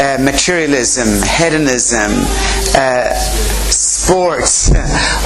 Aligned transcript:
uh, 0.00 0.16
materialism, 0.18 1.20
hedonism, 1.28 2.10
uh, 2.74 3.12
sports, 3.68 4.72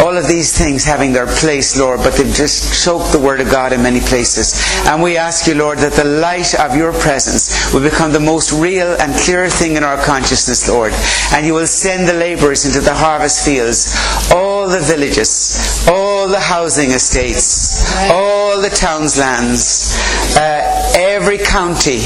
all 0.01 0.17
of 0.17 0.27
these 0.27 0.57
things 0.57 0.85
having 0.85 1.13
their 1.13 1.27
place, 1.27 1.79
Lord, 1.79 2.01
but 2.01 2.15
they've 2.15 2.35
just 2.35 2.85
choked 2.85 3.13
the 3.13 3.21
Word 3.21 3.41
of 3.41 3.51
God 3.51 3.73
in 3.73 3.83
many 3.83 4.01
places. 4.01 4.53
And 4.87 5.01
we 5.01 5.17
ask 5.17 5.47
you, 5.47 5.55
Lord, 5.55 5.79
that 5.79 5.93
the 5.93 6.05
light 6.05 6.59
of 6.59 6.77
your 6.77 6.93
presence 6.93 7.73
will 7.73 7.83
become 7.83 8.13
the 8.13 8.21
most 8.21 8.53
real 8.53 8.97
and 9.01 9.15
clear 9.15 9.49
thing 9.49 9.77
in 9.77 9.85
our 9.85 10.03
consciousness, 10.03 10.69
Lord. 10.69 10.93
And 11.33 11.47
you 11.47 11.55
will 11.55 11.69
send 11.69 12.09
the 12.09 12.15
labourers 12.15 12.67
into 12.67 12.81
the 12.81 12.95
harvest 12.95 13.45
fields, 13.45 13.95
all 14.35 14.69
the 14.69 14.81
villages, 14.81 15.87
all 15.89 16.27
the 16.27 16.41
housing 16.41 16.91
estates, 16.91 17.85
all 18.11 18.44
the 18.61 18.71
townlands, 18.71 19.97
uh, 20.37 20.93
every 20.97 21.39
county, 21.39 22.01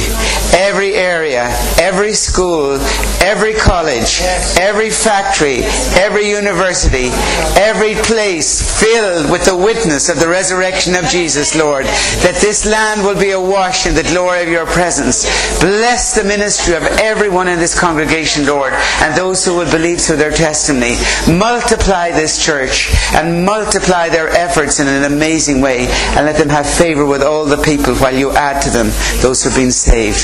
every 0.55 0.95
area, 0.95 1.49
every 1.79 2.13
school, 2.13 2.79
every 3.21 3.55
college, 3.55 4.21
every 4.59 4.91
factory, 4.91 5.61
every 5.95 6.29
university, 6.31 7.11
every 7.61 7.95
place 7.95 8.81
filled 8.81 9.31
with 9.31 9.45
the 9.45 9.57
witness 9.57 10.09
of 10.09 10.21
the 10.21 10.29
resurrection 10.29 10.95
of 10.95 11.05
Jesus, 11.07 11.55
Lord, 11.55 11.85
that 12.25 12.39
this 12.41 12.65
land 12.65 13.03
will 13.03 13.19
be 13.19 13.33
awash 13.33 13.87
in 13.87 13.95
the 13.95 14.03
glory 14.03 14.43
of 14.43 14.49
your 14.49 14.67
presence. 14.67 15.25
Bless 15.61 16.15
the 16.15 16.25
ministry 16.25 16.75
of 16.75 16.83
everyone 17.01 17.49
in 17.49 17.59
this 17.59 17.79
congregation, 17.79 18.47
Lord, 18.47 18.73
and 19.03 19.15
those 19.15 19.45
who 19.45 19.57
will 19.57 19.71
believe 19.71 20.01
through 20.01 20.17
their 20.17 20.33
testimony. 20.33 20.97
Multiply 21.29 22.13
this 22.13 22.43
church 22.45 22.91
and 23.15 23.45
multiply 23.45 24.09
their 24.09 24.29
efforts 24.29 24.81
in 24.81 24.87
an 24.89 25.05
amazing 25.05 25.61
way 25.61 25.87
and 26.17 26.27
let 26.27 26.38
them 26.39 26.49
have 26.49 26.69
favor 26.69 27.05
with 27.05 27.23
all 27.23 27.45
the 27.45 27.61
people 27.63 27.95
while 27.97 28.15
you 28.15 28.31
add 28.31 28.63
to 28.63 28.71
them 28.71 28.87
those 29.21 29.43
who 29.43 29.51
have 29.51 29.59
been 29.59 29.73
saved. 29.73 30.19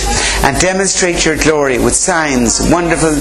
And 0.45 0.59
demonstrate 0.61 1.25
your 1.25 1.37
glory 1.37 1.79
with 1.79 1.95
signs, 1.95 2.61
wonderful 2.71 3.19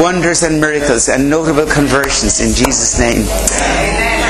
wonders 0.00 0.42
and 0.42 0.60
miracles 0.60 1.08
and 1.08 1.28
notable 1.28 1.66
conversions 1.66 2.40
in 2.40 2.54
Jesus' 2.54 2.98
name. 2.98 3.26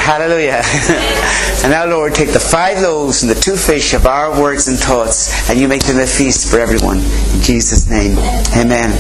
Hallelujah. 0.07 0.63
and 1.63 1.71
now, 1.73 1.85
Lord, 1.87 2.15
take 2.15 2.33
the 2.33 2.41
five 2.41 2.81
loaves 2.81 3.23
and 3.23 3.31
the 3.31 3.41
two 3.41 3.57
fish 3.57 3.93
of 3.93 4.07
our 4.07 4.41
words 4.41 4.69
and 4.69 4.79
thoughts, 4.79 5.51
and 5.51 5.59
you 5.59 5.69
make 5.69 5.85
them 5.85 5.99
a 5.99 6.07
feast 6.07 6.51
for 6.51 6.59
everyone. 6.59 6.99
In 6.99 7.43
Jesus' 7.43 7.91
name. 7.91 8.17
Amen. 8.57 8.91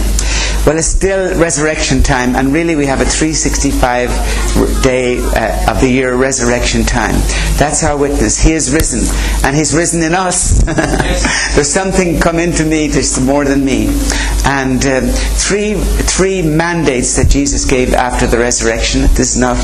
Well, 0.66 0.76
it's 0.78 0.88
still 0.88 1.38
resurrection 1.38 2.02
time, 2.02 2.34
and 2.34 2.52
really 2.52 2.74
we 2.74 2.86
have 2.86 3.00
a 3.00 3.04
365 3.04 4.82
day 4.82 5.20
uh, 5.20 5.70
of 5.70 5.80
the 5.80 5.88
year 5.88 6.16
resurrection 6.16 6.82
time. 6.82 7.14
That's 7.56 7.84
our 7.84 7.96
witness. 7.96 8.42
He 8.42 8.50
is 8.50 8.72
risen, 8.74 9.05
and 9.44 9.56
He's 9.56 9.74
risen 9.74 10.02
in 10.02 10.14
us. 10.14 10.62
There's 11.54 11.70
something 11.70 12.20
come 12.20 12.38
into 12.38 12.64
me 12.64 12.88
that's 12.88 13.20
more 13.20 13.44
than 13.44 13.64
me. 13.64 13.88
And 14.44 14.84
um, 14.86 15.08
three, 15.36 15.74
three 15.74 16.42
mandates 16.42 17.16
that 17.16 17.28
Jesus 17.28 17.64
gave 17.64 17.94
after 17.94 18.26
the 18.26 18.38
resurrection. 18.38 19.02
This 19.14 19.34
is 19.34 19.38
not 19.38 19.56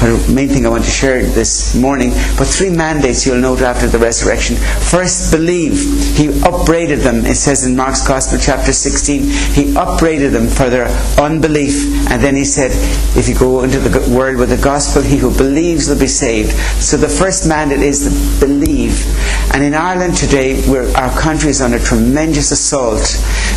the 0.00 0.32
main 0.32 0.48
thing 0.48 0.66
I 0.66 0.70
want 0.70 0.84
to 0.84 0.90
share 0.90 1.22
this 1.22 1.74
morning, 1.74 2.10
but 2.38 2.46
three 2.46 2.70
mandates 2.70 3.26
you'll 3.26 3.40
note 3.40 3.60
after 3.60 3.86
the 3.86 3.98
resurrection. 3.98 4.56
First, 4.56 5.30
believe. 5.30 5.78
He 6.16 6.28
upbraided 6.42 7.00
them. 7.00 7.26
It 7.26 7.36
says 7.36 7.66
in 7.66 7.76
Mark's 7.76 8.06
Gospel, 8.06 8.38
chapter 8.40 8.72
16, 8.72 9.22
He 9.54 9.76
upbraided 9.76 10.32
them 10.32 10.48
for 10.48 10.70
their 10.70 10.88
unbelief. 11.20 12.08
And 12.10 12.22
then 12.22 12.34
he 12.34 12.44
said, 12.44 12.70
if 13.16 13.28
you 13.28 13.34
go 13.34 13.62
into 13.62 13.78
the 13.78 14.14
world 14.14 14.36
with 14.36 14.50
the 14.50 14.62
gospel, 14.62 15.02
he 15.02 15.16
who 15.16 15.36
believes 15.36 15.88
will 15.88 15.98
be 15.98 16.06
saved. 16.06 16.52
So 16.82 16.96
the 16.96 17.08
first 17.08 17.46
mandate 17.46 17.80
is 17.80 18.04
to 18.04 18.46
believe. 18.46 18.89
And 19.52 19.64
in 19.64 19.74
Ireland 19.74 20.16
today, 20.16 20.62
our 20.94 21.18
country 21.18 21.50
is 21.50 21.60
under 21.60 21.78
tremendous 21.78 22.52
assault 22.52 23.02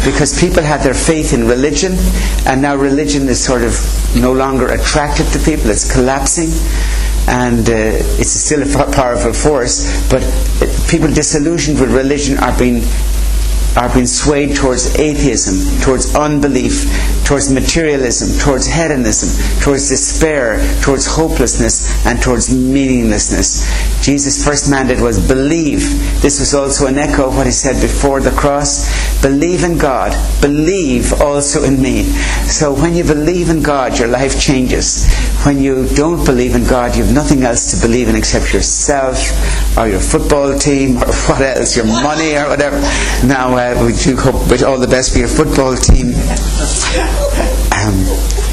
because 0.03 0.37
people 0.39 0.63
had 0.63 0.81
their 0.81 0.93
faith 0.93 1.33
in 1.33 1.47
religion, 1.47 1.93
and 2.47 2.61
now 2.61 2.75
religion 2.75 3.29
is 3.29 3.43
sort 3.43 3.61
of 3.61 3.73
no 4.15 4.33
longer 4.33 4.69
attractive 4.69 5.31
to 5.33 5.39
people, 5.39 5.69
it's 5.69 5.91
collapsing 5.91 6.49
and 7.27 7.69
uh, 7.69 7.73
it's 8.19 8.31
still 8.31 8.61
a 8.63 8.91
powerful 8.91 9.31
force, 9.31 9.87
but 10.09 10.21
people 10.89 11.07
disillusioned 11.07 11.79
with 11.79 11.91
religion 11.91 12.37
are 12.39 12.57
being 12.57 12.83
are 13.75 13.91
being 13.91 14.05
swayed 14.05 14.55
towards 14.55 14.99
atheism, 14.99 15.81
towards 15.81 16.13
unbelief, 16.15 16.85
towards 17.25 17.51
materialism, 17.51 18.29
towards 18.39 18.67
hedonism, 18.67 19.29
towards 19.61 19.89
despair, 19.89 20.61
towards 20.83 21.07
hopelessness, 21.07 21.89
and 22.05 22.21
towards 22.21 22.53
meaninglessness. 22.53 23.65
Jesus' 24.03 24.43
first 24.43 24.69
mandate 24.69 24.99
was 24.99 25.25
believe. 25.25 25.79
This 26.21 26.41
was 26.41 26.53
also 26.53 26.87
an 26.87 26.97
echo 26.97 27.27
of 27.29 27.37
what 27.37 27.45
he 27.45 27.53
said 27.53 27.81
before 27.81 28.19
the 28.19 28.31
cross. 28.31 28.83
Believe 29.21 29.63
in 29.63 29.77
God. 29.77 30.11
Believe 30.41 31.13
also 31.21 31.63
in 31.63 31.81
me. 31.81 32.03
So 32.51 32.73
when 32.73 32.95
you 32.95 33.05
believe 33.05 33.49
in 33.49 33.63
God, 33.63 33.97
your 33.97 34.09
life 34.09 34.37
changes. 34.37 35.07
When 35.45 35.61
you 35.61 35.87
don't 35.95 36.25
believe 36.25 36.53
in 36.53 36.65
God, 36.65 36.97
you 36.97 37.05
have 37.05 37.15
nothing 37.15 37.43
else 37.43 37.71
to 37.71 37.87
believe 37.87 38.09
in 38.09 38.17
except 38.17 38.53
yourself 38.53 39.17
or 39.77 39.87
your 39.87 40.01
football 40.01 40.59
team 40.59 40.97
or 40.97 41.07
what 41.31 41.41
else, 41.41 41.77
your 41.77 41.85
money 41.85 42.35
or 42.35 42.49
whatever. 42.49 42.81
Now, 43.25 43.55
uh, 43.55 43.85
we 43.85 43.93
do 43.93 44.17
hope 44.17 44.51
with 44.51 44.63
all 44.63 44.79
the 44.79 44.87
best 44.87 45.13
for 45.13 45.19
your 45.19 45.29
football 45.29 45.77
team. 45.77 46.11
Um, 47.71 48.52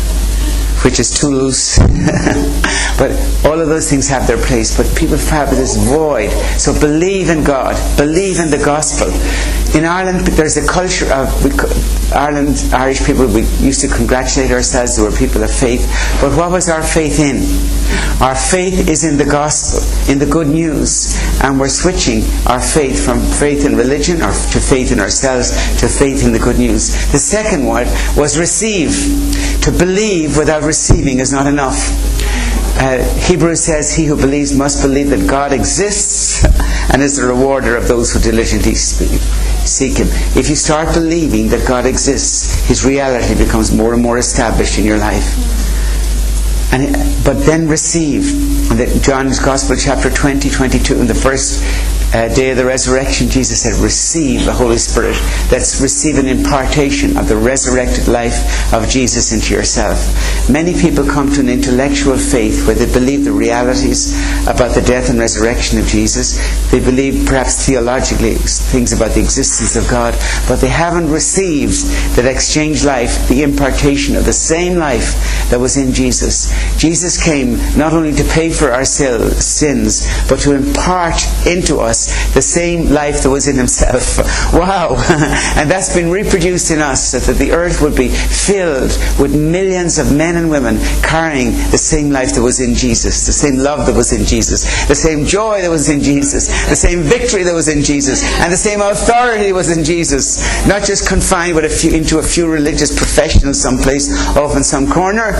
which 0.85 0.99
is 0.99 1.11
too 1.11 1.29
loose. 1.29 1.79
but 2.99 3.11
all 3.45 3.61
of 3.61 3.69
those 3.69 3.89
things 3.89 4.09
have 4.09 4.27
their 4.27 4.39
place. 4.39 4.77
But 4.77 4.87
people 4.97 5.17
have 5.17 5.51
this 5.51 5.77
void. 5.77 6.31
So 6.59 6.79
believe 6.79 7.29
in 7.29 7.45
God. 7.45 7.77
Believe 7.97 8.39
in 8.39 8.51
the 8.51 8.63
gospel. 8.63 9.09
In 9.77 9.85
Ireland, 9.85 10.27
there's 10.27 10.57
a 10.57 10.67
culture 10.67 11.13
of 11.13 11.29
we, 11.45 11.51
Ireland, 12.13 12.59
Irish 12.73 13.05
people. 13.05 13.27
We 13.27 13.43
used 13.59 13.81
to 13.83 13.89
congratulate 13.89 14.51
ourselves 14.51 14.97
that 14.97 15.03
we're 15.03 15.17
people 15.17 15.43
of 15.43 15.51
faith. 15.51 15.87
But 16.21 16.37
what 16.37 16.51
was 16.51 16.69
our 16.69 16.83
faith 16.83 17.21
in? 17.21 17.45
Our 18.21 18.35
faith 18.35 18.89
is 18.89 19.05
in 19.05 19.17
the 19.17 19.25
gospel, 19.25 19.81
in 20.13 20.19
the 20.19 20.27
good 20.27 20.49
news, 20.49 21.17
and 21.43 21.59
we're 21.59 21.69
switching 21.69 22.23
our 22.47 22.61
faith 22.61 23.05
from 23.05 23.21
faith 23.21 23.65
in 23.65 23.77
religion 23.77 24.23
or 24.23 24.33
to 24.33 24.61
faith 24.61 24.93
in 24.93 25.01
ourselves 25.01 25.51
to 25.81 25.89
faith 25.89 26.25
in 26.25 26.33
the 26.33 26.39
good 26.39 26.59
news. 26.59 26.91
The 27.13 27.19
second 27.19 27.65
one 27.65 27.87
was 28.17 28.39
receive. 28.39 28.91
To 29.63 29.73
believe 29.73 30.37
without 30.37 30.63
receiving 30.63 31.19
is 31.19 31.33
not 31.33 31.47
enough. 31.47 31.77
Uh, 32.79 33.03
Hebrews 33.27 33.63
says, 33.63 33.95
He 33.95 34.07
who 34.07 34.17
believes 34.17 34.57
must 34.57 34.83
believe 34.83 35.11
that 35.11 35.29
God 35.29 35.53
exists 35.53 36.45
and 36.91 37.03
is 37.03 37.19
the 37.19 37.27
rewarder 37.27 37.77
of 37.77 37.89
those 37.89 38.13
who 38.13 38.21
diligently 38.21 38.75
seek 38.75 39.99
Him. 39.99 40.09
If 40.35 40.49
you 40.49 40.57
start 40.57 40.95
believing 40.95 41.49
that 41.49 41.69
God 41.69 41.85
exists, 41.85 42.67
His 42.67 42.87
reality 42.87 43.35
becomes 43.37 43.75
more 43.75 43.93
and 43.93 44.03
more 44.03 44.17
established 44.17 44.79
in 44.79 44.85
your 44.87 44.99
life. 44.99 45.37
And, 46.73 46.95
but 47.25 47.45
then 47.45 47.69
receive. 47.69 48.71
John's 49.03 49.41
Gospel, 49.41 49.77
chapter 49.77 50.09
20, 50.09 50.49
22, 50.49 51.01
in 51.01 51.07
the 51.07 51.15
first 51.15 51.63
uh, 52.13 52.29
day 52.35 52.51
of 52.51 52.57
the 52.57 52.65
resurrection, 52.65 53.29
Jesus 53.29 53.63
said, 53.63 53.75
Receive 53.83 54.45
the 54.45 54.53
Holy 54.53 54.79
Spirit. 54.79 55.15
That's 55.49 55.81
receive 55.81 56.19
an 56.19 56.27
impartation 56.27 57.17
of 57.17 57.29
the 57.29 57.37
resurrected 57.37 58.09
life 58.09 58.75
of 58.75 58.89
Jesus 58.89 59.33
into 59.33 59.55
yourself. 59.55 59.99
Many 60.51 60.75
people 60.75 61.05
come 61.05 61.31
to 61.33 61.41
an 61.41 61.49
intellectual 61.49 62.19
faith 62.19 62.67
where 62.67 62.75
they 62.75 62.93
believe 62.93 63.25
the 63.25 63.33
realities 63.33 64.13
about 64.49 64.75
the 64.75 64.83
death 64.83 65.11
and 65.11 65.19
resurrection 65.19 65.79
of 65.79 65.87
Jesus. 65.87 66.39
They 66.71 66.81
believe 66.81 67.27
perhaps 67.27 67.67
theologically 67.67 68.35
things 68.35 68.93
about 68.93 69.13
the 69.13 69.21
existence 69.21 69.77
of 69.77 69.89
God, 69.89 70.15
but 70.49 70.57
they 70.57 70.69
haven't 70.69 71.11
received 71.11 71.85
that 72.17 72.27
exchange 72.27 72.85
life, 72.85 73.29
the 73.29 73.43
impartation 73.43 74.17
of 74.17 74.25
the 74.25 74.33
same 74.33 74.79
life 74.79 75.15
that 75.51 75.61
was 75.61 75.77
in 75.77 75.93
Jesus. 75.93 76.51
Jesus 76.77 77.23
came 77.23 77.57
not 77.77 77.93
only 77.93 78.13
to 78.13 78.25
pay 78.25 78.51
for 78.51 78.73
our 78.73 78.85
sins, 78.85 80.09
but 80.29 80.41
to 80.41 80.55
impart 80.55 81.23
into 81.47 81.79
us 81.79 82.00
the 82.35 82.43
same 82.43 82.91
life 82.91 83.23
that 83.23 83.31
was 83.31 83.49
in 83.49 83.57
himself. 83.57 84.19
Wow! 84.61 84.97
and 85.57 85.71
that's 85.71 85.95
been 85.95 86.11
reproduced 86.11 86.71
in 86.71 86.81
us 86.81 87.11
so 87.11 87.19
that 87.19 87.39
the 87.39 87.53
earth 87.53 87.81
would 87.81 87.97
be 87.97 88.09
filled 88.09 88.91
with 89.19 89.35
millions 89.35 89.99
of 89.99 90.15
men 90.15 90.37
and 90.37 90.51
women 90.51 90.79
carrying 91.03 91.53
the 91.71 91.79
same 91.79 92.11
life 92.11 92.35
that 92.35 92.43
was 92.43 92.61
in 92.61 92.75
Jesus, 92.75 93.27
the 93.27 93.33
same 93.33 93.57
love 93.59 93.87
that 93.87 93.95
was 93.95 94.13
in 94.13 94.25
Jesus, 94.25 94.65
the 94.87 94.95
same 94.95 95.25
joy 95.25 95.63
that 95.63 95.71
was 95.71 95.89
in 95.89 96.01
Jesus, 96.01 96.49
the 96.69 96.77
same 96.77 97.03
victory 97.03 97.43
that 97.43 97.55
was 97.55 97.69
in 97.69 97.83
Jesus, 97.83 98.23
and 98.41 98.53
the 98.53 98.57
same 98.57 98.81
authority 98.81 99.47
that 99.47 99.55
was 99.55 99.77
in 99.77 99.85
Jesus. 99.85 100.41
Not 100.67 100.85
just 100.85 101.09
confined 101.09 101.55
with 101.55 101.65
a 101.65 101.69
few, 101.69 101.93
into 101.93 102.19
a 102.19 102.23
few 102.23 102.51
religious 102.51 102.97
professionals 102.97 103.61
someplace 103.61 104.11
off 104.37 104.57
in 104.57 104.65
some 104.65 104.91
corner, 104.91 105.33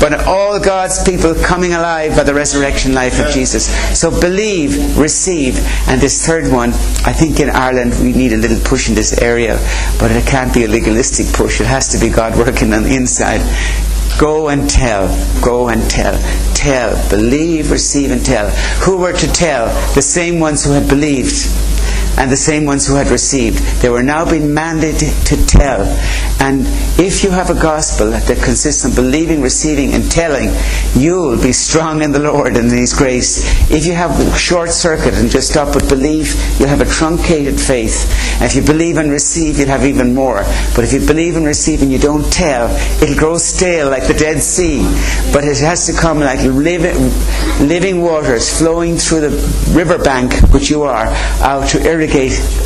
but 0.00 0.26
all 0.26 0.60
God's 0.60 1.02
people 1.02 1.34
coming 1.34 1.72
alive 1.72 2.16
by 2.16 2.22
the 2.22 2.34
resurrection 2.34 2.94
life 2.94 3.18
of 3.20 3.32
Jesus. 3.32 3.66
So 3.98 4.10
believe, 4.10 4.98
receive, 4.98 5.58
and 5.88 5.93
this 6.00 6.26
third 6.26 6.50
one, 6.50 6.70
I 7.04 7.12
think 7.12 7.40
in 7.40 7.50
Ireland 7.50 7.94
we 8.00 8.12
need 8.12 8.32
a 8.32 8.36
little 8.36 8.58
push 8.64 8.88
in 8.88 8.94
this 8.94 9.18
area, 9.20 9.56
but 9.98 10.10
it 10.10 10.26
can't 10.26 10.52
be 10.52 10.64
a 10.64 10.68
legalistic 10.68 11.26
push. 11.34 11.60
It 11.60 11.66
has 11.66 11.88
to 11.88 11.98
be 11.98 12.08
God 12.08 12.36
working 12.38 12.72
on 12.72 12.84
the 12.84 12.94
inside. 12.94 13.40
Go 14.18 14.48
and 14.48 14.68
tell. 14.68 15.08
Go 15.42 15.68
and 15.68 15.82
tell. 15.90 16.18
Tell. 16.54 17.10
Believe, 17.10 17.70
receive, 17.70 18.10
and 18.10 18.24
tell. 18.24 18.50
Who 18.84 18.96
were 18.96 19.12
to 19.12 19.32
tell? 19.32 19.66
The 19.94 20.02
same 20.02 20.38
ones 20.38 20.64
who 20.64 20.70
had 20.70 20.88
believed. 20.88 21.34
And 22.16 22.30
the 22.30 22.36
same 22.36 22.64
ones 22.64 22.86
who 22.86 22.94
had 22.94 23.08
received. 23.08 23.58
They 23.82 23.88
were 23.88 24.02
now 24.02 24.28
being 24.28 24.48
mandated 24.48 25.26
to 25.26 25.46
tell. 25.46 25.82
And 26.40 26.62
if 26.98 27.24
you 27.24 27.30
have 27.30 27.50
a 27.50 27.54
gospel 27.54 28.10
that 28.10 28.26
consists 28.42 28.84
of 28.84 28.94
believing, 28.94 29.40
receiving, 29.40 29.94
and 29.94 30.10
telling, 30.10 30.50
you'll 30.94 31.40
be 31.40 31.52
strong 31.52 32.02
in 32.02 32.12
the 32.12 32.18
Lord 32.18 32.56
and 32.56 32.70
in 32.70 32.78
His 32.78 32.92
grace. 32.92 33.42
If 33.70 33.86
you 33.86 33.94
have 33.94 34.38
short 34.38 34.70
circuit 34.70 35.14
and 35.14 35.30
just 35.30 35.50
stop 35.50 35.74
with 35.74 35.88
belief, 35.88 36.34
you'll 36.58 36.68
have 36.68 36.80
a 36.80 36.86
truncated 36.86 37.58
faith. 37.58 38.10
And 38.34 38.44
if 38.44 38.54
you 38.54 38.62
believe 38.62 38.98
and 38.98 39.10
receive, 39.10 39.58
you'll 39.58 39.68
have 39.68 39.84
even 39.84 40.14
more. 40.14 40.44
But 40.74 40.84
if 40.84 40.92
you 40.92 41.04
believe 41.06 41.36
and 41.36 41.46
receive 41.46 41.82
and 41.82 41.90
you 41.90 41.98
don't 41.98 42.30
tell, 42.32 42.68
it'll 43.02 43.16
grow 43.16 43.38
stale 43.38 43.90
like 43.90 44.06
the 44.06 44.14
Dead 44.14 44.42
Sea. 44.42 44.82
But 45.32 45.44
it 45.44 45.58
has 45.58 45.86
to 45.86 45.92
come 45.92 46.20
like 46.20 46.40
living, 46.40 47.10
living 47.66 48.02
waters 48.02 48.58
flowing 48.58 48.96
through 48.96 49.20
the 49.20 49.74
riverbank, 49.74 50.34
which 50.52 50.70
you 50.70 50.82
are, 50.82 51.06
out 51.40 51.68
to 51.70 51.80
irrigate 51.80 52.03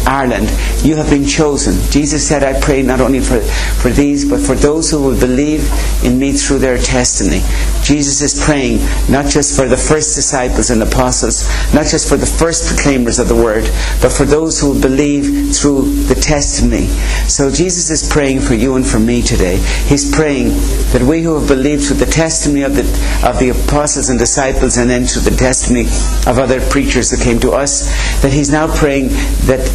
Ireland. 0.06 0.50
You 0.84 0.96
have 0.96 1.10
been 1.10 1.26
chosen. 1.26 1.74
Jesus 1.90 2.26
said, 2.26 2.42
I 2.42 2.58
pray 2.60 2.82
not 2.82 3.00
only 3.00 3.20
for, 3.20 3.40
for 3.40 3.90
these, 3.90 4.28
but 4.28 4.40
for 4.40 4.54
those 4.54 4.90
who 4.90 5.02
will 5.02 5.18
believe 5.18 5.70
in 6.04 6.18
me 6.18 6.32
through 6.32 6.58
their 6.58 6.78
testimony. 6.78 7.42
Jesus 7.82 8.20
is 8.22 8.42
praying 8.42 8.78
not 9.10 9.26
just 9.26 9.56
for 9.56 9.66
the 9.66 9.76
first 9.76 10.14
disciples 10.14 10.70
and 10.70 10.82
apostles, 10.82 11.48
not 11.74 11.86
just 11.86 12.08
for 12.08 12.16
the 12.16 12.26
first 12.26 12.66
proclaimers 12.68 13.18
of 13.18 13.28
the 13.28 13.36
word, 13.36 13.64
but 14.00 14.10
for 14.10 14.24
those 14.24 14.60
who 14.60 14.72
will 14.72 14.80
believe 14.80 15.54
through 15.54 15.82
the 16.04 16.14
testimony. 16.14 16.86
So 17.28 17.50
Jesus 17.50 17.90
is 17.90 18.08
praying 18.08 18.40
for 18.40 18.54
you 18.54 18.76
and 18.76 18.86
for 18.86 18.98
me 18.98 19.22
today. 19.22 19.56
He's 19.86 20.10
praying 20.14 20.48
that 20.92 21.02
we 21.02 21.22
who 21.22 21.38
have 21.38 21.48
believed 21.48 21.84
through 21.84 21.96
the 21.96 22.06
testimony 22.06 22.62
of 22.62 22.74
the, 22.74 22.82
of 23.26 23.38
the 23.38 23.50
apostles 23.50 24.08
and 24.08 24.18
disciples 24.18 24.76
and 24.76 24.88
then 24.88 25.04
through 25.06 25.22
the 25.22 25.36
testimony 25.36 25.86
of 26.26 26.38
other 26.38 26.60
preachers 26.68 27.10
that 27.10 27.20
came 27.20 27.40
to 27.40 27.52
us, 27.52 27.88
that 28.22 28.32
He's 28.32 28.50
now 28.50 28.74
praying 28.74 29.08
that 29.46 29.66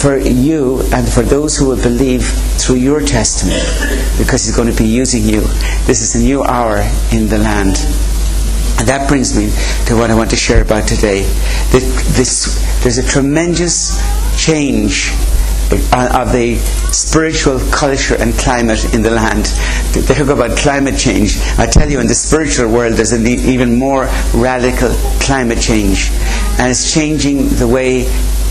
for 0.00 0.18
you 0.18 0.82
and 0.92 1.08
for 1.08 1.22
those 1.22 1.56
who 1.56 1.66
will 1.68 1.82
believe 1.82 2.24
through 2.60 2.76
your 2.76 3.00
testimony, 3.00 3.60
because 4.18 4.44
He's 4.44 4.56
going 4.56 4.70
to 4.70 4.76
be 4.76 4.88
using 4.88 5.22
you. 5.22 5.40
This 5.86 6.02
is 6.02 6.14
a 6.14 6.18
new 6.18 6.42
hour 6.42 6.78
in 7.12 7.28
the 7.28 7.38
land. 7.38 7.76
And 8.78 8.86
that 8.88 9.08
brings 9.08 9.36
me 9.36 9.46
to 9.86 9.96
what 9.96 10.10
I 10.10 10.14
want 10.14 10.30
to 10.30 10.36
share 10.36 10.60
about 10.60 10.86
today. 10.86 11.22
That 11.72 11.82
This, 12.16 12.82
there's 12.82 12.98
a 12.98 13.06
tremendous 13.08 13.96
change 14.36 15.12
uh, 15.72 16.22
of 16.22 16.32
the 16.32 16.56
spiritual 16.92 17.58
culture 17.72 18.16
and 18.16 18.34
climate 18.34 18.94
in 18.94 19.02
the 19.02 19.10
land. 19.10 19.46
They 19.92 20.02
talk 20.02 20.28
about 20.28 20.58
climate 20.58 20.98
change. 20.98 21.38
I 21.58 21.66
tell 21.66 21.90
you, 21.90 22.00
in 22.00 22.06
the 22.06 22.14
spiritual 22.14 22.70
world, 22.70 22.94
there's 22.94 23.12
an 23.12 23.26
even 23.26 23.78
more 23.78 24.08
radical 24.34 24.90
climate 25.20 25.60
change. 25.60 26.10
And 26.58 26.70
it's 26.70 26.92
changing 26.92 27.48
the 27.56 27.66
way 27.66 28.04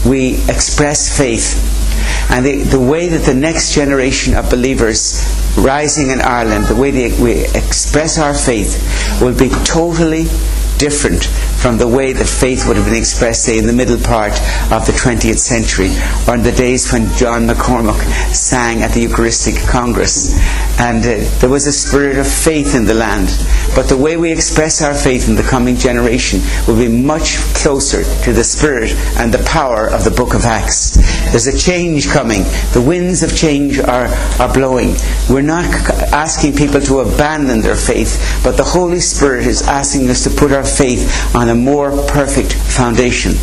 we 0.05 0.35
express 0.49 1.15
faith. 1.17 1.71
And 2.29 2.45
the, 2.45 2.63
the 2.63 2.79
way 2.79 3.09
that 3.09 3.23
the 3.23 3.33
next 3.33 3.73
generation 3.73 4.35
of 4.35 4.49
believers 4.49 5.23
rising 5.57 6.09
in 6.09 6.21
Ireland, 6.21 6.65
the 6.65 6.75
way 6.75 6.91
they, 6.91 7.21
we 7.21 7.45
express 7.55 8.17
our 8.17 8.33
faith, 8.33 9.21
will 9.21 9.37
be 9.37 9.49
totally 9.63 10.25
different 10.77 11.29
from 11.65 11.79
the 11.79 11.87
way 11.87 12.13
that 12.13 12.27
faith 12.27 12.67
would 12.67 12.77
have 12.77 12.85
been 12.85 12.93
expressed, 12.93 13.45
say, 13.45 13.57
in 13.57 13.65
the 13.65 13.73
middle 13.73 13.97
part 13.97 14.33
of 14.71 14.85
the 14.85 14.91
20th 14.91 15.39
century, 15.39 15.89
or 16.27 16.35
in 16.35 16.43
the 16.43 16.51
days 16.51 16.93
when 16.93 17.11
John 17.17 17.47
McCormack 17.47 17.99
sang 18.35 18.83
at 18.83 18.91
the 18.91 19.01
Eucharistic 19.01 19.55
Congress. 19.67 20.37
And 20.79 20.99
uh, 20.99 21.27
there 21.39 21.49
was 21.49 21.65
a 21.65 21.71
spirit 21.71 22.19
of 22.19 22.27
faith 22.27 22.75
in 22.75 22.85
the 22.85 22.93
land. 22.93 23.29
But 23.73 23.89
the 23.89 23.97
way 23.97 24.15
we 24.15 24.31
express 24.31 24.83
our 24.83 24.93
faith 24.93 25.27
in 25.27 25.33
the 25.33 25.41
coming 25.41 25.75
generation 25.75 26.39
will 26.67 26.77
be 26.77 26.87
much 26.87 27.37
closer 27.55 28.03
to 28.25 28.31
the 28.31 28.43
spirit 28.43 28.91
and 29.17 29.33
the 29.33 29.43
power 29.43 29.87
of 29.89 30.03
the 30.03 30.11
book 30.11 30.35
of 30.35 30.45
Acts. 30.45 30.97
There's 31.31 31.47
a 31.47 31.57
change 31.57 32.09
coming. 32.09 32.43
The 32.73 32.83
winds 32.85 33.23
of 33.23 33.35
change 33.35 33.79
are, 33.79 34.07
are 34.39 34.53
blowing. 34.53 34.95
We're 35.31 35.41
not 35.41 35.65
asking 36.13 36.57
people 36.57 36.79
to 36.81 36.99
abandon 36.99 37.61
their 37.61 37.75
faith, 37.75 38.39
but 38.43 38.55
the 38.55 38.63
Holy 38.63 38.99
Spirit 38.99 39.47
is 39.47 39.63
asking 39.63 40.11
us 40.11 40.23
to 40.25 40.29
put 40.29 40.51
our 40.51 40.63
faith 40.63 41.35
on 41.35 41.49
a 41.49 41.54
more 41.55 41.91
perfect 42.07 42.53
foundation. 42.53 43.33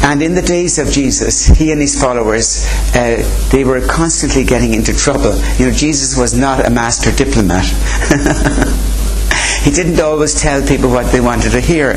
And 0.00 0.22
in 0.22 0.34
the 0.34 0.42
days 0.42 0.78
of 0.78 0.88
Jesus, 0.88 1.46
he 1.46 1.72
and 1.72 1.80
his 1.80 2.00
followers, 2.00 2.64
uh, 2.94 3.22
they 3.50 3.64
were 3.64 3.80
constantly 3.86 4.44
getting 4.44 4.72
into 4.72 4.94
trouble. 4.94 5.36
You 5.58 5.66
know, 5.66 5.72
Jesus 5.72 6.16
was 6.16 6.34
not 6.34 6.64
a 6.64 6.70
master 6.70 7.10
diplomat. 7.10 7.64
he 9.62 9.70
didn't 9.70 10.00
always 10.00 10.40
tell 10.40 10.66
people 10.66 10.88
what 10.90 11.10
they 11.10 11.20
wanted 11.20 11.50
to 11.50 11.60
hear. 11.60 11.96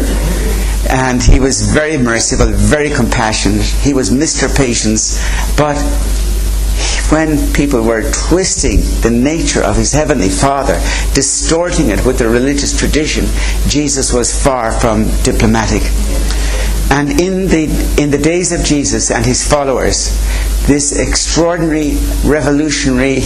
And 0.89 1.21
he 1.21 1.39
was 1.39 1.71
very 1.71 1.97
merciful, 1.97 2.47
very 2.47 2.89
compassionate. 2.89 3.61
He 3.61 3.93
was 3.93 4.09
Mr. 4.09 4.53
Patience. 4.53 5.21
But 5.55 5.77
when 7.11 7.51
people 7.53 7.81
were 7.83 8.09
twisting 8.11 8.79
the 9.01 9.09
nature 9.11 9.61
of 9.61 9.75
his 9.75 9.91
heavenly 9.91 10.29
Father, 10.29 10.75
distorting 11.13 11.89
it 11.89 12.05
with 12.05 12.17
the 12.17 12.29
religious 12.29 12.77
tradition, 12.77 13.25
Jesus 13.67 14.13
was 14.13 14.31
far 14.31 14.71
from 14.71 15.03
diplomatic. 15.23 15.83
And 16.89 17.19
in 17.19 17.47
the, 17.47 17.65
in 18.01 18.11
the 18.11 18.17
days 18.17 18.51
of 18.51 18.63
Jesus 18.63 19.11
and 19.11 19.25
his 19.25 19.47
followers, 19.47 20.17
this 20.67 20.97
extraordinary 20.97 21.97
revolutionary 22.23 23.21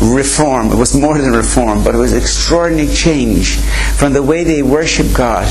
reform, 0.00 0.70
it 0.70 0.76
was 0.76 0.94
more 0.94 1.16
than 1.16 1.32
reform, 1.32 1.84
but 1.84 1.94
it 1.94 1.98
was 1.98 2.12
extraordinary 2.12 2.92
change 2.92 3.56
from 3.96 4.12
the 4.12 4.22
way 4.22 4.44
they 4.44 4.62
worship 4.62 5.06
God 5.14 5.46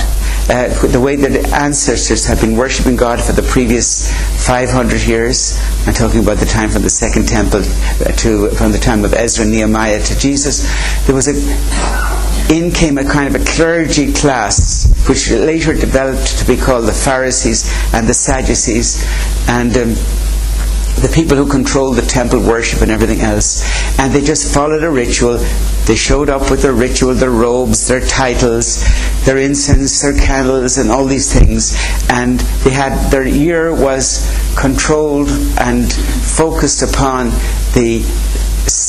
uh, 0.50 0.88
the 0.88 1.00
way 1.00 1.16
that 1.16 1.52
ancestors 1.54 2.26
have 2.26 2.40
been 2.40 2.56
worshipping 2.56 2.96
God 2.96 3.20
for 3.20 3.32
the 3.32 3.42
previous 3.42 4.12
500 4.46 5.02
years. 5.02 5.60
I'm 5.88 5.94
talking 5.94 6.22
about 6.22 6.38
the 6.38 6.46
time 6.46 6.70
from 6.70 6.84
the 6.84 6.90
Second 6.90 7.28
Temple 7.28 7.62
uh, 7.62 8.12
to 8.18 8.50
from 8.52 8.72
the 8.72 8.78
time 8.78 9.04
of 9.04 9.14
Ezra 9.14 9.44
and 9.44 9.52
Nehemiah 9.52 10.04
to 10.04 10.18
Jesus. 10.18 10.64
There 11.06 11.16
was 11.16 11.28
a 11.28 11.34
in 12.54 12.72
came 12.72 13.00
a 13.00 13.04
kind 13.04 13.34
of 13.34 13.42
a 13.42 13.46
clergy 13.46 14.14
class, 14.14 14.86
which 15.10 15.32
later 15.32 15.74
developed 15.74 16.38
to 16.38 16.46
be 16.46 16.58
called 16.58 16.86
the 16.86 16.94
Pharisees 16.94 17.72
and 17.94 18.08
the 18.08 18.14
Sadducees, 18.14 19.04
and. 19.48 19.76
Um, 19.78 19.96
the 21.06 21.14
people 21.14 21.38
who 21.38 21.48
controlled 21.48 21.98
the 21.98 22.02
temple 22.02 22.40
worship 22.40 22.82
and 22.82 22.90
everything 22.90 23.22
else. 23.22 23.62
And 24.00 24.12
they 24.12 24.22
just 24.22 24.52
followed 24.52 24.84
a 24.84 24.90
ritual. 24.90 25.38
They 25.86 25.96
showed 25.96 26.30
up 26.30 26.50
with 26.50 26.64
their 26.64 26.74
ritual, 26.74 27.14
their 27.14 27.30
robes, 27.30 27.88
their 27.88 28.02
titles, 28.02 28.84
their 29.24 29.38
incense, 29.38 30.02
their 30.02 30.18
candles, 30.18 30.80
and 30.80 30.90
all 30.90 31.06
these 31.06 31.32
things. 31.32 31.78
And 32.10 32.40
they 32.64 32.72
had 32.72 33.12
their 33.12 33.24
year 33.24 33.72
was 33.72 34.26
controlled 34.58 35.30
and 35.60 35.94
focused 35.94 36.82
upon 36.82 37.30
the 37.76 38.02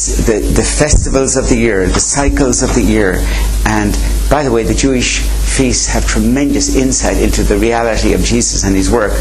the, 0.06 0.40
the 0.40 0.62
festivals 0.62 1.36
of 1.36 1.48
the 1.48 1.56
year, 1.56 1.86
the 1.86 2.00
cycles 2.00 2.62
of 2.62 2.74
the 2.74 2.82
year. 2.82 3.16
And 3.64 3.96
by 4.30 4.42
the 4.42 4.50
way, 4.50 4.62
the 4.64 4.74
Jewish 4.74 5.20
feasts 5.20 5.86
have 5.86 6.06
tremendous 6.06 6.76
insight 6.76 7.16
into 7.16 7.42
the 7.42 7.56
reality 7.56 8.12
of 8.12 8.22
Jesus 8.22 8.64
and 8.64 8.74
his 8.76 8.90
work. 8.90 9.12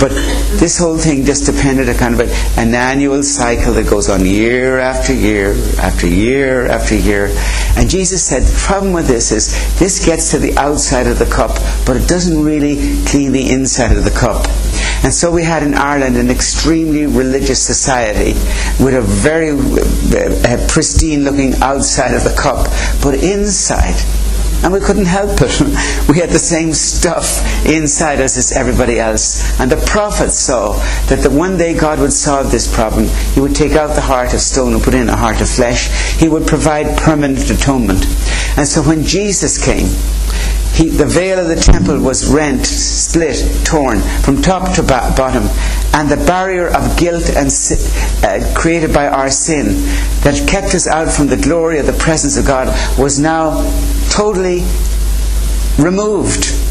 But 0.00 0.10
this 0.58 0.78
whole 0.78 0.96
thing 0.96 1.24
just 1.24 1.46
depended 1.46 1.88
on 1.88 1.96
kind 1.96 2.14
of 2.14 2.20
a, 2.20 2.60
an 2.60 2.74
annual 2.74 3.22
cycle 3.22 3.74
that 3.74 3.88
goes 3.88 4.08
on 4.08 4.24
year 4.24 4.78
after 4.78 5.12
year 5.12 5.52
after 5.78 6.06
year 6.06 6.66
after 6.66 6.94
year. 6.94 7.34
And 7.76 7.90
Jesus 7.90 8.24
said 8.24 8.42
the 8.42 8.58
problem 8.58 8.92
with 8.92 9.06
this 9.06 9.32
is 9.32 9.52
this 9.78 10.04
gets 10.04 10.30
to 10.30 10.38
the 10.38 10.56
outside 10.56 11.06
of 11.06 11.18
the 11.18 11.26
cup, 11.26 11.58
but 11.84 11.96
it 11.96 12.08
doesn't 12.08 12.42
really 12.42 13.04
clean 13.06 13.32
the 13.32 13.50
inside 13.50 13.96
of 13.96 14.04
the 14.04 14.10
cup. 14.10 14.46
And 15.04 15.12
so 15.12 15.32
we 15.32 15.42
had 15.42 15.62
in 15.62 15.74
Ireland 15.74 16.16
an 16.16 16.30
extremely 16.30 17.06
religious 17.06 17.60
society 17.60 18.34
with 18.82 18.94
a 18.94 19.02
very 19.02 19.50
uh, 19.50 20.66
pristine 20.68 21.24
looking 21.24 21.54
outside 21.62 22.14
of 22.14 22.24
the 22.24 22.34
cup, 22.38 22.66
but 23.02 23.14
inside 23.14 23.96
and 24.62 24.72
we 24.72 24.80
couldn't 24.80 25.06
help 25.06 25.40
it. 25.40 25.60
We 26.08 26.18
had 26.18 26.30
the 26.30 26.38
same 26.38 26.72
stuff 26.74 27.40
inside 27.66 28.20
us 28.20 28.36
as 28.36 28.52
everybody 28.52 28.98
else. 29.00 29.58
And 29.58 29.70
the 29.70 29.82
prophet 29.86 30.30
saw 30.30 30.74
that 31.06 31.20
the 31.22 31.30
one 31.30 31.56
day 31.56 31.74
God 31.74 32.00
would 32.00 32.12
solve 32.12 32.50
this 32.50 32.72
problem. 32.72 33.08
He 33.34 33.40
would 33.40 33.54
take 33.54 33.72
out 33.72 33.94
the 33.94 34.02
heart 34.02 34.34
of 34.34 34.40
stone 34.40 34.74
and 34.74 34.82
put 34.82 34.94
in 34.94 35.08
a 35.08 35.16
heart 35.16 35.40
of 35.40 35.48
flesh. 35.48 35.88
He 36.18 36.28
would 36.28 36.46
provide 36.46 36.98
permanent 36.98 37.50
atonement. 37.50 38.04
And 38.58 38.68
so 38.68 38.82
when 38.82 39.04
Jesus 39.04 39.62
came, 39.62 39.88
he, 40.74 40.88
the 40.88 41.06
veil 41.06 41.38
of 41.38 41.48
the 41.48 41.56
temple 41.56 42.00
was 42.00 42.26
rent, 42.26 42.64
split, 42.66 43.44
torn 43.64 44.00
from 44.00 44.40
top 44.40 44.74
to 44.76 44.82
ba- 44.82 45.12
bottom, 45.16 45.44
and 45.92 46.08
the 46.08 46.16
barrier 46.16 46.68
of 46.68 46.96
guilt 46.96 47.28
and 47.30 47.50
uh, 48.24 48.54
created 48.54 48.92
by 48.92 49.06
our 49.06 49.30
sin 49.30 49.66
that 50.22 50.48
kept 50.48 50.74
us 50.74 50.86
out 50.86 51.12
from 51.12 51.26
the 51.26 51.36
glory 51.36 51.78
of 51.78 51.86
the 51.86 51.92
presence 51.92 52.36
of 52.36 52.46
God 52.46 52.68
was 52.98 53.18
now 53.18 53.62
totally 54.08 54.64
removed. 55.78 56.61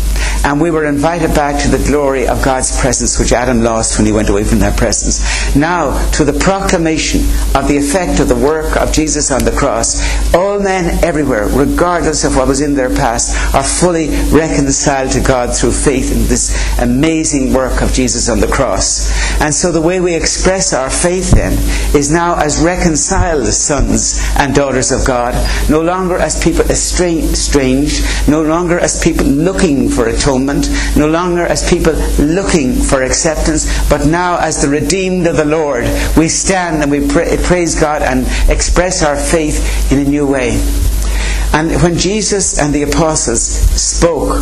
And 0.44 0.60
we 0.60 0.72
were 0.72 0.86
invited 0.86 1.36
back 1.36 1.62
to 1.62 1.70
the 1.70 1.84
glory 1.86 2.28
of 2.28 2.44
God's 2.44 2.80
presence, 2.80 3.20
which 3.20 3.32
Adam 3.32 3.62
lost 3.62 3.98
when 3.98 4.06
he 4.06 4.12
went 4.12 4.30
away 4.30 4.44
from 4.44 4.60
that 4.60 4.78
presence. 4.78 5.56
Now, 5.56 6.10
to 6.12 6.26
the 6.26 6.34
proclamation 6.34 7.22
of 7.56 7.68
the 7.68 7.78
effect 7.78 8.20
of 8.20 8.28
the 8.28 8.36
work 8.36 8.76
of 8.78 8.92
Jesus 8.92 9.32
on 9.32 9.44
the 9.44 9.52
cross, 9.52 10.02
all 10.34 10.60
men 10.60 11.04
everywhere, 11.04 11.48
regardless 11.48 12.24
of 12.24 12.36
what 12.36 12.48
was 12.48 12.62
in 12.62 12.74
their 12.74 12.90
past, 12.90 13.36
are 13.54 13.64
fully 13.64 14.10
reconciled 14.32 15.12
to 15.12 15.22
God 15.22 15.56
through 15.56 15.74
faith 15.74 16.12
in 16.12 16.28
this 16.28 16.52
amazing 16.80 17.54
work 17.54 17.82
of 17.82 17.94
Jesus 17.94 18.30
on 18.30 18.40
the 18.40 18.48
cross. 18.48 19.12
And 19.42 19.54
so 19.54 19.72
the 19.72 19.82
way 19.82 20.00
we 20.00 20.16
express 20.16 20.74
our 20.74 20.90
faith 20.90 21.32
then 21.32 21.54
is 21.96 22.12
now 22.12 22.36
as 22.36 22.62
reconciled 22.62 23.46
sons 23.48 24.20
and 24.38 24.56
daughters 24.56 24.92
of 24.92 25.06
God, 25.06 25.36
no 25.70 25.82
longer 25.82 26.18
as 26.18 26.42
people 26.44 26.66
estranged, 26.66 28.04
no 28.28 28.42
longer 28.42 28.80
as 28.80 29.02
people 29.04 29.26
looking 29.26 29.90
for 29.90 30.08
atonement, 30.32 30.70
no 30.96 31.08
longer 31.08 31.46
as 31.46 31.70
people 31.70 31.94
looking 32.20 32.74
for 32.74 33.04
acceptance, 33.04 33.68
but 33.90 34.06
now 34.08 34.38
as 34.38 34.62
the 34.62 34.68
redeemed 34.68 35.28
of 35.28 35.38
the 35.38 35.46
Lord, 35.46 35.84
we 36.18 36.28
stand 36.28 36.82
and 36.82 36.92
we 36.92 37.08
praise 37.08 37.80
God 37.80 38.02
and 38.02 38.26
express 38.50 39.04
our 39.04 39.18
faith 39.18 39.92
in 39.92 40.00
a 40.00 40.10
new 40.10 40.26
way. 40.26 40.52
And 41.54 41.82
when 41.82 41.98
Jesus 41.98 42.60
and 42.60 42.74
the 42.74 42.84
apostles 42.84 43.42
spoke, 43.42 44.42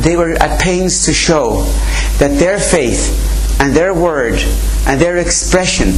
they 0.00 0.16
were 0.16 0.32
at 0.32 0.60
pains 0.60 1.06
to 1.06 1.12
show 1.12 1.62
that 2.18 2.38
their 2.38 2.58
faith 2.58 3.60
and 3.60 3.74
their 3.74 3.94
word 3.94 4.34
and 4.86 5.00
their 5.00 5.18
expression 5.18 5.92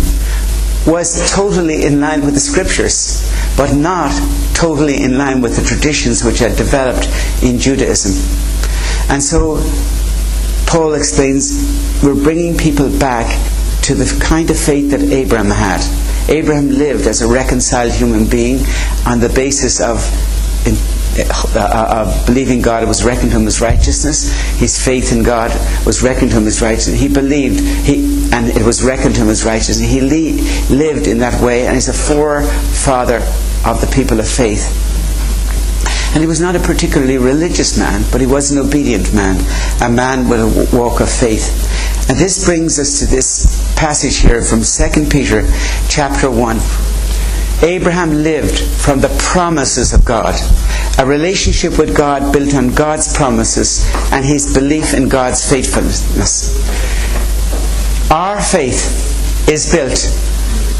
was 0.86 1.32
totally 1.32 1.84
in 1.84 2.00
line 2.00 2.24
with 2.24 2.34
the 2.34 2.40
scriptures, 2.40 3.28
but 3.56 3.74
not 3.74 4.12
totally 4.54 5.02
in 5.02 5.18
line 5.18 5.40
with 5.40 5.56
the 5.56 5.64
traditions 5.64 6.22
which 6.22 6.38
had 6.38 6.56
developed 6.56 7.08
in 7.42 7.58
Judaism. 7.58 8.12
And 9.08 9.22
so 9.22 9.56
Paul 10.66 10.94
explains 10.94 12.02
we're 12.02 12.14
bringing 12.14 12.56
people 12.56 12.90
back 12.98 13.26
to 13.82 13.94
the 13.94 14.20
kind 14.20 14.50
of 14.50 14.58
faith 14.58 14.90
that 14.90 15.00
Abraham 15.00 15.46
had. 15.46 15.80
Abraham 16.28 16.68
lived 16.70 17.06
as 17.06 17.22
a 17.22 17.28
reconciled 17.28 17.92
human 17.92 18.28
being 18.28 18.58
on 19.06 19.20
the 19.20 19.28
basis 19.28 19.80
of 19.80 20.02
uh, 21.18 21.56
uh, 21.56 22.26
believing 22.26 22.60
God 22.60 22.86
was 22.86 23.04
reckoned 23.04 23.30
to 23.30 23.38
him 23.38 23.46
as 23.46 23.60
righteousness. 23.60 24.30
His 24.58 24.82
faith 24.82 25.12
in 25.12 25.22
God 25.22 25.50
was 25.86 26.02
reckoned 26.02 26.32
to 26.32 26.36
him 26.36 26.46
as 26.46 26.60
righteousness. 26.60 27.00
He 27.00 27.08
believed, 27.08 27.60
he, 27.60 28.28
and 28.32 28.48
it 28.48 28.66
was 28.66 28.82
reckoned 28.82 29.14
to 29.14 29.22
him 29.22 29.28
as 29.28 29.44
righteousness. 29.44 29.88
He 29.88 30.00
lived 30.00 31.06
in 31.06 31.18
that 31.18 31.40
way, 31.42 31.66
and 31.66 31.74
he's 31.74 31.88
a 31.88 31.94
forefather 31.94 33.16
of 33.64 33.80
the 33.80 33.90
people 33.94 34.20
of 34.20 34.28
faith. 34.28 34.85
And 36.16 36.22
he 36.22 36.26
was 36.26 36.40
not 36.40 36.56
a 36.56 36.60
particularly 36.60 37.18
religious 37.18 37.76
man, 37.76 38.02
but 38.10 38.22
he 38.22 38.26
was 38.26 38.50
an 38.50 38.56
obedient 38.56 39.12
man, 39.12 39.36
a 39.82 39.94
man 39.94 40.30
with 40.30 40.40
a 40.40 40.74
walk 40.74 41.00
of 41.00 41.10
faith. 41.10 42.08
And 42.08 42.16
this 42.16 42.42
brings 42.46 42.78
us 42.78 43.00
to 43.00 43.04
this 43.04 43.74
passage 43.76 44.16
here 44.20 44.40
from 44.40 44.62
2 44.62 45.10
Peter 45.10 45.42
chapter 45.90 46.30
1. 46.30 46.56
Abraham 47.60 48.22
lived 48.22 48.58
from 48.58 49.00
the 49.00 49.14
promises 49.20 49.92
of 49.92 50.06
God, 50.06 50.34
a 50.98 51.04
relationship 51.04 51.78
with 51.78 51.94
God 51.94 52.32
built 52.32 52.54
on 52.54 52.74
God's 52.74 53.14
promises 53.14 53.86
and 54.10 54.24
his 54.24 54.54
belief 54.54 54.94
in 54.94 55.10
God's 55.10 55.46
faithfulness. 55.46 56.56
Our 58.10 58.40
faith 58.40 59.50
is 59.50 59.70
built 59.70 60.08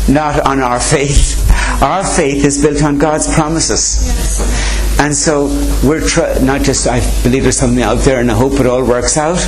not 0.09 0.41
on 0.47 0.61
our 0.61 0.81
faith. 0.81 1.45
Our 1.83 2.07
faith 2.07 2.43
is 2.43 2.63
built 2.63 2.83
on 2.83 2.97
God's 2.97 3.35
promises. 3.35 4.86
And 5.07 5.15
so 5.15 5.47
we're 5.87 6.05
tr- 6.05 6.43
not 6.43 6.63
just, 6.63 6.89
I 6.89 6.99
believe 7.23 7.45
there's 7.45 7.57
something 7.57 7.81
out 7.81 7.99
there 7.99 8.19
and 8.19 8.29
I 8.29 8.35
hope 8.35 8.55
it 8.55 8.67
all 8.67 8.85
works 8.85 9.17
out. 9.17 9.39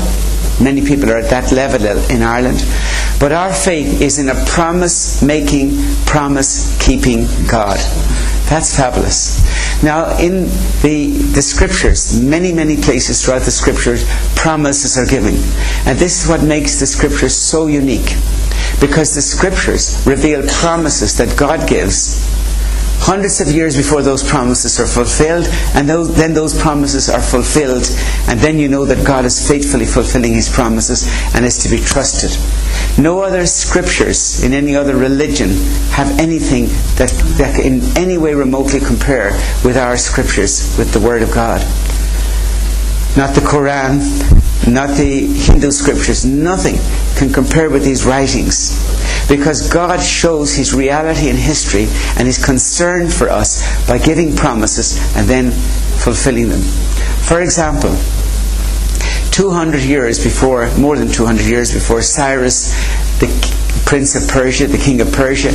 Many 0.62 0.87
people 0.87 1.11
are 1.11 1.17
at 1.17 1.31
that 1.31 1.50
level 1.50 1.85
in 2.15 2.23
Ireland. 2.23 2.65
But 3.19 3.33
our 3.33 3.53
faith 3.53 4.00
is 4.00 4.21
in 4.21 4.29
a 4.29 4.37
promise 4.45 5.21
making, 5.21 5.73
promise 6.07 6.79
keeping 6.81 7.27
God. 7.49 7.77
That's 8.49 8.77
fabulous. 8.77 9.43
Now, 9.83 10.17
in 10.21 10.45
the, 10.83 11.19
the 11.35 11.43
scriptures, 11.43 12.23
many, 12.23 12.53
many 12.53 12.77
places 12.77 13.25
throughout 13.25 13.43
the 13.43 13.50
scriptures, 13.50 14.09
promises 14.37 14.97
are 14.97 15.07
given. 15.07 15.35
And 15.87 15.99
this 15.99 16.23
is 16.23 16.31
what 16.31 16.41
makes 16.45 16.79
the 16.79 16.87
scriptures 16.87 17.35
so 17.35 17.67
unique. 17.67 18.15
Because 18.81 19.12
the 19.17 19.23
scriptures 19.23 20.07
reveal 20.07 20.47
promises 20.47 21.19
that 21.19 21.37
God 21.37 21.69
gives 21.69 22.38
hundreds 23.09 23.41
of 23.41 23.49
years 23.49 23.75
before 23.75 24.03
those 24.03 24.23
promises 24.23 24.79
are 24.79 24.87
fulfilled, 24.87 25.47
and 25.75 25.88
those, 25.88 26.15
then 26.15 26.35
those 26.35 26.53
promises 26.61 27.09
are 27.09 27.23
fulfilled, 27.23 27.88
and 28.29 28.38
then 28.41 28.59
you 28.59 28.69
know 28.69 28.85
that 28.85 29.03
God 29.07 29.25
is 29.25 29.49
faithfully 29.49 29.87
fulfilling 29.87 30.35
His 30.35 30.50
promises 30.50 31.09
and 31.35 31.43
is 31.47 31.57
to 31.65 31.71
be 31.71 31.79
trusted. 31.79 32.37
No 33.03 33.23
other 33.23 33.47
scriptures 33.47 34.45
in 34.45 34.53
any 34.53 34.77
other 34.77 34.95
religion 34.95 35.49
have 35.97 36.19
anything 36.21 36.67
that, 36.97 37.09
that 37.38 37.59
in 37.59 37.81
any 37.97 38.19
way 38.19 38.35
remotely 38.35 38.79
compare 38.79 39.33
with 39.65 39.79
our 39.79 39.97
scriptures, 39.97 40.77
with 40.77 40.93
the 40.93 41.00
Word 41.00 41.23
of 41.23 41.33
God. 41.33 41.65
Not 43.19 43.35
the 43.35 43.41
Quran, 43.41 43.99
not 44.73 44.97
the 44.97 45.27
Hindu 45.27 45.73
scriptures, 45.73 46.25
nothing 46.25 46.77
can 47.19 47.33
compare 47.33 47.69
with 47.69 47.83
these 47.83 48.07
writings 48.07 48.79
because 49.29 49.69
God 49.69 50.01
shows 50.01 50.55
His 50.55 50.73
reality 50.73 51.29
in 51.29 51.35
history 51.35 51.89
and 52.17 52.29
is 52.29 52.39
concerned 52.39 53.13
for 53.13 53.29
us 53.29 53.61
by 53.89 53.99
giving 53.99 54.37
promises 54.37 55.01
and 55.17 55.27
then 55.27 55.51
fulfilling 55.99 56.49
them. 56.49 56.61
For 56.61 57.43
example, 57.43 57.91
200 59.33 59.83
years 59.83 60.23
before, 60.23 60.71
more 60.79 60.97
than 60.97 61.09
200 61.09 61.45
years 61.45 61.75
before 61.75 62.03
Cyrus, 62.03 62.71
the 63.19 63.27
prince 63.85 64.15
of 64.15 64.29
Persia, 64.29 64.69
the 64.69 64.79
king 64.79 65.01
of 65.01 65.11
Persia, 65.11 65.51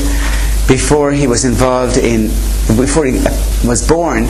before 0.68 1.14
he 1.14 1.28
was 1.28 1.46
involved 1.46 1.96
in, 1.96 2.28
before 2.76 3.06
he 3.06 3.24
was 3.66 3.88
born, 3.88 4.28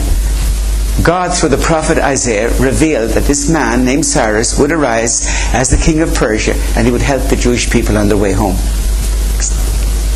God, 1.02 1.34
through 1.34 1.48
the 1.50 1.58
prophet 1.58 1.98
Isaiah, 1.98 2.48
revealed 2.60 3.10
that 3.10 3.24
this 3.24 3.50
man 3.50 3.84
named 3.84 4.06
Cyrus 4.06 4.58
would 4.58 4.70
arise 4.70 5.26
as 5.52 5.70
the 5.70 5.76
king 5.76 6.00
of 6.00 6.14
Persia 6.14 6.54
and 6.76 6.86
he 6.86 6.92
would 6.92 7.02
help 7.02 7.22
the 7.28 7.36
Jewish 7.36 7.70
people 7.70 7.98
on 7.98 8.08
their 8.08 8.16
way 8.16 8.32
home. 8.32 8.56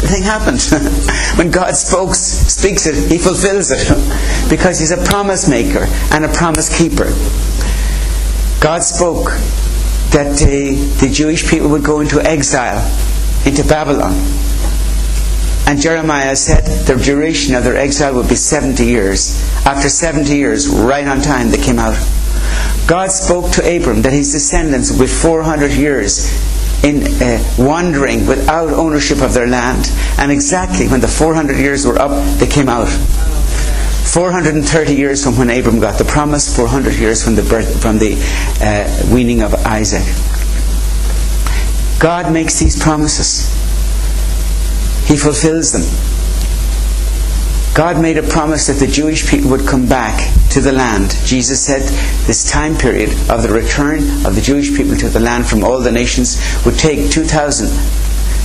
The 0.01 0.07
thing 0.07 0.23
happened. 0.23 0.63
when 1.39 1.51
God 1.51 1.75
speaks 1.75 2.87
it, 2.87 3.11
He 3.11 3.19
fulfills 3.19 3.73
it. 3.73 3.89
because 4.51 4.79
He's 4.79 4.93
a 4.93 5.05
promise 5.05 5.49
maker 5.49 5.87
and 6.13 6.25
a 6.25 6.29
promise 6.29 6.77
keeper. 6.77 7.07
God 8.61 8.85
spoke 8.85 9.33
that 10.13 10.39
the 10.39 11.11
Jewish 11.13 11.51
people 11.51 11.69
would 11.71 11.85
go 11.85 12.01
into 12.01 12.21
exile, 12.21 12.79
into 13.45 13.67
Babylon. 13.67 14.13
And 15.69 15.79
Jeremiah 15.79 16.35
said 16.35 16.65
the 16.87 16.97
duration 16.97 17.55
of 17.55 17.63
their 17.63 17.77
exile 17.77 18.15
would 18.15 18.31
be 18.31 18.37
70 18.37 18.87
years. 18.87 19.39
After 19.67 19.91
70 19.91 20.35
years, 20.35 20.67
right 20.67 21.07
on 21.07 21.21
time, 21.21 21.51
they 21.51 21.59
came 21.59 21.79
out. 21.79 21.95
God 22.87 23.11
spoke 23.11 23.53
to 23.53 23.77
Abram 23.77 24.01
that 24.01 24.15
his 24.15 24.33
descendants 24.33 24.91
would 24.91 25.01
be 25.01 25.07
400 25.07 25.73
years 25.73 26.33
in 26.83 27.03
uh, 27.23 27.45
wandering 27.59 28.27
without 28.27 28.71
ownership 28.71 29.21
of 29.21 29.35
their 29.35 29.47
land. 29.47 29.93
And 30.17 30.33
exactly 30.33 30.89
when 30.89 31.03
the 31.03 31.07
400 31.07 31.59
years 31.59 31.85
were 31.85 31.99
up, 31.99 32.13
they 32.39 32.47
came 32.47 32.71
out. 32.71 32.89
430 32.89 34.95
years 34.95 35.23
from 35.23 35.37
when 35.37 35.51
Abram 35.51 35.81
got 35.81 35.99
the 35.99 36.07
promise, 36.07 36.57
400 36.57 36.95
years 36.95 37.23
from 37.23 37.35
the 37.35 37.43
birth, 37.43 37.83
from 37.83 37.99
the 37.99 38.17
uh, 38.63 39.15
weaning 39.15 39.43
of 39.43 39.55
Isaac. 39.67 40.07
God 42.01 42.33
makes 42.33 42.59
these 42.59 42.83
promises. 42.83 43.58
He 45.09 45.17
fulfills 45.17 45.73
them. 45.73 45.83
God 47.75 48.01
made 48.03 48.19
a 48.19 48.23
promise 48.23 48.67
that 48.67 48.75
the 48.75 48.87
Jewish 48.87 49.27
people 49.27 49.51
would 49.51 49.67
come 49.67 49.89
back 49.89 50.35
to 50.51 50.61
the 50.61 50.73
land. 50.73 51.17
Jesus 51.25 51.65
said 51.65 51.81
this 52.27 52.51
time 52.51 52.77
period 52.77 53.11
of 53.31 53.43
the 53.43 53.49
return 53.49 54.01
of 54.27 54.35
the 54.35 54.43
Jewish 54.43 54.77
people 54.77 54.97
to 54.97 55.09
the 55.09 55.21
land 55.21 55.47
from 55.47 55.65
all 55.65 55.81
the 55.81 55.93
nations 55.93 56.39
would 56.67 56.79
take 56.79 57.11
2000 57.11 57.69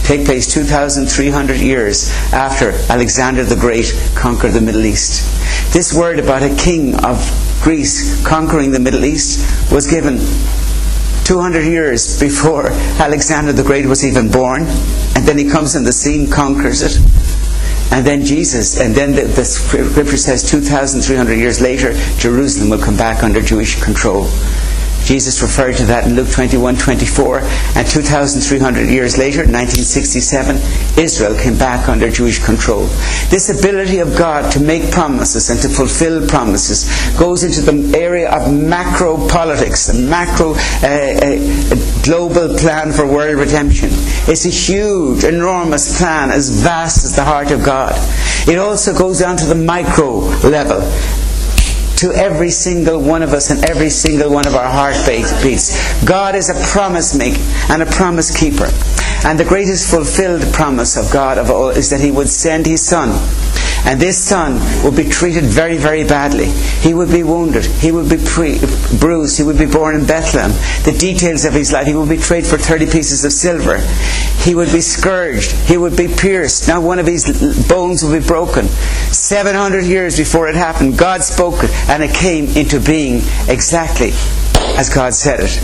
take 0.04 0.26
place 0.26 0.54
2300 0.54 1.58
years 1.58 2.12
after 2.34 2.72
Alexander 2.90 3.44
the 3.44 3.56
Great 3.56 3.92
conquered 4.16 4.52
the 4.52 4.62
Middle 4.62 4.86
East. 4.86 5.24
This 5.74 5.94
word 5.94 6.20
about 6.20 6.44
a 6.44 6.56
king 6.56 6.96
of 7.04 7.18
Greece 7.62 8.24
conquering 8.26 8.72
the 8.72 8.80
Middle 8.80 9.06
East 9.06 9.72
was 9.72 9.88
given 9.88 10.18
200 11.24 11.66
years 11.66 12.20
before 12.20 12.68
Alexander 13.00 13.54
the 13.54 13.64
Great 13.64 13.86
was 13.86 14.06
even 14.06 14.30
born, 14.30 14.64
and 15.16 15.26
then 15.26 15.38
he 15.38 15.50
comes 15.50 15.76
on 15.76 15.84
the 15.84 15.92
scene, 15.92 16.30
conquers 16.30 16.82
it. 16.82 16.98
And 17.92 18.06
then 18.06 18.26
Jesus, 18.26 18.80
and 18.80 18.94
then 18.96 19.14
the, 19.14 19.24
the 19.24 19.46
scripture 19.46 20.18
says 20.18 20.50
2,300 20.50 21.34
years 21.36 21.62
later, 21.62 21.94
Jerusalem 22.18 22.70
will 22.72 22.84
come 22.84 22.98
back 22.98 23.24
under 23.24 23.42
Jewish 23.42 23.82
control. 23.82 24.24
Jesus 25.06 25.42
referred 25.42 25.76
to 25.78 25.86
that 25.86 26.08
in 26.08 26.16
Luke 26.16 26.30
21 26.30 26.78
24. 26.78 27.40
And 27.76 27.88
2,300 27.88 28.90
years 28.90 29.18
later, 29.18 29.40
1967, 29.40 30.56
Israel 30.98 31.38
came 31.38 31.58
back 31.58 31.90
under 31.90 32.10
Jewish 32.10 32.44
control. 32.44 32.86
This 33.30 33.50
ability 33.50 34.00
of 34.00 34.18
God 34.18 34.52
to 34.54 34.60
make 34.60 34.92
promises 34.92 35.50
and 35.50 35.60
to 35.62 35.70
fulfill 35.70 36.28
promises 36.28 36.90
goes 37.18 37.44
into 37.44 37.62
the 37.62 37.98
area 37.98 38.32
of 38.32 38.54
macro 38.54 39.28
politics, 39.28 39.88
the 39.88 40.00
macro 40.08 40.54
uh, 40.54 40.88
uh, 40.88 42.04
global 42.04 42.58
plan 42.58 42.92
for 42.92 43.06
world 43.06 43.38
redemption. 43.38 43.90
It's 43.92 44.46
a 44.46 44.50
huge, 44.50 45.24
enormous 45.24 45.98
plan, 45.98 46.32
as 46.32 46.50
vast 46.50 47.04
as 47.04 47.16
the 47.16 47.24
heart 47.24 47.52
of 47.52 47.64
God. 47.64 47.94
It 48.48 48.58
also 48.58 48.98
goes 48.98 49.20
down 49.20 49.38
to 49.38 49.46
the 49.46 49.56
micro 49.56 50.20
level 50.48 50.82
to 52.04 52.12
every 52.12 52.52
single 52.52 53.02
one 53.02 53.24
of 53.24 53.32
us 53.32 53.50
and 53.50 53.64
every 53.64 53.90
single 53.90 54.30
one 54.30 54.46
of 54.46 54.56
our 54.56 54.70
heartbeats. 54.70 56.04
God 56.04 56.36
is 56.36 56.50
a 56.50 56.54
promise 56.74 57.16
maker 57.16 57.40
and 57.70 57.82
a 57.82 57.86
promise 57.86 58.38
keeper. 58.38 58.68
And 59.26 59.40
the 59.40 59.46
greatest 59.46 59.90
fulfilled 59.90 60.42
promise 60.54 60.98
of 60.98 61.10
God 61.14 61.38
of 61.38 61.50
all 61.50 61.70
is 61.70 61.90
that 61.92 62.02
He 62.02 62.12
would 62.12 62.28
send 62.28 62.66
His 62.66 62.86
Son 62.86 63.12
and 63.86 64.00
this 64.00 64.18
son 64.18 64.60
would 64.84 64.96
be 64.96 65.10
treated 65.10 65.44
very, 65.44 65.78
very 65.78 66.04
badly. 66.04 66.46
He 66.46 66.94
would 66.94 67.10
be 67.10 67.24
wounded. 67.24 67.66
He 67.66 67.92
would 67.92 68.10
be 68.10 68.18
pre- 68.18 68.60
bruised. 69.00 69.38
He 69.38 69.44
would 69.44 69.58
be 69.58 69.66
born 69.66 69.96
in 69.96 70.06
Bethlehem. 70.06 70.52
The 70.84 70.96
details 70.98 71.44
of 71.46 71.54
his 71.54 71.74
life. 71.74 71.88
He 71.88 71.96
would 71.96 72.10
be 72.10 72.18
traded 72.18 72.50
for 72.50 72.58
30 72.58 72.86
pieces 72.86 73.26
of 73.26 73.34
silver. 73.34 73.80
He 74.44 74.56
would 74.56 74.72
be 74.72 74.82
scourged. 74.82 75.52
He 75.52 75.78
would 75.78 75.98
be 75.98 76.08
pierced. 76.08 76.68
Now 76.68 76.82
one 76.82 77.00
of 77.00 77.08
his 77.08 77.68
bones 77.68 78.04
would 78.04 78.22
be 78.22 78.26
broken. 78.26 78.68
700 78.68 79.84
years 79.86 80.18
before 80.18 80.48
it 80.48 80.56
happened, 80.56 80.98
God 80.98 81.24
spoke 81.24 81.64
it 81.64 81.72
and 81.90 82.02
it 82.02 82.14
came 82.16 82.46
into 82.56 82.80
being 82.80 83.22
exactly 83.48 84.12
as 84.76 84.90
God 84.90 85.14
said 85.14 85.40
it. 85.42 85.60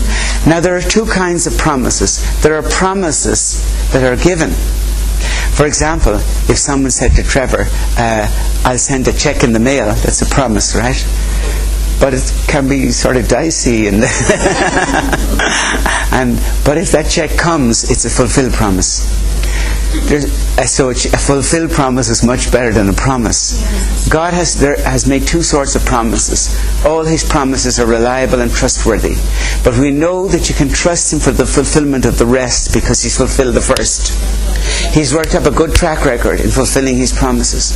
Now 0.46 0.60
there 0.60 0.76
are 0.76 0.82
two 0.82 1.06
kinds 1.06 1.46
of 1.46 1.56
promises. 1.56 2.22
There 2.42 2.54
are 2.56 2.62
promises 2.62 3.60
that 3.92 4.04
are 4.04 4.22
given 4.22 4.50
for 5.60 5.66
example, 5.66 6.14
if 6.48 6.56
someone 6.56 6.90
said 6.90 7.12
to 7.16 7.22
Trevor, 7.22 7.66
uh, 7.98 8.62
I'll 8.64 8.78
send 8.78 9.06
a 9.08 9.12
check 9.12 9.44
in 9.44 9.52
the 9.52 9.58
mail, 9.58 9.92
that's 9.92 10.22
a 10.22 10.24
promise, 10.24 10.74
right? 10.74 10.96
But 12.00 12.14
it 12.14 12.32
can 12.48 12.66
be 12.66 12.90
sort 12.92 13.18
of 13.18 13.28
dicey 13.28 13.86
and, 13.86 13.96
and 16.12 16.40
but 16.64 16.78
if 16.78 16.92
that 16.92 17.10
check 17.10 17.36
comes, 17.36 17.90
it's 17.90 18.06
a 18.06 18.08
fulfilled 18.08 18.54
promise. 18.54 19.04
Uh, 19.92 20.66
so 20.66 20.90
a 20.90 20.94
fulfilled 20.94 21.70
promise 21.70 22.08
is 22.08 22.24
much 22.24 22.52
better 22.52 22.72
than 22.72 22.88
a 22.88 22.92
promise. 22.92 24.08
God 24.08 24.34
has, 24.34 24.58
there, 24.60 24.76
has 24.82 25.08
made 25.08 25.26
two 25.26 25.42
sorts 25.42 25.74
of 25.74 25.84
promises. 25.84 26.54
All 26.84 27.04
His 27.04 27.24
promises 27.24 27.80
are 27.80 27.86
reliable 27.86 28.40
and 28.40 28.50
trustworthy. 28.52 29.16
But 29.64 29.78
we 29.78 29.90
know 29.90 30.28
that 30.28 30.48
you 30.48 30.54
can 30.54 30.68
trust 30.68 31.12
Him 31.12 31.18
for 31.18 31.32
the 31.32 31.46
fulfillment 31.46 32.04
of 32.04 32.18
the 32.18 32.26
rest 32.26 32.72
because 32.72 33.02
He's 33.02 33.16
fulfilled 33.16 33.54
the 33.54 33.60
first. 33.60 34.14
He's 34.94 35.14
worked 35.14 35.34
up 35.34 35.46
a 35.46 35.50
good 35.50 35.74
track 35.74 36.04
record 36.04 36.40
in 36.40 36.50
fulfilling 36.50 36.96
His 36.96 37.12
promises. 37.12 37.74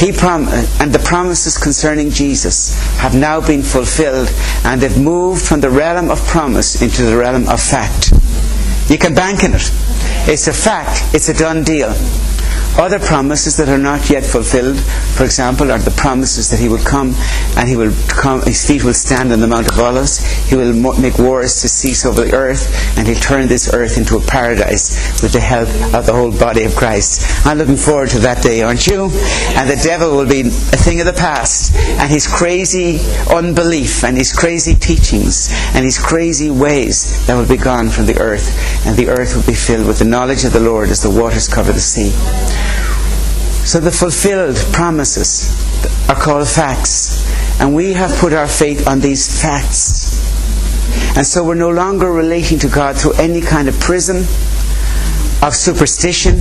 He 0.00 0.12
prom- 0.12 0.48
and 0.48 0.92
the 0.92 0.98
promises 0.98 1.58
concerning 1.58 2.10
Jesus 2.10 2.74
have 2.98 3.14
now 3.14 3.46
been 3.46 3.62
fulfilled 3.62 4.32
and 4.64 4.80
they've 4.80 4.98
moved 4.98 5.44
from 5.44 5.60
the 5.60 5.70
realm 5.70 6.10
of 6.10 6.24
promise 6.26 6.80
into 6.80 7.02
the 7.02 7.16
realm 7.16 7.48
of 7.48 7.60
fact. 7.60 8.12
You 8.88 8.98
can 8.98 9.14
bank 9.14 9.44
on 9.44 9.54
it. 9.54 9.70
It's 10.28 10.46
a 10.46 10.52
fact. 10.52 11.14
It's 11.14 11.28
a 11.28 11.34
done 11.34 11.64
deal. 11.64 11.92
Other 12.78 12.98
promises 12.98 13.56
that 13.56 13.68
are 13.68 13.78
not 13.78 14.08
yet 14.08 14.24
fulfilled, 14.24 14.78
for 14.80 15.24
example, 15.24 15.70
are 15.70 15.78
the 15.78 15.90
promises 15.90 16.50
that 16.50 16.60
he 16.60 16.68
will 16.68 16.78
come 16.78 17.14
and 17.56 17.68
he 17.68 17.76
will 17.76 17.92
come, 18.08 18.40
his 18.42 18.66
feet 18.66 18.84
will 18.84 18.94
stand 18.94 19.32
on 19.32 19.40
the 19.40 19.46
Mount 19.46 19.70
of 19.70 19.78
Olives. 19.78 20.24
He 20.48 20.56
will 20.56 20.72
make 20.98 21.18
wars 21.18 21.60
to 21.60 21.68
cease 21.68 22.06
over 22.06 22.24
the 22.24 22.32
earth 22.32 22.96
and 22.96 23.06
he'll 23.06 23.20
turn 23.20 23.48
this 23.48 23.74
earth 23.74 23.98
into 23.98 24.16
a 24.16 24.20
paradise 24.20 25.20
with 25.22 25.32
the 25.32 25.40
help 25.40 25.68
of 25.94 26.06
the 26.06 26.12
whole 26.12 26.30
body 26.30 26.64
of 26.64 26.74
Christ. 26.74 27.46
I'm 27.46 27.58
looking 27.58 27.76
forward 27.76 28.10
to 28.10 28.18
that 28.20 28.42
day, 28.42 28.62
aren't 28.62 28.86
you? 28.86 29.10
And 29.56 29.68
the 29.68 29.80
devil 29.82 30.16
will 30.16 30.28
be 30.28 30.40
a 30.40 30.78
thing 30.80 31.00
of 31.00 31.06
the 31.06 31.12
past 31.12 31.74
and 31.74 32.10
his 32.10 32.26
crazy 32.26 32.98
unbelief 33.30 34.04
and 34.04 34.16
his 34.16 34.32
crazy 34.32 34.74
teachings 34.74 35.50
and 35.74 35.84
his 35.84 35.98
crazy 35.98 36.50
ways 36.50 37.26
that 37.26 37.34
will 37.34 37.48
be 37.48 37.56
gone 37.62 37.90
from 37.90 38.06
the 38.06 38.18
earth 38.18 38.86
and 38.86 38.96
the 38.96 39.08
earth 39.08 39.36
will 39.36 39.46
be 39.46 39.54
filled 39.54 39.86
with 39.86 39.98
the 39.98 40.04
knowledge 40.04 40.44
of 40.44 40.52
the 40.52 40.60
Lord 40.60 40.88
as 40.88 41.02
the 41.02 41.10
waters 41.10 41.48
cover 41.48 41.72
the 41.72 41.80
sea. 41.80 42.12
So 43.64 43.78
the 43.78 43.90
fulfilled 43.90 44.56
promises 44.72 45.50
are 46.08 46.16
called 46.16 46.48
facts. 46.48 47.24
And 47.60 47.74
we 47.74 47.92
have 47.92 48.10
put 48.18 48.32
our 48.32 48.48
faith 48.48 48.88
on 48.88 49.00
these 49.00 49.40
facts. 49.40 50.18
And 51.16 51.26
so 51.26 51.44
we're 51.44 51.54
no 51.54 51.70
longer 51.70 52.10
relating 52.10 52.58
to 52.60 52.68
God 52.68 52.96
through 52.96 53.12
any 53.14 53.40
kind 53.40 53.68
of 53.68 53.78
prism 53.78 54.18
of 55.42 55.54
superstition, 55.54 56.40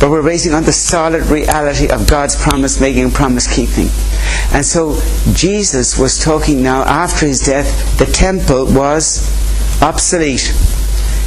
but 0.00 0.10
we're 0.10 0.22
raising 0.22 0.54
on 0.54 0.64
the 0.64 0.72
solid 0.72 1.26
reality 1.26 1.88
of 1.88 2.08
God's 2.08 2.34
promise 2.36 2.80
making 2.80 3.04
and 3.04 3.12
promise 3.12 3.52
keeping. 3.52 3.88
And 4.52 4.64
so 4.64 5.00
Jesus 5.32 5.98
was 5.98 6.18
talking 6.18 6.62
now 6.62 6.82
after 6.82 7.26
his 7.26 7.40
death, 7.40 7.98
the 7.98 8.06
temple 8.06 8.66
was 8.66 9.28
obsolete. 9.82 10.50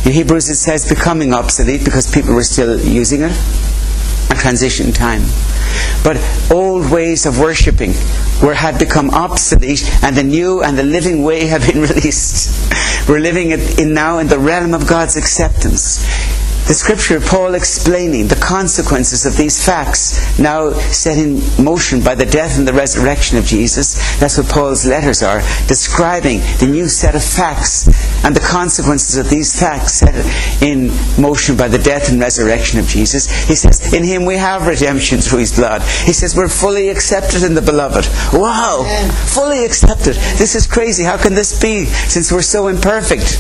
In 0.06 0.14
Hebrews 0.14 0.50
it 0.50 0.56
says 0.56 0.88
becoming 0.88 1.34
obsolete 1.34 1.84
because 1.84 2.10
people 2.12 2.34
were 2.34 2.44
still 2.44 2.80
using 2.80 3.22
it 3.22 3.67
a 4.30 4.36
transition 4.36 4.92
time. 4.92 5.24
But 6.04 6.18
old 6.52 6.92
ways 6.92 7.26
of 7.26 7.40
worshipping 7.40 7.94
were 8.42 8.54
had 8.54 8.80
become 8.80 9.10
obsolete, 9.12 9.90
and 10.04 10.16
the 10.16 10.24
new 10.24 10.64
and 10.64 10.78
the 10.78 10.84
living 10.84 11.24
way 11.24 11.48
have 11.48 11.66
been 11.66 11.82
released. 11.90 12.52
We're 13.10 13.20
living 13.20 13.52
in 13.52 13.94
now 13.94 14.20
in 14.20 14.28
the 14.28 14.40
realm 14.40 14.74
of 14.74 14.88
God's 14.88 15.16
acceptance 15.16 16.04
the 16.68 16.74
scripture, 16.74 17.18
of 17.18 17.26
Paul 17.26 17.56
explaining 17.56 18.28
the 18.28 18.36
consequences 18.36 19.26
of 19.26 19.38
these 19.38 19.64
facts 19.64 20.38
now 20.38 20.74
set 20.92 21.18
in 21.18 21.40
motion 21.64 22.04
by 22.04 22.14
the 22.14 22.26
death 22.26 22.58
and 22.58 22.68
the 22.68 22.74
resurrection 22.74 23.38
of 23.38 23.46
Jesus. 23.46 23.96
That's 24.20 24.38
what 24.38 24.50
Paul's 24.50 24.86
letters 24.86 25.24
are, 25.24 25.40
describing 25.68 26.40
the 26.60 26.68
new 26.70 26.90
set 26.90 27.16
of 27.16 27.24
facts 27.24 27.88
and 28.26 28.36
the 28.36 28.42
consequences 28.42 29.16
of 29.16 29.30
these 29.30 29.58
facts 29.58 29.94
set 29.94 30.14
in 30.62 30.92
motion 31.22 31.56
by 31.56 31.70
the 31.70 31.78
death 31.78 32.10
and 32.12 32.20
resurrection 32.20 32.80
of 32.80 32.88
Jesus. 32.88 33.32
He 33.48 33.56
says, 33.56 33.94
In 33.94 34.04
him 34.04 34.26
we 34.26 34.36
have 34.36 34.68
redemption 34.68 35.20
through 35.20 35.40
his 35.40 35.56
blood. 35.56 35.82
He 35.82 36.12
says, 36.12 36.36
We're 36.36 36.50
fully 36.50 36.90
accepted 36.90 37.44
in 37.44 37.56
the 37.56 37.62
beloved. 37.62 38.08
Wow! 38.34 38.84
Fully 39.28 39.64
accepted. 39.64 40.16
This 40.36 40.56
is 40.56 40.68
crazy. 40.68 41.04
How 41.04 41.18
can 41.18 41.34
this 41.34 41.62
be 41.62 41.86
since 41.86 42.30
we're 42.30 42.42
so 42.42 42.68
imperfect? 42.68 43.40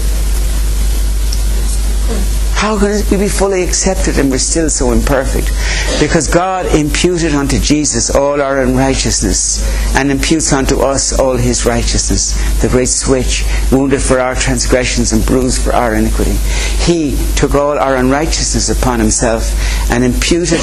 How 2.58 2.80
can 2.80 2.89
we 3.12 3.17
be 3.17 3.30
fully 3.30 3.62
accepted 3.62 4.17
and 4.17 4.32
we're 4.32 4.39
still 4.39 4.67
so 4.72 4.91
imperfect? 4.91 5.52
Because 6.00 6.28
God 6.28 6.65
imputed 6.65 7.36
unto 7.36 7.60
Jesus 7.60 8.10
all 8.10 8.41
our 8.41 8.63
unrighteousness 8.63 9.62
and 9.96 10.10
imputes 10.10 10.52
unto 10.52 10.80
us 10.80 11.17
all 11.20 11.38
his 11.38 11.67
righteousness. 11.67 12.34
The 12.60 12.67
great 12.67 12.89
switch, 12.89 13.46
wounded 13.72 14.02
for 14.02 14.20
our 14.20 14.34
transgressions 14.34 15.13
and 15.13 15.24
bruised 15.24 15.62
for 15.62 15.72
our 15.72 15.93
iniquity. 15.93 16.34
He 16.82 17.15
took 17.36 17.54
all 17.54 17.78
our 17.78 17.96
unrighteousness 17.96 18.70
upon 18.70 19.00
himself 19.02 19.54
and 19.91 20.04
imputed, 20.04 20.60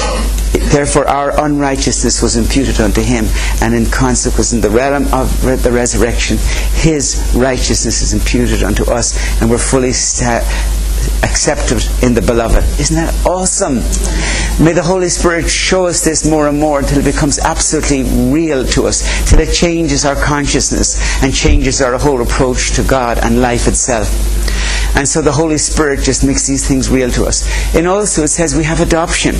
therefore 0.73 1.07
our 1.07 1.31
unrighteousness 1.45 2.21
was 2.21 2.35
imputed 2.35 2.81
unto 2.81 3.01
him. 3.01 3.23
And 3.61 3.73
in 3.73 3.85
consequence, 3.85 4.51
in 4.51 4.59
the 4.59 4.69
realm 4.69 5.07
of 5.13 5.41
the 5.63 5.71
resurrection, 5.71 6.39
his 6.73 7.31
righteousness 7.33 8.01
is 8.01 8.11
imputed 8.13 8.63
unto 8.63 8.83
us 8.91 9.15
and 9.41 9.49
we're 9.49 9.57
fully 9.57 9.93
sta- 9.93 10.43
accepted 11.23 11.83
in 12.03 12.13
the 12.13 12.21
beloved. 12.21 12.63
Isn't 12.79 12.95
that 12.95 13.25
awesome? 13.25 13.75
May 14.63 14.73
the 14.73 14.83
Holy 14.83 15.09
Spirit 15.09 15.49
show 15.49 15.87
us 15.87 16.03
this 16.03 16.25
more 16.25 16.47
and 16.47 16.59
more 16.59 16.79
until 16.79 16.99
it 16.99 17.05
becomes 17.05 17.39
absolutely 17.39 18.03
real 18.31 18.65
to 18.67 18.87
us, 18.87 19.29
till 19.29 19.39
it 19.39 19.53
changes 19.53 20.05
our 20.05 20.15
consciousness 20.15 21.23
and 21.23 21.33
changes 21.33 21.81
our 21.81 21.97
whole 21.97 22.21
approach 22.21 22.71
to 22.75 22.83
God 22.83 23.17
and 23.17 23.41
life 23.41 23.67
itself. 23.67 24.07
And 24.95 25.07
so 25.07 25.21
the 25.21 25.31
Holy 25.31 25.57
Spirit 25.57 26.01
just 26.01 26.23
makes 26.23 26.47
these 26.47 26.65
things 26.67 26.89
real 26.89 27.11
to 27.11 27.25
us. 27.25 27.45
And 27.75 27.85
also 27.85 28.23
it 28.23 28.29
says 28.29 28.55
we 28.55 28.63
have 28.63 28.79
adoption. 28.79 29.35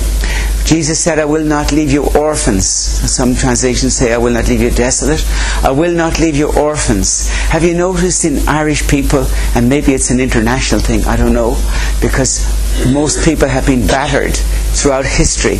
Jesus 0.66 0.98
said, 0.98 1.18
I 1.18 1.24
will 1.24 1.44
not 1.44 1.72
leave 1.72 1.90
you 1.90 2.04
orphans. 2.06 2.66
Some 2.66 3.34
translations 3.34 3.94
say, 3.94 4.12
I 4.12 4.18
will 4.18 4.32
not 4.32 4.48
leave 4.48 4.60
you 4.60 4.70
desolate. 4.70 5.24
I 5.64 5.70
will 5.70 5.94
not 5.94 6.18
leave 6.18 6.36
you 6.36 6.52
orphans. 6.52 7.28
Have 7.28 7.62
you 7.62 7.74
noticed 7.74 8.24
in 8.24 8.48
Irish 8.48 8.86
people, 8.88 9.26
and 9.54 9.68
maybe 9.68 9.94
it's 9.94 10.10
an 10.10 10.18
international 10.18 10.80
thing, 10.80 11.04
I 11.04 11.16
don't 11.16 11.32
know, 11.32 11.56
because 12.02 12.44
most 12.92 13.24
people 13.24 13.48
have 13.48 13.64
been 13.64 13.86
battered 13.86 14.36
throughout 14.36 15.06
history 15.06 15.58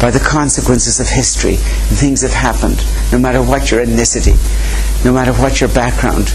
by 0.00 0.10
the 0.10 0.20
consequences 0.20 0.98
of 1.00 1.06
history. 1.06 1.56
Things 1.56 2.22
have 2.22 2.32
happened, 2.32 2.82
no 3.12 3.18
matter 3.18 3.42
what 3.42 3.70
your 3.70 3.84
ethnicity, 3.84 4.34
no 5.04 5.12
matter 5.12 5.32
what 5.34 5.60
your 5.60 5.68
background. 5.68 6.32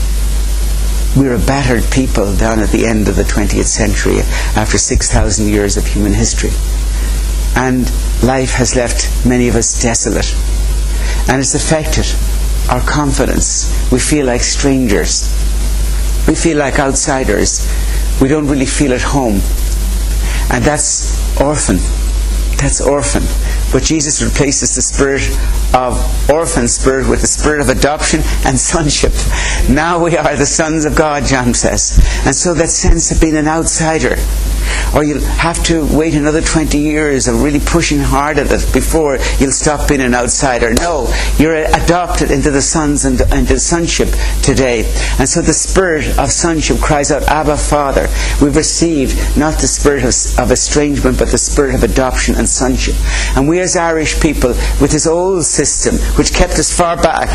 We're 1.15 1.36
a 1.36 1.39
battered 1.39 1.84
people 1.91 2.36
down 2.38 2.60
at 2.60 2.69
the 2.69 2.86
end 2.86 3.10
of 3.10 3.17
the 3.17 3.24
20th 3.24 3.65
century 3.65 4.19
after 4.56 4.78
6,000 4.78 5.47
years 5.47 5.76
of 5.76 5.86
human 5.86 6.13
history. 6.13 6.52
And 7.56 7.84
life 8.24 8.52
has 8.54 8.78
left 8.78 9.26
many 9.26 9.50
of 9.50 9.56
us 9.56 9.82
desolate. 9.82 10.34
And 11.28 11.41
it's 11.41 11.54
affected 11.54 12.06
our 12.71 12.80
confidence. 12.82 13.67
We 13.91 14.00
feel 14.00 14.26
like 14.26 14.41
strangers. 14.41 15.28
we 16.28 16.36
feel 16.36 16.58
like 16.58 16.80
outsiders. 16.80 17.67
We 18.21 18.30
don't 18.30 18.47
really 18.47 18.65
feel 18.65 18.93
at 18.93 19.02
home. 19.02 19.41
And 20.50 20.63
that's 20.63 21.12
orphan. 21.41 21.78
That's 22.58 22.80
orphan. 22.80 23.24
But 23.71 23.84
Jesus 23.84 24.21
replaces 24.21 24.75
the 24.75 24.81
spirit 24.81 25.23
of 25.73 26.29
orphan 26.29 26.67
spirit 26.67 27.07
with 27.07 27.21
the 27.21 27.27
spirit 27.27 27.62
of 27.62 27.69
adoption 27.69 28.21
and 28.45 28.60
sonship. 28.60 29.13
Now 29.69 30.03
we 30.03 30.17
are 30.17 30.36
the 30.36 30.45
sons 30.45 30.86
of 30.86 30.95
God, 30.95 31.25
John 31.25 31.53
says. 31.53 31.97
And 32.25 32.36
so 32.36 32.53
that 32.55 32.69
sense 32.69 33.12
of 33.12 33.21
being 33.21 33.38
an 33.38 33.47
outsider, 33.47 34.17
or 34.95 35.03
you'll 35.03 35.21
have 35.21 35.63
to 35.65 35.86
wait 35.95 36.13
another 36.13 36.41
20 36.41 36.77
years 36.77 37.27
of 37.27 37.41
really 37.41 37.60
pushing 37.60 37.99
hard 37.99 38.38
at 38.38 38.51
it 38.51 38.73
before 38.73 39.17
you'll 39.39 39.51
stop 39.51 39.88
being 39.88 40.01
an 40.01 40.13
outsider. 40.13 40.73
No, 40.73 41.13
you're 41.38 41.55
adopted 41.55 42.31
into 42.31 42.51
the 42.51 42.62
sons 42.62 43.05
and 43.05 43.21
into 43.31 43.60
sonship 43.60 44.10
today. 44.41 44.86
And 45.19 45.27
so 45.27 45.41
the 45.41 45.53
spirit 45.53 46.17
of 46.17 46.31
sonship 46.31 46.79
cries 46.79 47.12
out, 47.12 47.23
Abba, 47.23 47.57
Father. 47.57 48.07
We've 48.41 48.55
received 48.55 49.38
not 49.38 49.60
the 49.60 49.67
spirit 49.67 50.03
of, 50.03 50.39
of 50.39 50.51
estrangement, 50.51 51.17
but 51.17 51.29
the 51.29 51.38
spirit 51.38 51.75
of 51.75 51.84
adoption 51.84 52.36
and 52.36 52.47
sonship. 52.47 52.95
And 53.36 53.47
we 53.47 53.60
as 53.60 53.75
Irish 53.75 54.19
people, 54.21 54.49
with 54.79 54.91
this 54.91 55.07
old 55.07 55.45
system, 55.45 55.95
which 56.17 56.34
kept 56.34 56.53
us 56.53 56.75
far 56.75 56.97
back, 56.97 57.29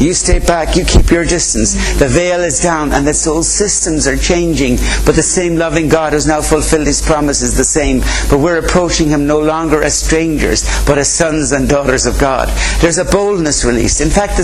you 0.00 0.14
stay 0.14 0.38
back, 0.38 0.76
you 0.76 0.84
keep 0.84 1.10
your 1.10 1.24
distance. 1.24 1.74
The 1.98 2.08
veil 2.08 2.40
is 2.40 2.60
down, 2.60 2.92
and 2.92 3.06
the 3.06 3.30
old 3.30 3.44
systems 3.44 4.06
are 4.06 4.16
changing, 4.16 4.76
but 5.04 5.14
the 5.14 5.22
same 5.22 5.56
loving 5.56 5.88
God 5.88 6.12
has 6.12 6.26
now 6.26 6.40
fulfilled 6.82 6.86
his 6.86 7.02
promises 7.02 7.56
the 7.56 7.64
same. 7.64 8.00
But 8.30 8.38
we're 8.40 8.58
approaching 8.58 9.08
him 9.08 9.26
no 9.26 9.40
longer 9.40 9.82
as 9.82 9.98
strangers, 9.98 10.64
but 10.86 10.98
as 10.98 11.12
sons 11.12 11.52
and 11.52 11.68
daughters 11.68 12.06
of 12.06 12.18
God. 12.18 12.48
There's 12.80 12.98
a 12.98 13.04
boldness 13.04 13.64
released. 13.64 14.00
In 14.00 14.10
fact, 14.10 14.36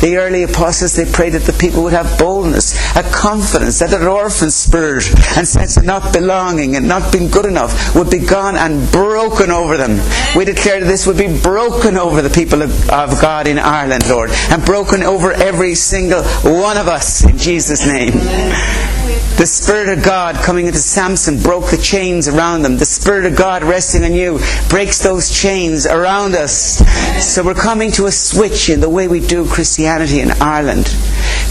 the 0.00 0.16
early 0.16 0.42
apostles, 0.42 0.94
they 0.94 1.04
prayed 1.10 1.32
that 1.34 1.42
the 1.42 1.52
people 1.52 1.82
would 1.84 1.92
have 1.92 2.18
boldness, 2.18 2.74
a 2.96 3.02
confidence, 3.02 3.78
that 3.80 3.92
an 3.92 4.06
orphan 4.06 4.50
spirit 4.50 5.08
and 5.36 5.46
sense 5.46 5.76
of 5.76 5.84
not 5.84 6.12
belonging 6.12 6.76
and 6.76 6.88
not 6.88 7.12
being 7.12 7.30
good 7.30 7.46
enough 7.46 7.94
would 7.94 8.10
be 8.10 8.18
gone 8.18 8.56
and 8.56 8.90
broken 8.90 9.50
over 9.50 9.76
them. 9.76 10.00
We 10.36 10.44
declare 10.44 10.80
that 10.80 10.86
this 10.86 11.06
would 11.06 11.18
be 11.18 11.40
broken 11.40 11.96
over 11.96 12.22
the 12.22 12.30
people 12.30 12.62
of, 12.62 12.70
of 12.90 13.20
God 13.20 13.46
in 13.46 13.58
Ireland, 13.58 14.08
Lord, 14.08 14.30
and 14.50 14.64
broken 14.64 15.02
over 15.02 15.32
every 15.32 15.74
single 15.74 16.22
one 16.42 16.76
of 16.76 16.88
us 16.88 17.24
in 17.24 17.38
Jesus' 17.38 17.86
name. 17.86 18.95
The 19.36 19.46
Spirit 19.46 19.98
of 19.98 20.02
God 20.02 20.36
coming 20.36 20.66
into 20.66 20.78
Samson 20.78 21.38
broke 21.38 21.70
the 21.70 21.76
chains 21.76 22.26
around 22.26 22.62
them. 22.62 22.78
The 22.78 22.86
Spirit 22.86 23.26
of 23.26 23.36
God 23.36 23.62
resting 23.62 24.02
on 24.02 24.14
you 24.14 24.40
breaks 24.70 25.02
those 25.02 25.30
chains 25.30 25.86
around 25.86 26.34
us. 26.34 26.78
So 27.22 27.44
we're 27.44 27.52
coming 27.52 27.92
to 27.92 28.06
a 28.06 28.10
switch 28.10 28.70
in 28.70 28.80
the 28.80 28.88
way 28.88 29.08
we 29.08 29.20
do 29.20 29.46
Christianity 29.46 30.20
in 30.20 30.30
Ireland. 30.30 30.86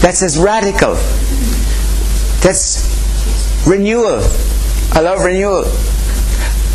That's 0.00 0.20
as 0.24 0.36
radical. 0.36 0.94
That's 2.42 2.82
renewal. 3.68 4.20
I 4.92 5.00
love 5.00 5.24
renewal. 5.24 5.62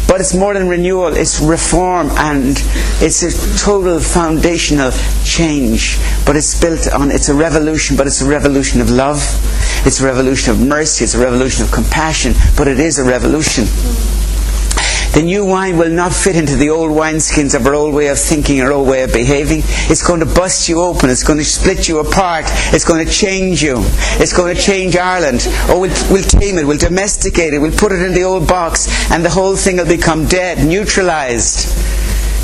But 0.08 0.22
it's 0.22 0.34
more 0.34 0.54
than 0.54 0.68
renewal, 0.68 1.16
it's 1.16 1.40
reform 1.40 2.10
and 2.12 2.58
it's 3.00 3.24
a 3.24 3.58
total 3.58 4.00
foundational 4.00 4.92
change. 5.24 5.98
But 6.26 6.36
it's 6.36 6.60
built 6.60 6.92
on, 6.94 7.12
it's 7.12 7.30
a 7.30 7.34
revolution, 7.34 7.96
but 7.98 8.08
it's 8.08 8.22
a 8.22 8.26
revolution 8.26 8.82
of 8.82 8.90
love. 8.90 9.20
It's 9.84 10.00
a 10.00 10.06
revolution 10.06 10.52
of 10.52 10.60
mercy. 10.60 11.04
It's 11.04 11.16
a 11.16 11.20
revolution 11.20 11.66
of 11.66 11.72
compassion. 11.72 12.34
But 12.56 12.68
it 12.68 12.80
is 12.80 13.00
a 13.00 13.04
revolution. 13.04 13.66
The 15.14 15.24
new 15.24 15.46
wine 15.46 15.78
will 15.78 15.90
not 15.90 16.14
fit 16.14 16.38
into 16.38 16.56
the 16.56 16.70
old 16.70 16.92
wineskins 16.92 17.54
of 17.54 17.68
our 17.68 17.74
old 17.74 17.94
way 17.94 18.08
of 18.08 18.18
thinking, 18.18 18.62
our 18.62 18.72
old 18.72 18.88
way 18.88 19.04
of 19.04 19.12
behaving. 19.12 19.60
It's 19.92 20.08
going 20.08 20.22
to 20.22 20.26
bust 20.26 20.70
you 20.70 20.80
open. 20.82 21.10
It's 21.10 21.24
going 21.24 21.40
to 21.40 21.44
split 21.44 21.90
you 21.90 22.00
apart. 22.00 22.46
It's 22.74 22.86
going 22.86 23.06
to 23.06 23.12
change 23.12 23.62
you. 23.62 23.76
It's 24.22 24.32
going 24.32 24.56
to 24.56 24.62
change 24.62 24.96
Ireland. 24.96 25.46
Or 25.68 25.76
oh, 25.76 25.80
we'll, 25.82 26.12
we'll 26.12 26.24
tame 26.24 26.58
it. 26.60 26.66
We'll 26.66 26.78
domesticate 26.78 27.54
it. 27.54 27.60
We'll 27.60 27.78
put 27.78 27.92
it 27.92 28.02
in 28.02 28.14
the 28.14 28.24
old 28.24 28.48
box 28.48 28.88
and 29.12 29.26
the 29.26 29.30
whole 29.30 29.58
thing 29.58 29.78
will 29.78 29.86
become 29.86 30.28
dead, 30.28 30.66
neutralized. 30.66 31.68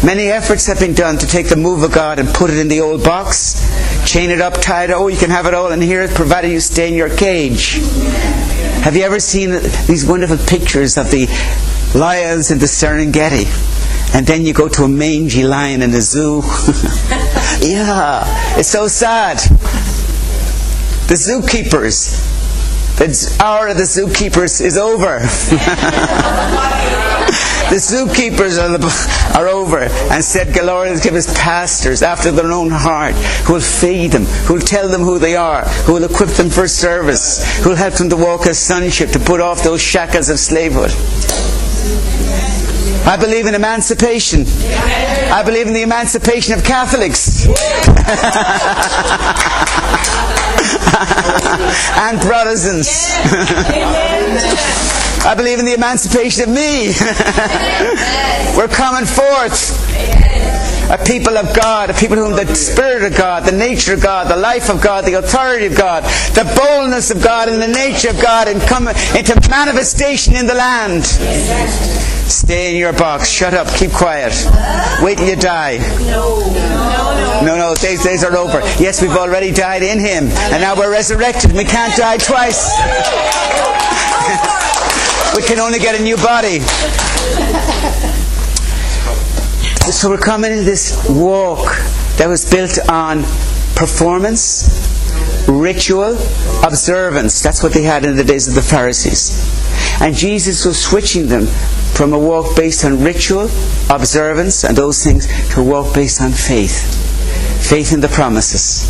Many 0.05 0.27
efforts 0.27 0.67
have 0.67 0.79
been 0.79 0.93
done 0.93 1.17
to 1.17 1.27
take 1.27 1.49
the 1.49 1.55
move 1.55 1.83
of 1.83 1.91
God 1.91 2.19
and 2.19 2.29
put 2.29 2.49
it 2.49 2.57
in 2.57 2.67
the 2.67 2.81
old 2.81 3.03
box, 3.03 3.67
chain 4.09 4.29
it 4.29 4.41
up, 4.41 4.61
tie 4.61 4.85
it. 4.85 4.91
Oh, 4.91 5.07
you 5.07 5.17
can 5.17 5.29
have 5.29 5.45
it 5.47 5.53
all 5.53 5.71
in 5.71 5.81
here, 5.81 6.07
provided 6.07 6.51
you 6.51 6.59
stay 6.59 6.87
in 6.87 6.93
your 6.93 7.09
cage. 7.15 7.79
Have 8.83 8.95
you 8.95 9.03
ever 9.03 9.19
seen 9.19 9.51
these 9.87 10.05
wonderful 10.05 10.37
pictures 10.37 10.97
of 10.97 11.11
the 11.11 11.27
lions 11.95 12.51
in 12.51 12.59
the 12.59 12.65
Serengeti. 12.65 13.45
And 14.15 14.25
then 14.25 14.43
you 14.43 14.53
go 14.53 14.69
to 14.69 14.83
a 14.83 14.87
mangy 14.87 15.43
lion 15.43 15.81
in 15.81 15.91
the 15.91 16.01
zoo. 16.01 16.41
yeah, 17.65 18.23
it's 18.57 18.69
so 18.69 18.87
sad. 18.87 19.37
The 21.07 21.15
zookeepers, 21.15 22.23
the 22.97 23.43
hour 23.43 23.67
of 23.69 23.77
the 23.77 23.83
zookeepers 23.83 24.61
is 24.61 24.77
over. 24.77 25.19
the 27.69 27.75
zookeepers 27.75 28.57
are, 28.57 28.77
the, 28.77 29.33
are 29.37 29.47
over. 29.47 29.79
And 30.11 30.23
said, 30.23 30.55
Lord 30.63 30.87
has 30.87 31.01
given 31.01 31.17
us 31.17 31.33
pastors 31.37 32.01
after 32.01 32.31
their 32.31 32.51
own 32.51 32.69
heart 32.71 33.15
who 33.45 33.53
will 33.53 33.61
feed 33.61 34.11
them, 34.11 34.25
who 34.45 34.55
will 34.55 34.61
tell 34.61 34.87
them 34.87 35.01
who 35.01 35.19
they 35.19 35.35
are, 35.35 35.63
who 35.85 35.93
will 35.93 36.03
equip 36.03 36.29
them 36.29 36.49
for 36.49 36.67
service, 36.67 37.45
who 37.63 37.69
will 37.69 37.75
help 37.75 37.95
them 37.95 38.09
to 38.09 38.17
walk 38.17 38.47
as 38.47 38.57
sonship, 38.57 39.09
to 39.11 39.19
put 39.19 39.41
off 39.41 39.63
those 39.63 39.81
shackles 39.81 40.29
of 40.29 40.39
slavehood. 40.39 40.91
I 43.07 43.15
believe 43.15 43.47
in 43.47 43.55
emancipation. 43.55 44.43
I 45.31 45.41
believe 45.41 45.65
in 45.65 45.73
the 45.73 45.81
emancipation 45.81 46.53
of 46.53 46.65
Catholics. 46.65 47.45
and 51.97 52.19
Protestants. 52.19 53.13
I 55.25 55.33
believe 55.35 55.59
in 55.59 55.65
the 55.65 55.73
emancipation 55.73 56.43
of 56.43 56.49
me. 56.49 56.87
We're 58.57 58.67
coming 58.67 59.05
forth. 59.05 59.71
A 60.89 60.97
people 61.05 61.37
of 61.37 61.53
God, 61.53 61.89
a 61.89 61.93
people 61.93 62.15
whom 62.15 62.31
the 62.31 62.55
Spirit 62.55 63.11
of 63.11 63.17
God, 63.17 63.43
the 63.43 63.51
nature 63.51 63.93
of 63.93 64.01
God, 64.01 64.31
the 64.31 64.37
life 64.37 64.69
of 64.69 64.81
God, 64.81 65.03
the 65.03 65.15
authority 65.15 65.65
of 65.65 65.75
God, 65.75 66.03
the 66.33 66.45
boldness 66.55 67.11
of 67.11 67.21
God, 67.21 67.49
and 67.49 67.61
the 67.61 67.67
nature 67.67 68.09
of 68.09 68.21
God, 68.21 68.47
and 68.47 68.61
come 68.61 68.87
into 68.87 69.35
manifestation 69.49 70.35
in 70.35 70.47
the 70.47 70.53
land. 70.53 71.03
Stay 71.03 72.71
in 72.71 72.77
your 72.77 72.93
box. 72.93 73.29
Shut 73.29 73.53
up. 73.53 73.67
Keep 73.75 73.91
quiet. 73.91 74.31
Wait 75.01 75.17
till 75.17 75.27
you 75.27 75.35
die. 75.35 75.79
No, 76.07 76.39
no, 76.39 77.41
no. 77.43 77.57
No, 77.57 77.75
days, 77.75 78.03
days 78.03 78.23
are 78.23 78.37
over. 78.37 78.61
Yes, 78.79 79.01
we've 79.01 79.11
already 79.11 79.51
died 79.51 79.83
in 79.83 79.99
Him, 79.99 80.29
and 80.51 80.61
now 80.61 80.75
we're 80.75 80.91
resurrected. 80.91 81.51
We 81.51 81.65
can't 81.65 81.95
die 81.97 82.17
twice. 82.17 82.71
we 85.35 85.43
can 85.43 85.59
only 85.59 85.79
get 85.79 85.99
a 85.99 86.03
new 86.03 86.15
body. 86.17 86.59
So 89.91 90.09
we're 90.09 90.17
coming 90.17 90.51
in 90.51 90.65
this 90.65 91.07
walk 91.09 91.65
that 92.17 92.27
was 92.27 92.49
built 92.49 92.77
on 92.89 93.21
performance, 93.73 94.67
ritual, 95.47 96.17
observance. 96.61 97.41
That's 97.41 97.63
what 97.63 97.71
they 97.71 97.83
had 97.83 98.03
in 98.03 98.17
the 98.17 98.23
days 98.25 98.49
of 98.49 98.55
the 98.55 98.61
Pharisees. 98.61 99.31
And 100.01 100.13
Jesus 100.13 100.65
was 100.65 100.77
switching 100.77 101.27
them 101.27 101.45
from 101.45 102.11
a 102.11 102.19
walk 102.19 102.53
based 102.57 102.83
on 102.83 103.01
ritual, 103.01 103.49
observance, 103.89 104.65
and 104.65 104.75
those 104.75 105.03
things 105.03 105.25
to 105.53 105.61
a 105.61 105.63
walk 105.63 105.95
based 105.95 106.21
on 106.21 106.31
faith. 106.31 106.83
Faith 107.69 107.93
in 107.93 108.01
the 108.01 108.09
promises. 108.09 108.83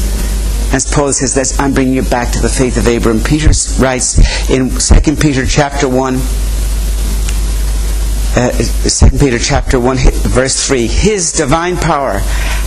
As 0.73 0.91
Paul 0.91 1.13
says, 1.13 1.37
Let's, 1.37 1.59
I'm 1.59 1.73
bringing 1.73 1.93
you 1.93 2.01
back 2.01 2.33
to 2.33 2.41
the 2.41 2.49
faith 2.49 2.75
of 2.75 2.87
Abraham. 2.87 3.23
Peter 3.23 3.51
writes 3.79 4.17
in 4.49 4.71
2 4.71 5.15
Peter 5.15 5.45
chapter 5.45 5.87
1, 5.87 6.15
uh, 8.37 8.51
2 8.51 9.17
Peter 9.17 9.39
chapter 9.39 9.79
1, 9.79 9.97
verse 9.97 10.67
3, 10.67 10.85
His 10.85 11.31
divine 11.31 11.75
power 11.75 12.19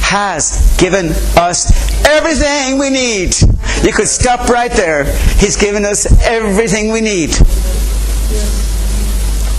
has 0.03 0.77
given 0.79 1.11
us 1.39 1.71
everything 2.05 2.79
we 2.79 2.91
need. 2.91 3.37
You 3.85 3.93
could 3.93 4.09
stop 4.09 4.49
right 4.49 4.73
there. 4.73 5.05
He's 5.39 5.57
given 5.57 5.85
us 5.85 6.07
everything 6.23 6.91
we 6.91 7.01
need. 7.01 7.31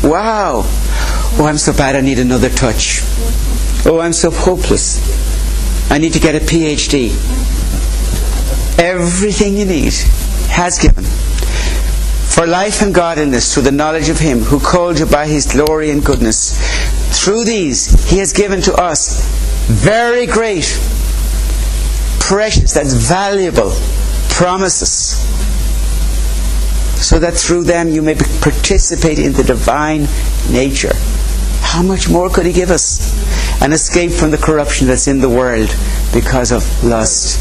Wow. 0.03 0.63
Oh, 1.39 1.45
I'm 1.47 1.57
so 1.57 1.71
bad, 1.71 1.95
I 1.95 2.01
need 2.01 2.19
another 2.19 2.49
touch. 2.49 2.99
Oh, 3.85 3.99
I'm 4.01 4.13
so 4.13 4.31
hopeless. 4.31 4.99
I 5.89 5.97
need 5.97 6.13
to 6.13 6.19
get 6.19 6.35
a 6.35 6.39
PhD. 6.39 7.11
Everything 8.77 9.55
you 9.55 9.65
need 9.65 9.93
has 10.49 10.77
given. 10.77 11.05
For 12.33 12.47
life 12.47 12.81
and 12.81 12.95
godliness 12.95 13.53
through 13.53 13.63
the 13.63 13.71
knowledge 13.71 14.09
of 14.09 14.17
Him 14.17 14.39
who 14.39 14.59
called 14.59 14.99
you 14.99 15.05
by 15.05 15.27
His 15.27 15.45
glory 15.45 15.91
and 15.91 16.03
goodness. 16.03 16.57
Through 17.23 17.43
these, 17.43 18.09
He 18.09 18.19
has 18.19 18.31
given 18.31 18.61
to 18.61 18.73
us 18.73 19.27
very 19.67 20.25
great, 20.25 20.65
precious, 22.19 22.73
that's 22.73 22.93
valuable 22.93 23.71
promises 24.29 25.19
so 27.01 27.19
that 27.19 27.33
through 27.33 27.65
them 27.65 27.89
you 27.89 28.01
may 28.01 28.15
participate 28.15 29.19
in 29.19 29.33
the 29.33 29.43
divine 29.43 30.07
nature. 30.49 30.95
How 31.61 31.83
much 31.83 32.09
more 32.09 32.29
could 32.29 32.45
He 32.45 32.53
give 32.53 32.71
us? 32.71 33.11
And 33.61 33.73
escape 33.73 34.11
from 34.11 34.31
the 34.31 34.37
corruption 34.37 34.87
that's 34.87 35.07
in 35.07 35.19
the 35.19 35.29
world 35.29 35.75
because 36.13 36.51
of 36.51 36.83
lust. 36.83 37.39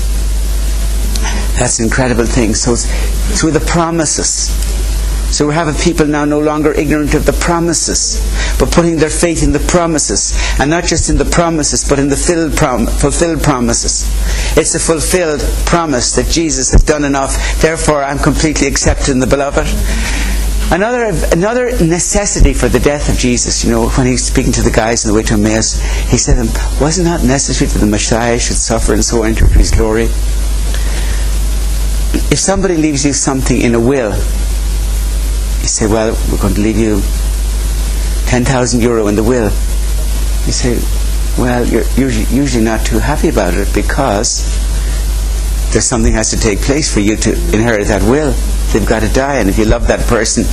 That's 1.58 1.78
an 1.78 1.84
incredible 1.86 2.26
thing. 2.26 2.54
So 2.54 2.74
through 2.74 3.52
the 3.52 3.60
promises. 3.60 4.69
So 5.30 5.46
we're 5.46 5.52
having 5.52 5.74
people 5.74 6.06
now 6.06 6.24
no 6.24 6.40
longer 6.40 6.72
ignorant 6.72 7.14
of 7.14 7.24
the 7.24 7.32
promises, 7.32 8.20
but 8.58 8.72
putting 8.72 8.96
their 8.96 9.10
faith 9.10 9.44
in 9.44 9.52
the 9.52 9.60
promises. 9.60 10.36
And 10.58 10.70
not 10.70 10.84
just 10.84 11.08
in 11.08 11.16
the 11.16 11.24
promises, 11.24 11.88
but 11.88 11.98
in 11.98 12.08
the 12.08 12.16
fulfilled 12.16 13.42
promises. 13.42 14.10
It's 14.58 14.74
a 14.74 14.80
fulfilled 14.80 15.40
promise 15.66 16.16
that 16.16 16.26
Jesus 16.26 16.72
has 16.72 16.82
done 16.82 17.04
enough. 17.04 17.60
Therefore, 17.60 18.02
I'm 18.02 18.18
completely 18.18 18.66
accepted 18.66 19.10
in 19.10 19.20
the 19.20 19.26
beloved. 19.26 19.66
Another, 20.72 21.06
another 21.32 21.72
necessity 21.84 22.54
for 22.54 22.68
the 22.68 22.78
death 22.78 23.08
of 23.08 23.16
Jesus, 23.16 23.64
you 23.64 23.72
know, 23.72 23.88
when 23.90 24.06
he's 24.06 24.24
speaking 24.24 24.52
to 24.52 24.62
the 24.62 24.70
guys 24.70 25.04
on 25.04 25.10
the 25.12 25.16
way 25.16 25.24
to 25.24 25.34
Emmaus, 25.34 25.80
he 26.10 26.16
said 26.16 26.34
to 26.34 26.44
them, 26.44 26.80
Wasn't 26.80 27.06
necessary 27.24 27.68
that 27.68 27.78
the 27.80 27.86
Messiah 27.86 28.38
should 28.38 28.56
suffer 28.56 28.94
and 28.94 29.04
so 29.04 29.24
enter 29.24 29.46
his 29.46 29.72
glory? 29.72 30.04
If 32.30 32.38
somebody 32.38 32.76
leaves 32.76 33.04
you 33.04 33.12
something 33.12 33.60
in 33.60 33.74
a 33.74 33.80
will, 33.80 34.12
you 35.62 35.68
say, 35.68 35.86
Well, 35.86 36.16
we're 36.30 36.40
going 36.40 36.54
to 36.54 36.60
leave 36.60 36.76
you 36.76 37.02
10,000 38.26 38.80
euro 38.80 39.08
in 39.08 39.16
the 39.16 39.22
will. 39.22 39.50
You 40.46 40.52
say, 40.52 40.80
Well, 41.38 41.66
you're 41.66 41.84
usually, 41.96 42.26
usually 42.34 42.64
not 42.64 42.84
too 42.86 42.98
happy 42.98 43.28
about 43.28 43.54
it 43.54 43.72
because 43.74 44.44
there's 45.72 45.86
something 45.86 46.12
has 46.14 46.30
to 46.30 46.36
take 46.38 46.60
place 46.60 46.92
for 46.92 47.00
you 47.00 47.16
to 47.16 47.32
inherit 47.54 47.88
that 47.88 48.02
will. 48.02 48.32
They've 48.72 48.86
got 48.86 49.00
to 49.00 49.08
die, 49.08 49.36
and 49.36 49.48
if 49.48 49.58
you 49.58 49.64
love 49.64 49.86
that 49.88 50.06
person, 50.06 50.44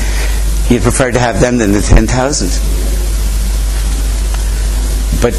you'd 0.69 0.83
prefer 0.83 1.11
to 1.11 1.19
have 1.19 1.39
them 1.39 1.57
than 1.57 1.71
the 1.71 1.81
10,000. 1.81 2.47
But 5.21 5.33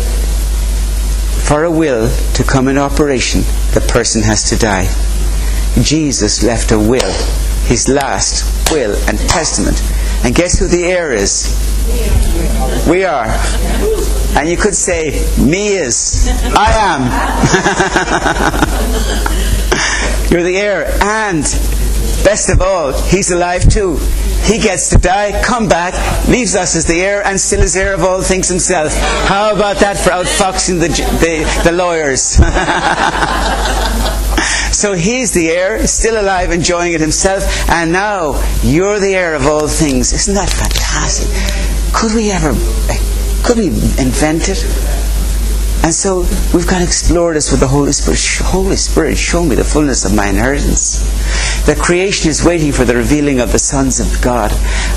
for 1.49 1.65
a 1.65 1.71
will 1.71 2.11
to 2.35 2.45
come 2.45 2.69
in 2.69 2.77
operation, 2.79 3.43
the 3.73 3.85
person 3.89 4.23
has 4.23 4.51
to 4.51 4.57
die. 4.57 4.87
Jesus 5.81 6.43
left 6.43 6.73
a 6.73 6.79
will, 6.79 7.13
his 7.67 7.89
last 7.89 8.58
will 8.71 8.95
and 9.09 9.19
testament. 9.19 9.83
And 10.25 10.35
guess 10.35 10.59
who 10.59 10.67
the 10.67 10.85
heir 10.85 11.13
is? 11.13 11.55
We 12.89 13.05
are. 13.05 13.27
And 14.37 14.49
you 14.49 14.57
could 14.57 14.75
say, 14.75 15.27
Me 15.41 15.69
is. 15.69 16.29
I 16.55 16.73
am. 16.73 17.03
You're 20.31 20.43
the 20.43 20.57
heir. 20.57 20.87
And 21.03 21.45
Best 22.25 22.51
of 22.51 22.61
all, 22.61 22.93
he's 22.93 23.31
alive 23.31 23.67
too. 23.69 23.97
He 24.45 24.59
gets 24.59 24.91
to 24.91 24.99
die, 24.99 25.43
come 25.43 25.69
back, 25.69 25.95
leaves 26.29 26.57
us 26.57 26.77
as 26.77 26.87
the 26.87 27.01
heir, 27.01 27.25
and 27.25 27.39
still 27.39 27.61
is 27.61 27.77
heir 27.77 27.95
of 27.95 28.03
all 28.03 28.23
things 28.23 28.49
himself. 28.49 28.95
How 29.27 29.55
about 29.55 29.77
that 29.79 29.99
for 29.99 30.11
outfoxing 30.11 30.81
the, 30.81 30.89
the, 30.89 31.63
the 31.65 31.73
lawyers? 31.73 32.23
so 34.75 34.95
he's 34.95 35.33
the 35.33 35.51
heir, 35.51 35.87
still 35.87 36.21
alive, 36.21 36.51
enjoying 36.51 36.93
it 36.93 37.01
himself, 37.01 37.69
and 37.69 37.93
now 37.93 38.43
you're 38.63 38.99
the 38.99 39.15
heir 39.15 39.35
of 39.35 39.47
all 39.47 39.69
things. 39.69 40.13
Isn't 40.13 40.35
that 40.35 40.51
fantastic? 40.51 41.29
Could 41.95 42.15
we 42.15 42.31
ever, 42.31 42.51
eh, 42.91 43.43
could 43.45 43.59
we 43.59 43.69
invent 43.69 44.49
it? 44.49 44.65
And 45.83 45.95
so 45.95 46.21
we've 46.53 46.67
got 46.67 46.79
to 46.79 46.85
explore 46.85 47.35
this 47.35 47.51
with 47.51 47.61
the 47.61 47.69
Holy 47.69 47.93
Spirit. 47.93 48.21
Holy 48.51 48.77
Spirit, 48.77 49.17
show 49.17 49.45
me 49.45 49.55
the 49.55 49.65
fullness 49.65 50.05
of 50.05 50.15
my 50.15 50.29
inheritance. 50.29 51.01
The 51.67 51.77
creation 51.77 52.31
is 52.31 52.45
waiting 52.45 52.73
for 52.73 52.85
the 52.85 52.97
revealing 52.97 53.41
of 53.41 53.53
the 53.53 53.59
sons 53.59 54.01
of 54.01 54.23
God. 54.23 54.53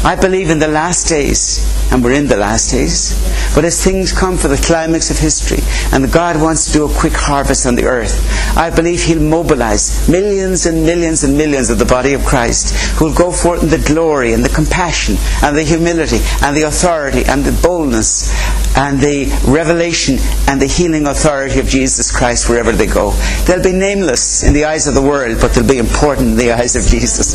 I 0.06 0.16
believe 0.16 0.50
in 0.50 0.60
the 0.60 0.68
last 0.68 1.08
days, 1.08 1.68
and 1.92 2.04
we're 2.04 2.14
in 2.14 2.28
the 2.28 2.38
last 2.38 2.72
days, 2.72 3.14
but 3.54 3.66
as 3.66 3.84
things 3.84 4.12
come 4.12 4.38
for 4.38 4.48
the 4.48 4.58
climax 4.58 5.12
of 5.12 5.20
history, 5.20 5.60
and 5.92 6.12
God 6.12 6.42
wants 6.42 6.68
to 6.68 6.74
do 6.74 6.86
a 6.86 6.94
quick 6.94 7.14
harvest 7.14 7.66
on 7.66 7.76
the 7.76 7.84
earth, 7.86 8.16
I 8.58 8.70
believe 8.70 9.04
He'll 9.04 9.22
mobilize 9.22 10.08
millions 10.10 10.66
and 10.66 10.86
millions 10.86 11.24
and 11.24 11.38
millions 11.38 11.70
of 11.70 11.78
the 11.78 11.86
body 11.86 12.14
of 12.14 12.26
Christ 12.26 12.74
who 12.98 13.06
will 13.06 13.16
go 13.16 13.32
forth 13.32 13.64
in 13.64 13.70
the 13.70 13.86
glory 13.94 14.34
and 14.34 14.44
the 14.44 14.50
compassion 14.50 15.16
and 15.44 15.58
the 15.58 15.64
humility 15.64 16.20
and 16.42 16.56
the 16.56 16.64
authority 16.64 17.26
and 17.26 17.44
the 17.44 17.60
boldness 17.62 18.32
and 18.76 19.00
the 19.00 19.26
revelation 19.48 20.18
and 20.48 20.62
the 20.62 20.68
healing 20.68 21.08
authority 21.08 21.60
of 21.60 21.68
Jesus 21.68 22.12
Christ 22.12 22.50
wherever 22.50 22.72
they 22.72 22.88
go. 22.88 23.12
They'll 23.46 23.64
be 23.64 23.74
nameless 23.74 24.44
in 24.44 24.54
the 24.54 24.66
eyes 24.66 24.88
of 24.88 24.96
the 24.96 25.02
world, 25.02 25.40
but 25.42 25.54
they'll 25.54 25.68
be 25.68 25.78
important 25.78 26.30
in 26.30 26.36
the 26.38 26.52
eyes 26.52 26.76
of 26.76 26.84
Jesus. 26.84 27.34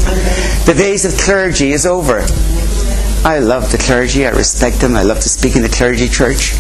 The 0.65 0.75
days 0.75 1.05
of 1.05 1.19
clergy 1.21 1.73
is 1.73 1.87
over. 1.87 2.25
I 3.25 3.39
love 3.41 3.73
the 3.73 3.79
clergy. 3.79 4.27
I 4.27 4.31
respect 4.31 4.81
them. 4.81 4.95
I 4.95 5.03
love 5.03 5.21
to 5.21 5.29
speak 5.29 5.57
in 5.57 5.63
the 5.63 5.69
clergy 5.69 6.09
church. 6.09 6.55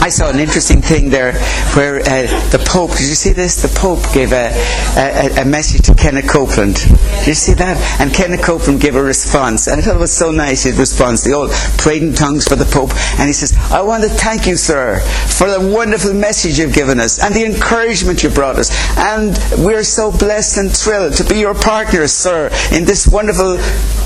I 0.00 0.10
saw 0.10 0.28
an 0.28 0.38
interesting 0.38 0.82
thing 0.82 1.10
there 1.10 1.32
where 1.74 2.00
uh, 2.00 2.50
the 2.50 2.62
Pope, 2.66 2.90
did 2.90 3.08
you 3.08 3.14
see 3.14 3.32
this? 3.32 3.62
The 3.62 3.68
Pope 3.68 4.00
gave 4.12 4.32
a, 4.32 4.50
a, 4.96 5.42
a, 5.42 5.44
message 5.44 5.86
to 5.86 5.94
Kenneth 5.94 6.28
Copeland. 6.28 6.76
Did 6.76 7.26
you 7.26 7.34
see 7.34 7.54
that? 7.54 7.76
And 8.00 8.12
Kenneth 8.12 8.42
Copeland 8.42 8.80
gave 8.80 8.96
a 8.96 9.02
response. 9.02 9.66
And 9.66 9.80
I 9.80 9.82
thought 9.82 9.96
it 9.96 10.00
was 10.00 10.12
so 10.12 10.30
nice, 10.30 10.64
his 10.64 10.78
response. 10.78 11.24
The 11.24 11.32
old 11.32 11.52
prayed 11.78 12.02
in 12.02 12.12
tongues 12.12 12.46
for 12.46 12.56
the 12.56 12.66
Pope. 12.66 12.90
And 13.18 13.28
he 13.28 13.32
says, 13.32 13.56
I 13.70 13.80
want 13.82 14.02
to 14.02 14.10
thank 14.10 14.46
you, 14.46 14.56
sir, 14.56 15.00
for 15.00 15.48
the 15.48 15.72
wonderful 15.72 16.12
message 16.12 16.58
you've 16.58 16.74
given 16.74 17.00
us 17.00 17.22
and 17.22 17.34
the 17.34 17.44
encouragement 17.44 18.22
you 18.22 18.30
brought 18.30 18.56
us. 18.56 18.70
And 18.98 19.38
we're 19.64 19.84
so 19.84 20.10
blessed 20.12 20.58
and 20.58 20.76
thrilled 20.76 21.14
to 21.14 21.24
be 21.24 21.38
your 21.38 21.54
partners, 21.54 22.12
sir, 22.12 22.50
in 22.72 22.84
this 22.84 23.06
wonderful 23.06 23.56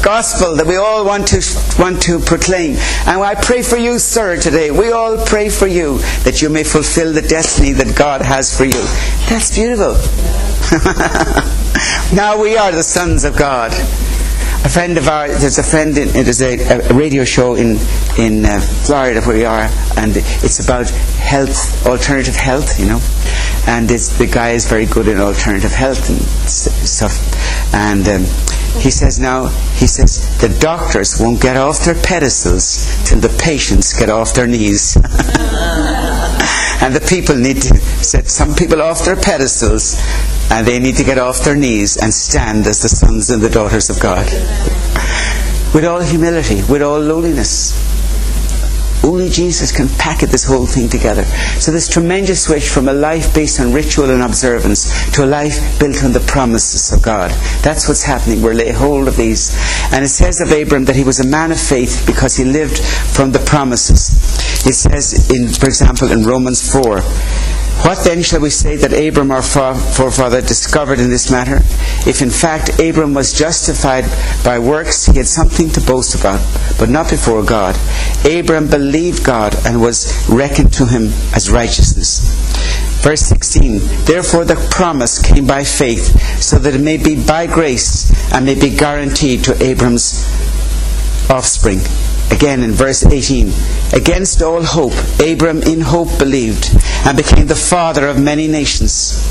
gospel 0.03 0.55
that 0.57 0.67
we 0.67 0.77
all 0.77 1.05
want 1.05 1.27
to, 1.29 1.43
want 1.79 2.03
to 2.03 2.21
proclaim. 2.21 2.77
And 3.07 3.21
I 3.21 3.35
pray 3.35 3.63
for 3.63 3.77
you, 3.77 3.99
sir, 3.99 4.41
today. 4.41 4.71
We 4.71 4.93
all 4.93 5.25
pray 5.25 5.49
for 5.49 5.67
you 5.67 5.78
that 5.79 6.43
you 6.43 6.49
may 6.49 6.65
fulfill 6.65 7.13
the 7.13 7.23
destiny 7.23 7.73
that 7.73 7.97
God 7.97 8.23
has 8.23 8.57
for 8.57 8.65
you. 8.65 8.83
That's 9.29 9.55
beautiful. 9.55 9.95
now 12.15 12.41
we 12.41 12.57
are 12.57 12.73
the 12.73 12.83
sons 12.83 13.25
of 13.25 13.37
God. 13.37 13.73
A 14.65 14.69
friend 14.69 14.99
of 14.99 15.07
ours, 15.07 15.41
there's 15.41 15.59
a 15.59 15.63
friend, 15.63 15.97
in, 15.97 16.09
there's 16.09 16.43
a, 16.43 16.91
a 16.91 16.93
radio 16.93 17.25
show 17.25 17.55
in, 17.55 17.79
in 18.19 18.45
uh, 18.45 18.61
Florida 18.61 19.21
where 19.23 19.37
we 19.37 19.45
are, 19.45 19.71
and 19.97 20.13
it's 20.17 20.65
about 20.65 20.91
health, 20.91 21.87
alternative 21.87 22.35
health, 22.35 22.81
you 22.81 22.87
know. 22.87 23.01
And 23.69 23.89
the 23.89 24.29
guy 24.31 24.51
is 24.51 24.67
very 24.67 24.87
good 24.87 25.07
in 25.07 25.19
alternative 25.19 25.71
health 25.71 26.11
and 26.11 26.21
stuff. 26.49 27.15
And 27.73 28.07
um, 28.09 28.25
he 28.81 28.91
says 28.91 29.19
now, 29.19 29.47
he 29.77 29.87
says, 29.87 30.39
the 30.41 30.49
doctors 30.61 31.19
won't 31.21 31.41
get 31.41 31.57
off 31.57 31.85
their 31.85 31.95
pedestals 31.95 32.87
till 33.05 33.21
the 33.21 33.29
patients 33.41 33.93
get 33.93 34.11
off 34.11 34.35
their 34.35 34.47
knees. 34.47 34.97
and 36.81 36.95
the 36.95 37.05
people 37.09 37.35
need 37.35 37.63
to 37.63 37.77
set 38.03 38.29
some 38.29 38.55
people 38.55 38.83
off 38.83 39.05
their 39.05 39.17
pedestals 39.17 39.97
and 40.51 40.67
they 40.67 40.79
need 40.79 40.97
to 40.97 41.05
get 41.05 41.19
off 41.19 41.45
their 41.45 41.57
knees 41.57 41.97
and 41.97 42.13
stand 42.13 42.67
as 42.67 42.83
the 42.83 42.89
sons 42.89 43.31
and 43.31 43.43
the 43.43 43.51
daughters 43.51 43.91
of 43.91 44.01
God. 44.01 44.27
With 45.75 45.85
all 45.85 46.01
humility, 46.01 46.63
with 46.71 46.83
all 46.83 47.01
lowliness. 47.01 47.88
Only 49.09 49.31
Jesus 49.31 49.73
can 49.73 49.89
packet 49.89 50.29
this 50.29 50.45
whole 50.45 50.67
thing 50.67 50.87
together. 50.91 51.25
So 51.59 51.73
this 51.73 51.89
tremendous 51.89 52.45
switch 52.45 52.69
from 52.69 52.89
a 52.89 52.93
life 52.93 53.35
based 53.35 53.59
on 53.59 53.73
ritual 53.73 54.11
and 54.11 54.23
observance 54.23 55.11
to 55.13 55.25
a 55.25 55.27
life 55.27 55.81
built 55.81 56.05
on 56.05 56.13
the 56.13 56.21
promises 56.21 56.93
of 56.93 57.03
God. 57.03 57.31
That's 57.63 57.89
what's 57.89 58.03
happening. 58.03 58.43
We're 58.43 58.53
laying 58.53 58.75
hold 58.75 59.09
of 59.09 59.17
these. 59.17 59.57
And 59.95 60.05
it 60.05 60.09
says 60.09 60.43
of 60.43 60.53
Abram 60.53 60.85
that 60.85 60.95
he 60.95 61.05
was 61.05 61.21
a 61.21 61.27
man 61.27 61.53
of 61.53 61.59
faith 61.59 62.05
because 62.07 62.37
he 62.37 62.45
lived 62.45 62.81
from 62.81 63.33
the 63.33 63.39
promises. 63.39 64.13
It 64.67 64.75
says 64.75 65.31
in, 65.31 65.49
for 65.49 65.65
example, 65.65 66.13
in 66.13 66.25
Romans 66.25 66.71
4, 66.71 67.01
what 67.85 68.05
then 68.05 68.23
shall 68.23 68.41
we 68.41 68.51
say 68.51 68.77
that 68.77 68.93
Abram 68.93 69.31
our 69.31 69.43
forefather 69.43 70.41
discovered 70.41 71.01
in 71.01 71.11
this 71.11 71.31
matter? 71.31 71.59
If 72.09 72.23
in 72.23 72.31
fact 72.31 72.79
Abram 72.81 73.15
was 73.15 73.33
justified 73.33 74.05
by 74.45 74.59
works, 74.59 75.07
he 75.07 75.17
had 75.19 75.27
something 75.27 75.71
to 75.71 75.81
boast 75.81 76.15
about, 76.15 76.41
but 76.79 76.89
not 76.89 77.11
before 77.11 77.43
God. 77.43 77.77
Abram 78.25 78.69
believed 78.69 79.25
God 79.25 79.55
and 79.65 79.81
was 79.81 80.29
reckoned 80.29 80.73
to 80.75 80.87
him 80.87 81.05
as 81.35 81.51
righteousness. 81.51 82.35
Verse 83.03 83.23
16 83.23 83.79
Therefore 84.05 84.45
the 84.45 84.57
promise 84.71 85.23
came 85.23 85.47
by 85.47 85.65
faith, 85.65 86.21
so 86.43 86.59
that 86.59 86.75
it 86.75 86.81
may 86.81 86.97
be 86.97 87.25
by 87.25 87.47
grace 87.47 88.11
and 88.33 88.45
may 88.45 88.55
be 88.59 88.71
guaranteed 88.71 89.45
to 89.45 89.63
Abram's 89.63 90.27
offspring. 91.31 91.81
Again 92.31 92.63
in 92.63 92.73
verse 92.73 93.05
18 93.05 93.53
Against 93.93 94.43
all 94.43 94.63
hope, 94.63 94.93
Abram 95.21 95.63
in 95.63 95.81
hope 95.81 96.19
believed 96.19 96.69
and 97.07 97.17
became 97.17 97.47
the 97.47 97.57
father 97.57 98.07
of 98.07 98.21
many 98.21 98.49
nations. 98.49 99.25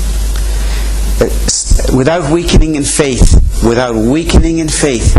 Uh, 1.20 1.96
without 1.96 2.30
weakening 2.32 2.74
in 2.74 2.84
faith, 2.84 3.34
without 3.64 3.94
weakening 3.94 4.58
in 4.58 4.68
faith, 4.68 5.14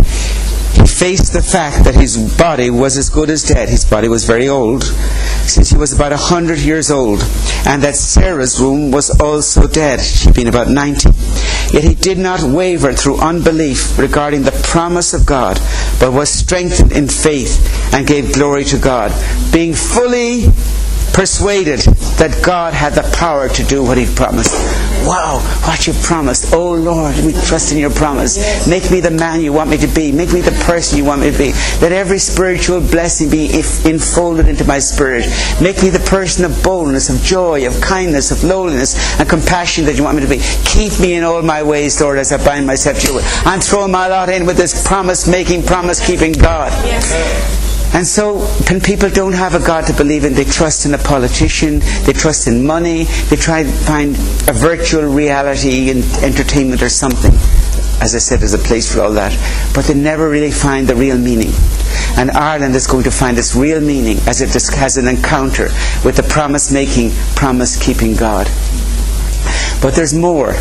he 0.75 0.85
faced 0.85 1.33
the 1.33 1.41
fact 1.41 1.83
that 1.83 1.95
his 1.95 2.15
body 2.37 2.69
was 2.69 2.95
as 2.97 3.09
good 3.09 3.29
as 3.29 3.43
dead. 3.43 3.69
His 3.69 3.83
body 3.83 4.07
was 4.07 4.23
very 4.23 4.47
old, 4.47 4.83
since 4.83 5.69
he 5.69 5.77
was 5.77 5.93
about 5.93 6.13
a 6.13 6.17
hundred 6.17 6.59
years 6.59 6.91
old, 6.91 7.21
and 7.65 7.83
that 7.83 7.95
Sarah's 7.95 8.59
womb 8.59 8.91
was 8.91 9.09
also 9.19 9.67
dead. 9.67 9.99
She'd 9.99 10.33
been 10.33 10.47
about 10.47 10.69
ninety. 10.69 11.09
Yet 11.71 11.83
he 11.83 11.93
did 11.93 12.17
not 12.17 12.41
waver 12.41 12.93
through 12.93 13.19
unbelief 13.19 13.97
regarding 13.99 14.41
the 14.41 14.59
promise 14.63 15.13
of 15.13 15.25
God, 15.25 15.59
but 15.99 16.13
was 16.13 16.29
strengthened 16.29 16.91
in 16.91 17.07
faith 17.07 17.93
and 17.93 18.07
gave 18.07 18.33
glory 18.33 18.63
to 18.65 18.77
God, 18.77 19.11
being 19.53 19.73
fully 19.73 20.45
persuaded 21.13 21.79
that 22.19 22.41
God 22.43 22.73
had 22.73 22.93
the 22.93 23.03
power 23.17 23.49
to 23.49 23.63
do 23.63 23.83
what 23.83 23.97
He 23.97 24.05
promised. 24.15 24.53
Wow, 25.05 25.39
what 25.65 25.87
you 25.87 25.93
promised. 26.03 26.53
Oh 26.53 26.73
Lord, 26.73 27.15
we 27.23 27.33
trust 27.33 27.71
in 27.71 27.77
your 27.77 27.89
promise. 27.89 28.67
Make 28.67 28.91
me 28.91 28.99
the 28.99 29.11
man 29.11 29.41
you 29.41 29.53
want 29.53 29.69
me 29.69 29.77
to 29.77 29.87
be. 29.87 30.11
Make 30.11 30.33
me 30.33 30.41
the 30.41 30.51
person 30.65 30.97
you 30.97 31.05
want 31.05 31.21
me 31.21 31.31
to 31.31 31.37
be. 31.37 31.51
Let 31.81 31.91
every 31.91 32.19
spiritual 32.19 32.81
blessing 32.81 33.29
be 33.29 33.53
enfolded 33.55 34.47
into 34.47 34.65
my 34.65 34.79
spirit. 34.79 35.25
Make 35.61 35.81
me 35.81 35.89
the 35.89 36.05
person 36.09 36.45
of 36.45 36.61
boldness, 36.63 37.09
of 37.09 37.21
joy, 37.21 37.65
of 37.65 37.79
kindness, 37.81 38.31
of 38.31 38.43
lowliness, 38.43 39.19
and 39.19 39.29
compassion 39.29 39.85
that 39.85 39.95
you 39.95 40.03
want 40.03 40.17
me 40.17 40.23
to 40.23 40.29
be. 40.29 40.41
Keep 40.65 40.99
me 40.99 41.15
in 41.15 41.23
all 41.23 41.41
my 41.41 41.63
ways, 41.63 41.99
Lord, 42.01 42.17
as 42.17 42.31
I 42.31 42.43
bind 42.43 42.67
myself 42.67 42.99
to 42.99 43.13
you. 43.13 43.19
I'm 43.45 43.61
throwing 43.61 43.91
my 43.91 44.07
lot 44.07 44.29
in 44.29 44.45
with 44.45 44.57
this 44.57 44.85
promise 44.87 45.27
making, 45.27 45.63
promise 45.63 46.05
keeping 46.05 46.33
God. 46.33 46.71
Yes. 46.85 47.58
And 47.91 48.05
so, 48.05 48.39
when 48.69 48.81
people 48.81 49.09
don't 49.09 49.33
have 49.33 49.55
a 49.55 49.65
God 49.65 49.87
to 49.87 49.93
believe 49.93 50.23
in, 50.23 50.33
they 50.33 50.43
trust 50.43 50.85
in 50.85 50.93
a 50.93 50.97
politician, 50.97 51.79
they 52.05 52.13
trust 52.13 52.47
in 52.47 52.65
money, 52.65 53.05
they 53.29 53.35
try 53.35 53.63
to 53.63 53.69
find 53.69 54.15
a 54.47 54.53
virtual 54.53 55.03
reality 55.03 55.89
and 55.89 56.03
entertainment 56.23 56.83
or 56.83 56.89
something. 56.89 57.33
As 58.01 58.15
I 58.15 58.19
said, 58.19 58.39
there's 58.39 58.53
a 58.53 58.59
place 58.59 58.93
for 58.93 59.01
all 59.01 59.11
that. 59.13 59.33
But 59.73 59.85
they 59.85 59.95
never 59.95 60.29
really 60.29 60.51
find 60.51 60.87
the 60.87 60.95
real 60.95 61.17
meaning. 61.17 61.51
And 62.15 62.31
Ireland 62.31 62.75
is 62.75 62.87
going 62.87 63.03
to 63.03 63.11
find 63.11 63.37
its 63.37 63.55
real 63.55 63.81
meaning 63.81 64.17
as 64.27 64.41
it 64.41 64.53
has 64.75 64.97
an 64.97 65.07
encounter 65.07 65.65
with 66.05 66.15
the 66.15 66.23
promise 66.23 66.71
making, 66.71 67.11
promise 67.35 67.81
keeping 67.81 68.15
God. 68.15 68.47
But 69.81 69.95
there's 69.95 70.13
more 70.13 70.53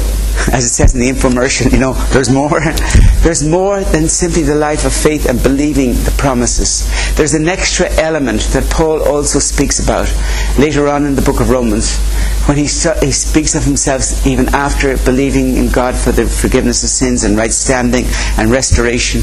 as 0.52 0.64
it 0.64 0.70
says 0.70 0.94
in 0.94 1.00
the 1.00 1.10
infomercial, 1.10 1.70
you 1.72 1.78
know, 1.78 1.94
there's 2.10 2.30
more. 2.30 2.60
There's 3.18 3.46
more 3.46 3.82
than 3.82 4.08
simply 4.08 4.42
the 4.42 4.54
life 4.54 4.84
of 4.86 4.92
faith 4.92 5.28
and 5.28 5.42
believing 5.42 5.94
the 6.04 6.14
promises. 6.16 6.88
There's 7.16 7.34
an 7.34 7.48
extra 7.48 7.90
element 7.94 8.42
that 8.52 8.70
Paul 8.70 9.02
also 9.02 9.40
speaks 9.40 9.80
about 9.82 10.08
later 10.56 10.88
on 10.88 11.04
in 11.04 11.16
the 11.16 11.22
book 11.22 11.40
of 11.40 11.50
Romans 11.50 11.98
when 12.46 12.56
he, 12.56 12.62
he 12.62 13.12
speaks 13.12 13.54
of 13.54 13.64
himself 13.64 14.24
even 14.26 14.48
after 14.54 14.96
believing 14.98 15.56
in 15.56 15.68
God 15.70 15.96
for 15.96 16.12
the 16.12 16.26
forgiveness 16.26 16.84
of 16.84 16.90
sins 16.90 17.24
and 17.24 17.36
right 17.36 17.52
standing 17.52 18.06
and 18.38 18.50
restoration. 18.50 19.22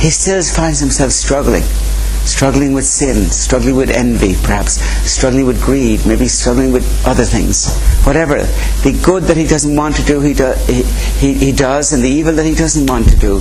He 0.00 0.10
still 0.10 0.42
finds 0.42 0.80
himself 0.80 1.12
struggling 1.12 1.62
struggling 2.26 2.72
with 2.72 2.84
sin, 2.84 3.30
struggling 3.30 3.76
with 3.76 3.90
envy, 3.90 4.34
perhaps, 4.34 4.80
struggling 5.10 5.46
with 5.46 5.62
greed, 5.62 6.04
maybe 6.06 6.28
struggling 6.28 6.72
with 6.72 6.84
other 7.06 7.24
things. 7.24 7.74
Whatever. 8.04 8.38
The 8.82 9.00
good 9.04 9.24
that 9.24 9.36
he 9.36 9.46
doesn't 9.46 9.74
want 9.74 9.96
to 9.96 10.02
do, 10.02 10.20
he, 10.20 10.34
do, 10.34 10.52
he, 10.66 10.82
he, 10.82 11.34
he 11.34 11.52
does, 11.52 11.92
and 11.92 12.02
the 12.02 12.08
evil 12.08 12.34
that 12.34 12.44
he 12.44 12.54
doesn't 12.54 12.86
want 12.86 13.08
to 13.08 13.16
do, 13.16 13.40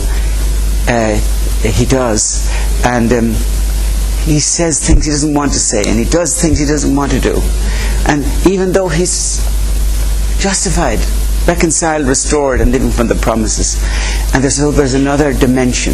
uh, 0.88 1.16
he 1.62 1.86
does. 1.86 2.50
And 2.86 3.12
um, 3.12 3.28
he 4.24 4.40
says 4.40 4.80
things 4.86 5.06
he 5.06 5.12
doesn't 5.12 5.34
want 5.34 5.54
to 5.54 5.60
say, 5.60 5.84
and 5.86 6.00
he 6.00 6.06
does 6.06 6.40
things 6.42 6.60
he 6.60 6.66
doesn't 6.66 6.96
want 6.96 7.12
to 7.12 7.20
do. 7.20 7.42
And 8.08 8.24
even 8.48 8.72
though 8.72 8.90
he's 8.90 9.44
justified, 10.40 11.00
reconciled, 11.48 12.08
restored, 12.08 12.62
and 12.62 12.72
living 12.72 12.92
from 12.92 13.08
the 13.08 13.16
promises. 13.16 13.82
And 14.34 14.44
there's, 14.44 14.58
there's 14.58 14.94
another 14.94 15.34
dimension. 15.34 15.94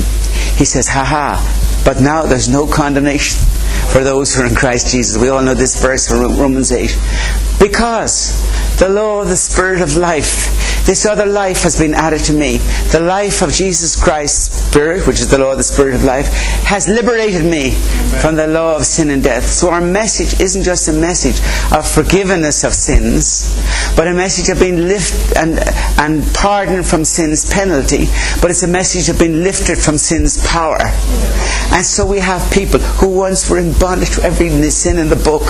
He 0.58 0.66
says, 0.66 0.88
ha 0.88 1.04
ha, 1.04 1.40
but 1.84 2.00
now 2.00 2.24
there's 2.24 2.50
no 2.50 2.68
condemnation 2.68 3.40
for 3.92 4.04
those 4.04 4.34
who 4.34 4.44
are 4.44 4.46
in 4.46 4.56
Christ 4.56 4.92
Jesus. 4.92 5.22
We 5.22 5.30
all 5.30 5.42
know 5.42 5.54
this 5.54 5.82
verse 5.82 6.08
from 6.08 6.38
Romans 6.38 6.72
8. 6.72 6.98
Because 7.60 8.38
the 8.80 8.90
law 8.90 9.22
of 9.22 9.30
the 9.30 9.36
Spirit 9.36 9.82
of 9.82 9.98
life 9.98 10.61
this 10.86 11.06
other 11.06 11.26
life 11.26 11.64
has 11.64 11.78
been 11.78 11.94
added 11.94 12.24
to 12.26 12.34
me. 12.34 12.58
The 12.92 13.00
life 13.00 13.42
of 13.42 13.52
Jesus 13.52 14.02
Christ's 14.02 14.68
Spirit, 14.68 15.06
which 15.08 15.20
is 15.20 15.30
the 15.30 15.38
law 15.38 15.52
of 15.52 15.58
the 15.58 15.64
Spirit 15.64 15.96
of 15.96 16.04
life, 16.04 16.28
has 16.66 16.88
liberated 16.88 17.46
me 17.46 17.72
from 18.22 18.36
the 18.36 18.48
law 18.48 18.76
of 18.76 18.86
sin 18.86 19.10
and 19.12 19.22
death. 19.22 19.46
So 19.46 19.70
our 19.70 19.82
message 19.82 20.40
isn't 20.42 20.64
just 20.64 20.88
a 20.88 20.94
message 20.94 21.40
of 21.72 21.88
forgiveness 21.88 22.64
of 22.64 22.74
sins, 22.74 23.56
but 23.96 24.08
a 24.08 24.14
message 24.14 24.50
of 24.50 24.60
being 24.60 24.88
lifted 24.88 25.38
and, 25.38 25.60
and 26.00 26.34
pardoned 26.34 26.86
from 26.86 27.06
sin's 27.06 27.52
penalty, 27.52 28.06
but 28.42 28.50
it's 28.50 28.64
a 28.64 28.68
message 28.68 29.10
of 29.10 29.20
being 29.20 29.44
lifted 29.44 29.78
from 29.78 29.98
sin's 29.98 30.46
power. 30.48 30.80
And 31.72 31.86
so 31.86 32.06
we 32.06 32.20
have 32.20 32.52
people 32.52 32.80
who 32.80 33.10
once 33.10 33.50
were 33.50 33.60
in 33.60 33.74
bondage 33.74 34.16
to 34.16 34.24
every 34.24 34.50
sin 34.72 34.98
in 34.98 35.10
the 35.10 35.16
book, 35.16 35.44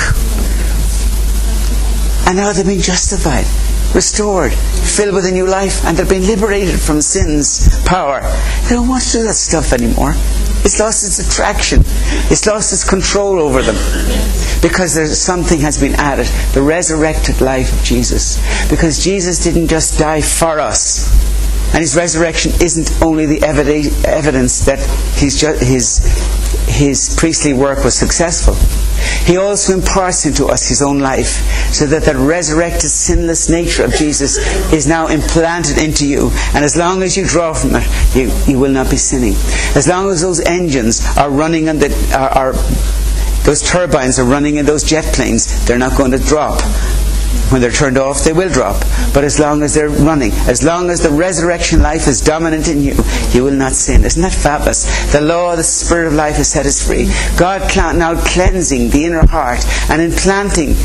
and 2.28 2.38
now 2.38 2.52
they've 2.52 2.66
been 2.66 2.82
justified 2.82 3.46
restored, 3.94 4.54
filled 4.54 5.14
with 5.14 5.26
a 5.26 5.32
new 5.32 5.48
life, 5.48 5.84
and 5.86 5.98
they're 5.98 6.06
being 6.06 6.26
liberated 6.26 6.80
from 6.80 7.02
sin's 7.02 7.84
power. 7.86 8.22
They 8.64 8.76
don't 8.76 8.88
want 8.88 9.04
to 9.04 9.12
do 9.12 9.24
that 9.24 9.36
stuff 9.36 9.74
anymore. 9.74 10.14
It's 10.64 10.80
lost 10.80 11.06
its 11.06 11.20
attraction. 11.20 11.82
It's 12.30 12.46
lost 12.46 12.72
its 12.72 12.88
control 12.88 13.40
over 13.40 13.62
them. 13.62 13.76
Because 14.62 14.94
something 15.20 15.60
has 15.62 15.80
been 15.80 15.96
added. 15.96 16.28
The 16.54 16.62
resurrected 16.62 17.42
life 17.42 17.74
of 17.74 17.84
Jesus. 17.84 18.38
Because 18.70 19.04
Jesus 19.04 19.44
didn't 19.44 19.68
just 19.68 19.98
die 19.98 20.22
for 20.22 20.60
us. 20.60 21.10
And 21.74 21.80
his 21.80 21.96
resurrection 21.96 22.52
isn't 22.62 23.02
only 23.02 23.26
the 23.26 23.42
evidence 23.44 24.66
that 24.66 24.80
his, 25.16 25.42
his, 25.42 26.00
his 26.68 27.16
priestly 27.18 27.54
work 27.54 27.84
was 27.84 27.96
successful. 27.96 28.56
He 29.26 29.38
also 29.38 29.74
imparts 29.74 30.26
into 30.26 30.48
us 30.48 30.68
his 30.68 30.82
own 30.82 31.00
life 31.00 31.74
so 31.74 31.86
that 31.88 32.04
the 32.04 32.16
resurrected 32.18 32.90
sinless 32.90 33.50
nature 33.50 33.84
of 33.84 33.94
Jesus 33.94 34.38
is 34.74 34.88
now 34.88 35.08
implanted 35.08 35.78
into 35.78 36.08
you. 36.08 36.32
And 36.54 36.64
as 36.64 36.76
long 36.76 37.04
as 37.04 37.16
you 37.18 37.26
draw 37.26 37.54
from 37.54 37.72
it, 37.76 38.16
you, 38.16 38.32
you 38.48 38.60
will 38.60 38.72
not 38.72 38.90
be 38.90 38.98
sinning. 38.98 39.34
As 39.76 39.88
long 39.88 40.10
as 40.10 40.22
those 40.22 40.40
engines 40.40 41.02
are 41.18 41.30
running 41.30 41.70
and 41.70 41.84
are, 42.14 42.30
are 42.30 42.54
those 43.44 43.62
turbines 43.68 44.20
are 44.20 44.26
running 44.26 44.58
in 44.58 44.66
those 44.66 44.84
jet 44.84 45.06
planes, 45.14 45.66
they're 45.66 45.80
not 45.80 45.98
going 45.98 46.12
to 46.12 46.20
drop 46.20 46.62
when 47.52 47.62
they're 47.62 47.72
turned 47.72 47.98
off, 47.98 48.24
they 48.24 48.34
will 48.34 48.50
drop. 48.50 48.82
But 49.14 49.24
as 49.24 49.40
long 49.40 49.64
as 49.64 49.74
they're 49.74 49.90
running, 49.90 50.32
as 50.48 50.64
long 50.64 50.90
as 50.90 51.02
the 51.02 51.10
resurrection 51.10 51.82
life 51.82 52.08
is 52.08 52.22
dominant 52.22 52.68
in 52.68 52.82
you, 52.82 52.96
you 53.32 53.44
will 53.44 53.54
not 53.54 53.74
sin. 53.74 54.04
Isn't 54.06 54.22
that 54.22 54.34
fabulous? 54.34 55.12
The 55.12 55.22
law 55.22 55.56
the 55.56 55.64
Spirit 55.64 56.08
of 56.08 56.14
life 56.14 56.36
has 56.36 56.50
set 56.50 56.66
us 56.66 56.86
free. 56.86 57.12
God 57.38 57.62
now 57.76 58.22
cleansing 58.24 58.90
the 58.90 59.06
inner 59.06 59.26
heart 59.26 59.66
and 59.90 60.02
implanting 60.02 60.76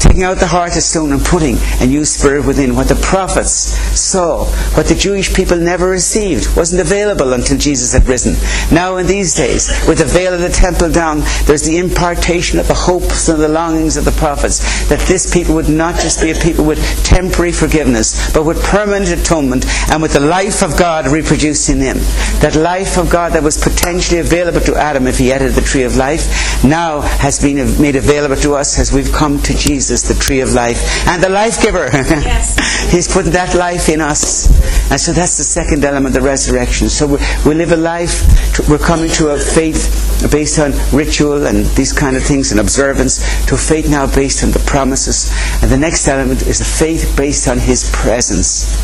taking 0.00 0.22
out 0.22 0.38
the 0.38 0.46
heart 0.46 0.76
of 0.76 0.82
stone 0.82 1.12
and 1.12 1.24
putting 1.24 1.56
a 1.80 1.86
new 1.86 2.04
spirit 2.04 2.46
within. 2.46 2.76
What 2.76 2.88
the 2.88 2.96
prophets 2.96 3.50
saw, 3.98 4.44
what 4.76 4.86
the 4.86 4.94
Jewish 4.94 5.34
people 5.34 5.56
never 5.56 5.88
received, 5.88 6.56
wasn't 6.56 6.80
available 6.80 7.32
until 7.32 7.58
Jesus 7.58 7.92
had 7.92 8.06
risen. 8.06 8.34
Now, 8.74 8.96
in 8.96 9.06
these 9.06 9.34
days, 9.34 9.68
with 9.88 9.98
the 9.98 10.04
veil 10.04 10.34
of 10.34 10.40
the 10.40 10.48
temple 10.48 10.90
down, 10.90 11.20
there's 11.44 11.62
the 11.62 11.78
impartation 11.78 12.58
of 12.58 12.68
the 12.68 12.74
hopes 12.74 13.28
and 13.28 13.40
the 13.40 13.48
longings 13.48 13.96
of 13.96 14.04
the 14.04 14.12
prophets 14.12 14.88
that 14.88 15.00
this 15.08 15.32
people 15.32 15.54
would 15.54 15.68
not 15.68 15.94
just 16.00 16.20
be 16.20 16.30
a 16.30 16.34
people 16.34 16.64
with 16.64 16.78
temporary 17.04 17.52
forgiveness, 17.52 18.32
but 18.32 18.44
with 18.44 18.62
permanent 18.62 19.10
atonement 19.10 19.64
and 19.90 20.02
with 20.02 20.12
the 20.12 20.20
life 20.20 20.62
of 20.62 20.76
God 20.78 21.06
reproduced 21.06 21.68
in 21.68 21.78
them. 21.78 21.98
That 22.40 22.56
life 22.56 22.98
of 22.98 23.10
God 23.10 23.32
that 23.32 23.42
was 23.42 23.62
potentially 23.62 24.20
available 24.20 24.60
to 24.60 24.76
Adam 24.76 25.06
if 25.06 25.18
he 25.18 25.30
ate 25.30 25.46
the 25.46 25.60
tree 25.60 25.84
of 25.84 25.96
life 25.96 26.64
now 26.64 27.00
has 27.00 27.40
been 27.40 27.56
made 27.80 27.96
available 27.96 28.36
to 28.36 28.54
us 28.54 28.78
as 28.78 28.92
we've 28.92 29.12
come 29.12 29.40
to 29.42 29.54
Jesus 29.54 29.85
Jesus, 29.86 30.02
the 30.02 30.14
tree 30.14 30.40
of 30.40 30.52
life, 30.52 31.06
and 31.06 31.22
the 31.22 31.28
life 31.28 31.62
giver. 31.62 31.88
Yes. 31.92 32.58
He's 32.92 33.06
put 33.06 33.26
that 33.26 33.54
life 33.54 33.88
in 33.88 34.00
us. 34.00 34.50
And 34.90 35.00
so 35.00 35.12
that's 35.12 35.38
the 35.38 35.44
second 35.44 35.84
element, 35.84 36.12
the 36.12 36.20
resurrection. 36.20 36.88
So 36.88 37.06
we, 37.06 37.18
we 37.46 37.54
live 37.54 37.70
a 37.70 37.76
life, 37.76 38.26
we're 38.68 38.78
coming 38.78 39.08
to 39.12 39.28
a 39.28 39.38
faith 39.38 39.86
based 40.32 40.58
on 40.58 40.72
ritual 40.92 41.46
and 41.46 41.66
these 41.76 41.92
kind 41.92 42.16
of 42.16 42.24
things 42.24 42.50
and 42.50 42.58
observance, 42.58 43.22
to 43.46 43.54
a 43.54 43.58
faith 43.58 43.88
now 43.88 44.12
based 44.12 44.42
on 44.42 44.50
the 44.50 44.58
promises. 44.66 45.30
And 45.62 45.70
the 45.70 45.76
next 45.76 46.08
element 46.08 46.42
is 46.42 46.60
a 46.60 46.64
faith 46.64 47.14
based 47.16 47.46
on 47.46 47.58
His 47.58 47.88
presence 47.92 48.74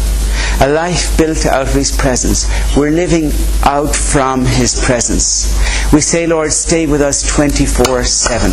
a 0.61 0.69
life 0.69 1.17
built 1.19 1.45
out 1.47 1.63
of 1.63 1.75
His 1.75 1.95
presence. 1.95 2.47
We're 2.77 2.91
living 2.91 3.33
out 3.65 3.95
from 3.95 4.45
His 4.45 4.81
presence. 4.85 5.53
We 5.93 6.01
say, 6.01 6.27
Lord, 6.27 6.53
stay 6.53 6.87
with 6.87 7.03
us 7.03 7.23
24 7.23 8.05
7. 8.05 8.51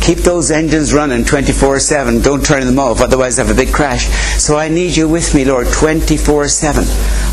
Keep 0.00 0.18
those 0.18 0.50
engines 0.50 0.92
running 0.92 1.24
24 1.24 1.78
7. 1.78 2.20
Don't 2.22 2.44
turn 2.44 2.64
them 2.66 2.78
off, 2.78 3.00
otherwise, 3.00 3.38
I 3.38 3.44
have 3.44 3.50
a 3.50 3.56
big 3.56 3.72
crash. 3.72 4.06
So 4.40 4.56
I 4.56 4.68
need 4.68 4.96
you 4.96 5.08
with 5.08 5.34
me, 5.34 5.44
Lord, 5.44 5.68
24 5.68 6.48
7. 6.48 6.84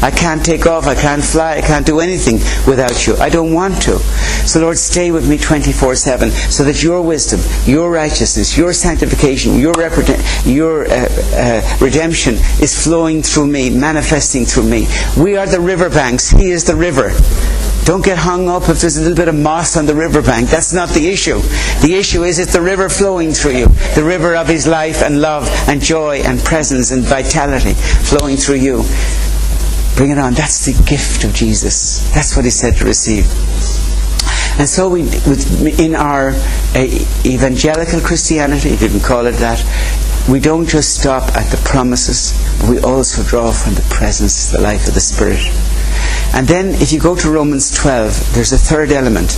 I 0.04 0.12
can't 0.12 0.46
take 0.46 0.66
off, 0.66 0.86
I 0.86 0.96
can't 0.96 1.24
fly, 1.24 1.58
I 1.58 1.62
can't 1.62 1.86
do 1.86 2.00
anything 2.00 2.36
without 2.70 3.08
you. 3.08 3.16
I 3.18 3.30
don't 3.30 3.54
want 3.54 3.82
to. 3.84 3.98
So, 4.48 4.60
Lord, 4.60 4.78
stay 4.78 5.12
with 5.12 5.28
me 5.28 5.38
24 5.38 5.96
7 5.96 6.30
so 6.30 6.64
that 6.66 6.84
your 6.84 7.02
wisdom, 7.02 7.40
your 7.66 7.90
righteousness, 7.92 8.58
your 8.58 8.74
sanctification, 8.74 9.58
your, 9.58 9.74
your 10.46 10.88
uh, 10.88 11.08
uh, 11.34 11.78
redemption 11.82 12.36
is 12.62 12.84
flowing 12.84 13.24
through 13.24 13.48
me, 13.48 13.70
manifesting 13.70 14.46
through 14.46 14.70
me. 14.70 14.88
We 15.18 15.38
are 15.38 15.48
the 15.48 15.60
riverbanks, 15.60 16.30
He 16.30 16.52
is 16.52 16.64
the 16.66 16.76
river. 16.76 17.12
Don't 17.88 18.04
get 18.04 18.18
hung 18.18 18.50
up 18.50 18.68
if 18.68 18.82
there's 18.82 18.98
a 18.98 19.02
little 19.02 19.16
bit 19.16 19.30
of 19.30 19.36
moss 19.36 19.78
on 19.78 19.86
the 19.86 19.96
riverbank. 19.96 20.50
That's 20.50 20.74
not 20.74 20.90
the 20.90 21.08
issue. 21.08 21.40
The 21.80 21.96
issue 21.98 22.26
is 22.26 22.38
it's 22.38 22.52
the 22.52 22.62
river 22.62 22.90
flowing 22.90 23.32
through 23.32 23.54
you. 23.54 23.68
The 23.96 24.04
river 24.04 24.36
of 24.36 24.50
His 24.50 24.68
life 24.68 25.02
and 25.02 25.22
love 25.22 25.48
and 25.70 25.80
joy 25.80 26.18
and 26.18 26.38
presence 26.38 26.92
and 26.92 27.02
vitality 27.02 27.76
flowing 27.76 28.36
through 28.36 28.58
you. 28.58 28.84
Bring 29.96 30.12
it 30.12 30.18
on. 30.18 30.34
That's 30.34 30.66
the 30.66 30.74
gift 30.84 31.24
of 31.24 31.34
Jesus. 31.34 32.12
That's 32.14 32.36
what 32.36 32.44
He 32.44 32.52
said 32.52 32.76
to 32.76 32.84
receive. 32.84 33.24
And 34.60 34.68
so 34.68 34.90
we, 34.90 35.04
in 35.80 35.96
our 35.96 36.32
uh, 36.76 37.06
evangelical 37.24 38.02
Christianity, 38.02 38.72
if 38.72 38.82
you 38.82 38.90
can 38.90 39.00
call 39.00 39.28
it 39.28 39.40
that, 39.40 39.64
we 40.28 40.42
don't 40.42 40.68
just 40.68 41.00
stop 41.00 41.24
at 41.38 41.50
the 41.52 41.62
promises, 41.64 42.36
we 42.70 42.82
also 42.82 43.24
draw 43.24 43.54
from 43.54 43.76
the 43.76 43.88
presence, 43.90 44.52
the 44.52 44.60
life 44.60 44.90
of 44.90 44.94
the 44.94 45.00
Spirit. 45.00 45.40
And 46.34 46.48
then 46.48 46.76
if 46.82 46.92
you 46.92 47.00
go 47.00 47.16
to 47.16 47.30
Romans 47.30 47.72
12, 47.72 48.34
there's 48.34 48.52
a 48.52 48.58
third 48.58 48.92
element 48.92 49.38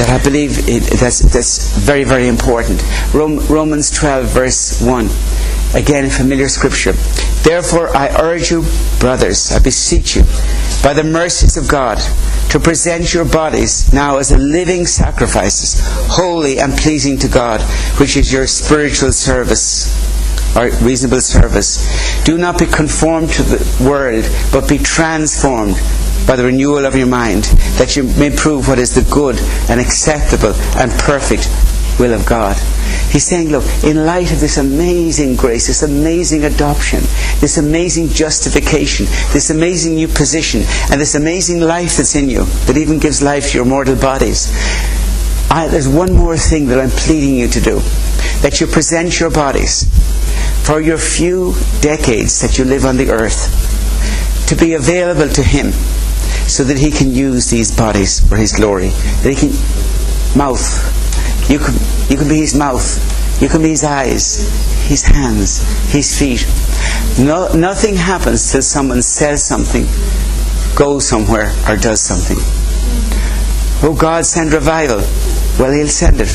that 0.00 0.08
I 0.08 0.22
believe 0.24 0.66
it, 0.66 0.98
that's, 0.98 1.20
that's 1.20 1.76
very, 1.78 2.04
very 2.04 2.26
important. 2.26 2.82
Romans 3.12 3.90
12, 3.90 4.26
verse 4.28 4.80
1. 4.80 5.08
Again, 5.74 6.08
familiar 6.08 6.48
scripture. 6.48 6.92
Therefore, 7.44 7.94
I 7.94 8.08
urge 8.18 8.50
you, 8.50 8.64
brothers, 8.98 9.52
I 9.52 9.58
beseech 9.58 10.16
you, 10.16 10.22
by 10.82 10.94
the 10.94 11.04
mercies 11.04 11.58
of 11.58 11.68
God, 11.68 11.98
to 12.48 12.58
present 12.58 13.12
your 13.12 13.26
bodies 13.26 13.92
now 13.92 14.16
as 14.16 14.32
a 14.32 14.38
living 14.38 14.86
sacrifices, 14.86 15.78
holy 16.08 16.58
and 16.58 16.72
pleasing 16.72 17.18
to 17.18 17.28
God, 17.28 17.60
which 18.00 18.16
is 18.16 18.32
your 18.32 18.46
spiritual 18.46 19.12
service 19.12 20.09
or 20.56 20.70
reasonable 20.84 21.20
service. 21.20 21.86
Do 22.24 22.38
not 22.38 22.58
be 22.58 22.66
conformed 22.66 23.30
to 23.30 23.42
the 23.42 23.88
world, 23.88 24.28
but 24.52 24.68
be 24.68 24.78
transformed 24.78 25.76
by 26.26 26.36
the 26.36 26.44
renewal 26.44 26.86
of 26.86 26.94
your 26.94 27.06
mind, 27.06 27.44
that 27.78 27.96
you 27.96 28.04
may 28.04 28.34
prove 28.34 28.68
what 28.68 28.78
is 28.78 28.94
the 28.94 29.08
good 29.12 29.38
and 29.70 29.80
acceptable 29.80 30.54
and 30.76 30.90
perfect 30.92 31.48
will 31.98 32.12
of 32.14 32.26
God. 32.26 32.56
He's 33.10 33.24
saying, 33.24 33.50
look, 33.50 33.64
in 33.82 34.06
light 34.06 34.32
of 34.32 34.40
this 34.40 34.56
amazing 34.56 35.36
grace, 35.36 35.66
this 35.66 35.82
amazing 35.82 36.44
adoption, 36.44 37.00
this 37.40 37.58
amazing 37.58 38.08
justification, 38.08 39.06
this 39.32 39.50
amazing 39.50 39.94
new 39.94 40.08
position, 40.08 40.62
and 40.90 41.00
this 41.00 41.14
amazing 41.14 41.60
life 41.60 41.96
that's 41.96 42.14
in 42.14 42.30
you, 42.30 42.44
that 42.66 42.76
even 42.76 42.98
gives 42.98 43.20
life 43.22 43.50
to 43.50 43.58
your 43.58 43.64
mortal 43.64 43.96
bodies, 43.96 44.52
I, 45.50 45.66
there's 45.68 45.88
one 45.88 46.14
more 46.14 46.36
thing 46.36 46.66
that 46.68 46.78
I'm 46.78 46.90
pleading 46.90 47.34
you 47.34 47.48
to 47.48 47.60
do 47.60 47.80
that 48.42 48.60
you 48.60 48.66
present 48.66 49.18
your 49.18 49.30
bodies 49.30 49.90
for 50.64 50.80
your 50.80 50.98
few 50.98 51.54
decades 51.80 52.40
that 52.40 52.58
you 52.58 52.64
live 52.64 52.84
on 52.84 52.96
the 52.96 53.10
earth 53.10 54.46
to 54.48 54.56
be 54.56 54.74
available 54.74 55.28
to 55.28 55.42
Him 55.42 55.72
so 56.46 56.64
that 56.64 56.78
He 56.78 56.90
can 56.90 57.12
use 57.12 57.50
these 57.50 57.74
bodies 57.74 58.20
for 58.28 58.36
His 58.36 58.52
glory. 58.52 58.88
That 59.22 59.34
He 59.34 59.36
can 59.36 59.52
mouth. 60.36 61.50
You 61.50 61.58
can 61.58 61.74
you 62.10 62.16
can 62.16 62.28
be 62.28 62.38
His 62.38 62.54
mouth. 62.54 63.42
You 63.42 63.48
can 63.48 63.62
be 63.62 63.70
His 63.70 63.84
eyes, 63.84 64.88
His 64.88 65.02
hands, 65.02 65.62
His 65.92 66.18
feet. 66.18 66.46
No, 67.18 67.52
nothing 67.54 67.96
happens 67.96 68.52
till 68.52 68.62
someone 68.62 69.02
says 69.02 69.44
something, 69.44 69.86
goes 70.76 71.08
somewhere, 71.08 71.52
or 71.68 71.76
does 71.76 72.00
something. 72.00 72.36
Oh 73.82 73.96
God, 73.98 74.26
send 74.26 74.52
revival. 74.52 74.98
Well, 75.58 75.72
He'll 75.72 75.88
send 75.88 76.20
it. 76.20 76.28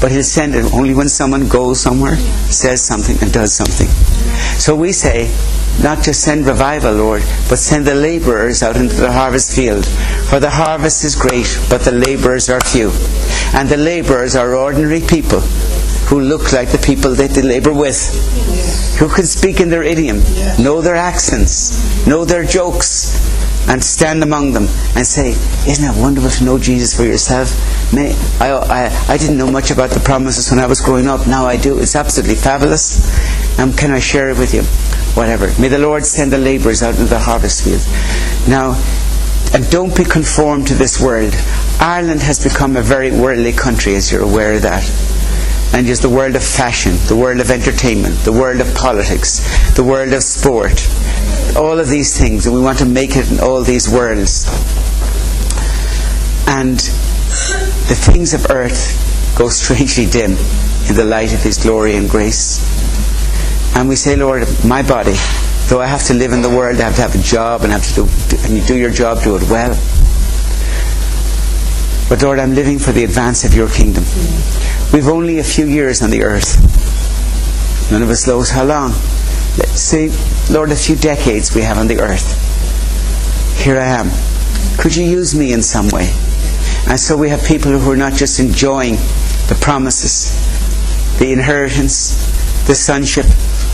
But 0.00 0.12
He'll 0.12 0.22
send 0.22 0.54
it 0.54 0.72
only 0.72 0.94
when 0.94 1.08
someone 1.08 1.48
goes 1.48 1.80
somewhere, 1.80 2.16
says 2.50 2.82
something, 2.82 3.16
and 3.20 3.32
does 3.32 3.52
something. 3.52 3.88
So 4.58 4.76
we 4.76 4.92
say, 4.92 5.30
not 5.82 6.02
just 6.02 6.22
send 6.22 6.46
revival, 6.46 6.94
Lord, 6.94 7.22
but 7.48 7.58
send 7.58 7.86
the 7.86 7.94
labourers 7.94 8.62
out 8.62 8.76
into 8.76 8.96
the 8.96 9.12
harvest 9.12 9.54
field. 9.54 9.86
For 10.28 10.40
the 10.40 10.50
harvest 10.50 11.04
is 11.04 11.14
great, 11.14 11.58
but 11.70 11.82
the 11.82 11.92
labourers 11.92 12.48
are 12.48 12.60
few. 12.60 12.90
And 13.54 13.68
the 13.68 13.76
labourers 13.76 14.34
are 14.34 14.54
ordinary 14.54 15.00
people 15.00 15.40
who 16.08 16.20
look 16.20 16.52
like 16.52 16.70
the 16.70 16.78
people 16.78 17.14
that 17.14 17.30
they 17.30 17.42
labour 17.42 17.72
with, 17.72 17.98
who 18.98 19.08
can 19.08 19.24
speak 19.24 19.60
in 19.60 19.68
their 19.68 19.82
idiom, 19.82 20.18
know 20.58 20.80
their 20.80 20.96
accents, 20.96 22.06
know 22.06 22.24
their 22.24 22.44
jokes, 22.44 23.14
and 23.68 23.84
stand 23.84 24.22
among 24.22 24.52
them 24.52 24.64
and 24.96 25.06
say, 25.06 25.30
Isn't 25.68 25.84
it 25.84 26.00
wonderful 26.00 26.30
to 26.30 26.44
know 26.44 26.58
Jesus 26.58 26.96
for 26.96 27.04
yourself? 27.04 27.52
May, 27.92 28.14
I, 28.40 28.50
I, 28.50 29.12
I 29.12 29.16
didn't 29.18 29.36
know 29.36 29.50
much 29.50 29.70
about 29.70 29.90
the 29.90 30.00
promises 30.00 30.50
when 30.50 30.58
I 30.58 30.66
was 30.66 30.80
growing 30.80 31.06
up. 31.06 31.26
Now 31.26 31.46
I 31.46 31.56
do. 31.56 31.78
It's 31.78 31.94
absolutely 31.94 32.36
fabulous. 32.36 32.98
And 33.58 33.76
can 33.76 33.90
I 33.90 33.98
share 33.98 34.30
it 34.30 34.38
with 34.38 34.54
you? 34.54 34.62
Whatever. 35.14 35.52
May 35.60 35.68
the 35.68 35.78
Lord 35.78 36.04
send 36.04 36.32
the 36.32 36.38
labourers 36.38 36.82
out 36.82 36.94
into 36.94 37.06
the 37.06 37.18
harvest 37.18 37.64
field. 37.64 37.82
Now, 38.48 38.74
and 39.52 39.68
don't 39.70 39.96
be 39.96 40.04
conformed 40.04 40.66
to 40.68 40.74
this 40.74 41.00
world. 41.00 41.34
Ireland 41.80 42.22
has 42.22 42.42
become 42.42 42.76
a 42.76 42.82
very 42.82 43.10
worldly 43.10 43.52
country, 43.52 43.94
as 43.94 44.10
you're 44.10 44.22
aware 44.22 44.54
of 44.54 44.62
that 44.62 44.84
and 45.72 45.86
just 45.86 46.02
the 46.02 46.08
world 46.08 46.34
of 46.34 46.42
fashion, 46.42 46.96
the 47.08 47.16
world 47.16 47.40
of 47.40 47.50
entertainment, 47.50 48.14
the 48.24 48.32
world 48.32 48.60
of 48.60 48.74
politics, 48.74 49.40
the 49.74 49.84
world 49.84 50.12
of 50.12 50.22
sport, 50.22 50.88
all 51.56 51.78
of 51.78 51.88
these 51.88 52.18
things, 52.18 52.46
and 52.46 52.54
we 52.54 52.60
want 52.60 52.78
to 52.78 52.86
make 52.86 53.16
it 53.16 53.30
in 53.30 53.40
all 53.40 53.62
these 53.62 53.88
worlds. 53.88 54.46
And 56.46 56.78
the 57.88 57.94
things 57.94 58.34
of 58.34 58.50
earth 58.50 59.34
go 59.36 59.48
strangely 59.48 60.06
dim 60.06 60.32
in 60.88 60.94
the 60.94 61.04
light 61.04 61.34
of 61.34 61.42
His 61.42 61.58
glory 61.58 61.96
and 61.96 62.08
grace. 62.08 62.58
And 63.76 63.88
we 63.88 63.96
say, 63.96 64.16
Lord, 64.16 64.46
my 64.64 64.82
body, 64.82 65.14
though 65.68 65.80
I 65.80 65.86
have 65.86 66.04
to 66.04 66.14
live 66.14 66.32
in 66.32 66.42
the 66.42 66.48
world, 66.48 66.80
I 66.80 66.84
have 66.84 66.96
to 66.96 67.02
have 67.02 67.14
a 67.14 67.22
job 67.22 67.62
and 67.62 67.72
have 67.72 67.86
to 67.88 67.94
do, 67.94 68.08
and 68.44 68.56
you 68.56 68.62
do 68.64 68.76
your 68.76 68.90
job, 68.90 69.22
do 69.22 69.36
it 69.36 69.48
well. 69.50 69.78
But 72.08 72.22
Lord, 72.22 72.38
I'm 72.38 72.54
living 72.54 72.78
for 72.78 72.92
the 72.92 73.04
advance 73.04 73.44
of 73.44 73.54
your 73.54 73.68
kingdom. 73.68 74.04
We've 74.92 75.08
only 75.08 75.38
a 75.38 75.44
few 75.44 75.66
years 75.66 76.00
on 76.00 76.08
the 76.08 76.22
earth. 76.22 76.56
None 77.92 78.02
of 78.02 78.08
us 78.08 78.26
knows 78.26 78.48
how 78.48 78.64
long. 78.64 78.92
Let's 79.58 79.82
say, 79.82 80.08
Lord, 80.50 80.72
a 80.72 80.76
few 80.76 80.96
decades 80.96 81.54
we 81.54 81.62
have 81.62 81.78
on 81.78 81.86
the 81.86 82.00
earth. 82.00 82.26
Here 83.62 83.78
I 83.78 83.86
am. 83.86 84.10
Could 84.78 84.96
you 84.96 85.04
use 85.04 85.34
me 85.34 85.52
in 85.52 85.62
some 85.62 85.88
way? 85.88 86.12
And 86.88 86.98
so 86.98 87.16
we 87.16 87.28
have 87.28 87.44
people 87.44 87.72
who 87.78 87.90
are 87.90 87.96
not 87.96 88.14
just 88.14 88.40
enjoying 88.40 88.94
the 89.48 89.58
promises, 89.60 90.32
the 91.18 91.32
inheritance, 91.32 92.16
the 92.66 92.74
sonship, 92.74 93.26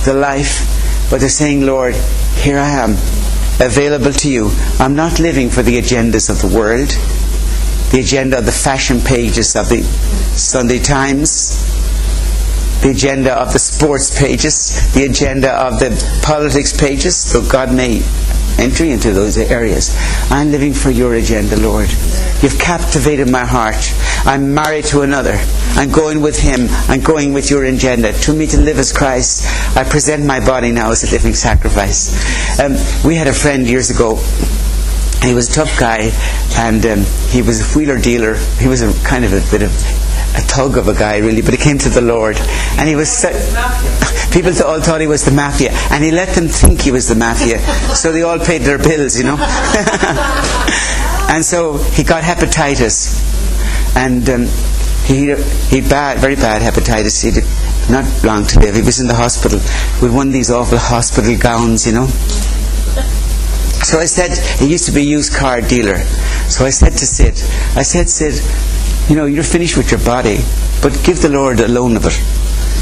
the 0.04 0.14
life, 0.14 1.08
but 1.10 1.20
they're 1.20 1.28
saying, 1.28 1.64
Lord, 1.64 1.94
here 2.36 2.58
I 2.58 2.70
am, 2.70 2.92
available 3.60 4.12
to 4.12 4.30
you. 4.30 4.50
I'm 4.80 4.96
not 4.96 5.20
living 5.20 5.50
for 5.50 5.62
the 5.62 5.78
agendas 5.78 6.28
of 6.28 6.40
the 6.40 6.56
world 6.56 6.92
the 7.94 8.00
agenda 8.00 8.38
of 8.38 8.44
the 8.44 8.50
fashion 8.50 9.00
pages 9.00 9.54
of 9.54 9.68
the 9.68 9.80
Sunday 10.34 10.80
Times, 10.80 11.62
the 12.84 12.90
agenda 12.90 13.32
of 13.32 13.50
the 13.54 13.58
sports 13.58 14.16
pages, 14.18 14.92
the 14.92 15.06
agenda 15.06 15.50
of 15.50 15.80
the 15.80 16.20
politics 16.22 16.78
pages, 16.78 17.16
so 17.16 17.40
God 17.40 17.74
may 17.74 18.02
enter 18.58 18.84
into 18.84 19.10
those 19.10 19.38
areas. 19.38 19.96
I'm 20.30 20.50
living 20.50 20.74
for 20.74 20.90
your 20.90 21.14
agenda, 21.14 21.56
Lord. 21.56 21.88
You've 22.42 22.58
captivated 22.60 23.30
my 23.30 23.46
heart. 23.46 23.90
I'm 24.26 24.52
married 24.52 24.84
to 24.86 25.00
another. 25.00 25.40
I'm 25.76 25.90
going 25.90 26.20
with 26.20 26.38
him. 26.38 26.66
I'm 26.86 27.00
going 27.00 27.32
with 27.32 27.48
your 27.48 27.64
agenda. 27.64 28.12
To 28.12 28.34
me 28.34 28.46
to 28.48 28.60
live 28.60 28.78
as 28.78 28.92
Christ, 28.92 29.46
I 29.74 29.84
present 29.84 30.26
my 30.26 30.44
body 30.44 30.70
now 30.70 30.90
as 30.90 31.04
a 31.04 31.10
living 31.10 31.34
sacrifice. 31.34 32.12
Um, 32.60 32.72
we 33.02 33.14
had 33.14 33.28
a 33.28 33.32
friend 33.32 33.66
years 33.66 33.88
ago 33.88 34.20
he 35.24 35.32
was 35.32 35.48
a 35.48 35.52
tough 35.52 35.80
guy, 35.80 36.12
and 36.58 36.84
um, 36.84 37.04
he 37.30 37.40
was 37.40 37.62
a 37.62 37.78
wheeler 37.78 37.98
dealer. 37.98 38.34
He 38.58 38.68
was 38.68 38.82
a 38.82 38.92
kind 39.08 39.24
of 39.24 39.32
a 39.32 39.40
bit 39.50 39.62
of 39.62 39.72
a 40.34 40.42
tug 40.46 40.76
of 40.76 40.88
a 40.88 40.94
guy, 40.94 41.18
really, 41.18 41.42
but 41.42 41.54
he 41.54 41.58
came 41.58 41.78
to 41.78 41.88
the 41.88 42.00
Lord, 42.00 42.36
and 42.78 42.88
he 42.88 42.96
was. 42.96 43.10
So, 43.10 43.30
people 44.32 44.52
all 44.64 44.80
thought 44.80 45.00
he 45.00 45.06
was 45.06 45.24
the 45.24 45.30
mafia, 45.30 45.70
and 45.90 46.02
he 46.02 46.10
let 46.10 46.34
them 46.34 46.48
think 46.48 46.80
he 46.80 46.90
was 46.90 47.08
the 47.08 47.14
mafia, 47.14 47.58
so 47.94 48.12
they 48.12 48.22
all 48.22 48.38
paid 48.38 48.62
their 48.62 48.78
bills, 48.78 49.16
you 49.16 49.24
know. 49.24 49.36
and 51.30 51.44
so 51.44 51.78
he 51.94 52.02
got 52.02 52.22
hepatitis, 52.22 53.22
and 53.96 54.28
um, 54.28 54.46
he 55.06 55.34
he 55.70 55.80
bad, 55.80 56.18
very 56.18 56.36
bad 56.36 56.62
hepatitis. 56.62 57.22
He 57.22 57.30
did 57.30 57.44
not 57.90 58.04
long 58.24 58.46
to 58.46 58.60
live. 58.60 58.74
He 58.74 58.82
was 58.82 59.00
in 59.00 59.06
the 59.06 59.14
hospital 59.14 59.58
with 60.02 60.14
one 60.14 60.28
of 60.28 60.32
these 60.32 60.50
awful 60.50 60.78
hospital 60.78 61.36
gowns, 61.38 61.86
you 61.86 61.92
know. 61.92 62.06
So 63.84 64.00
I 64.00 64.06
said, 64.06 64.32
he 64.58 64.70
used 64.72 64.86
to 64.86 64.92
be 64.92 65.02
a 65.02 65.04
used 65.04 65.34
car 65.34 65.60
dealer. 65.60 65.98
So 66.48 66.64
I 66.64 66.70
said 66.70 66.92
to 66.92 67.06
Sid, 67.06 67.34
I 67.76 67.82
said, 67.82 68.08
Sid, 68.08 68.40
you 69.08 69.16
know, 69.16 69.26
you're 69.26 69.44
finished 69.44 69.76
with 69.76 69.90
your 69.90 70.00
body, 70.00 70.38
but 70.80 70.98
give 71.04 71.20
the 71.20 71.28
Lord 71.28 71.60
a 71.60 71.68
loan 71.68 71.96
of 71.96 72.06
it. 72.06 72.18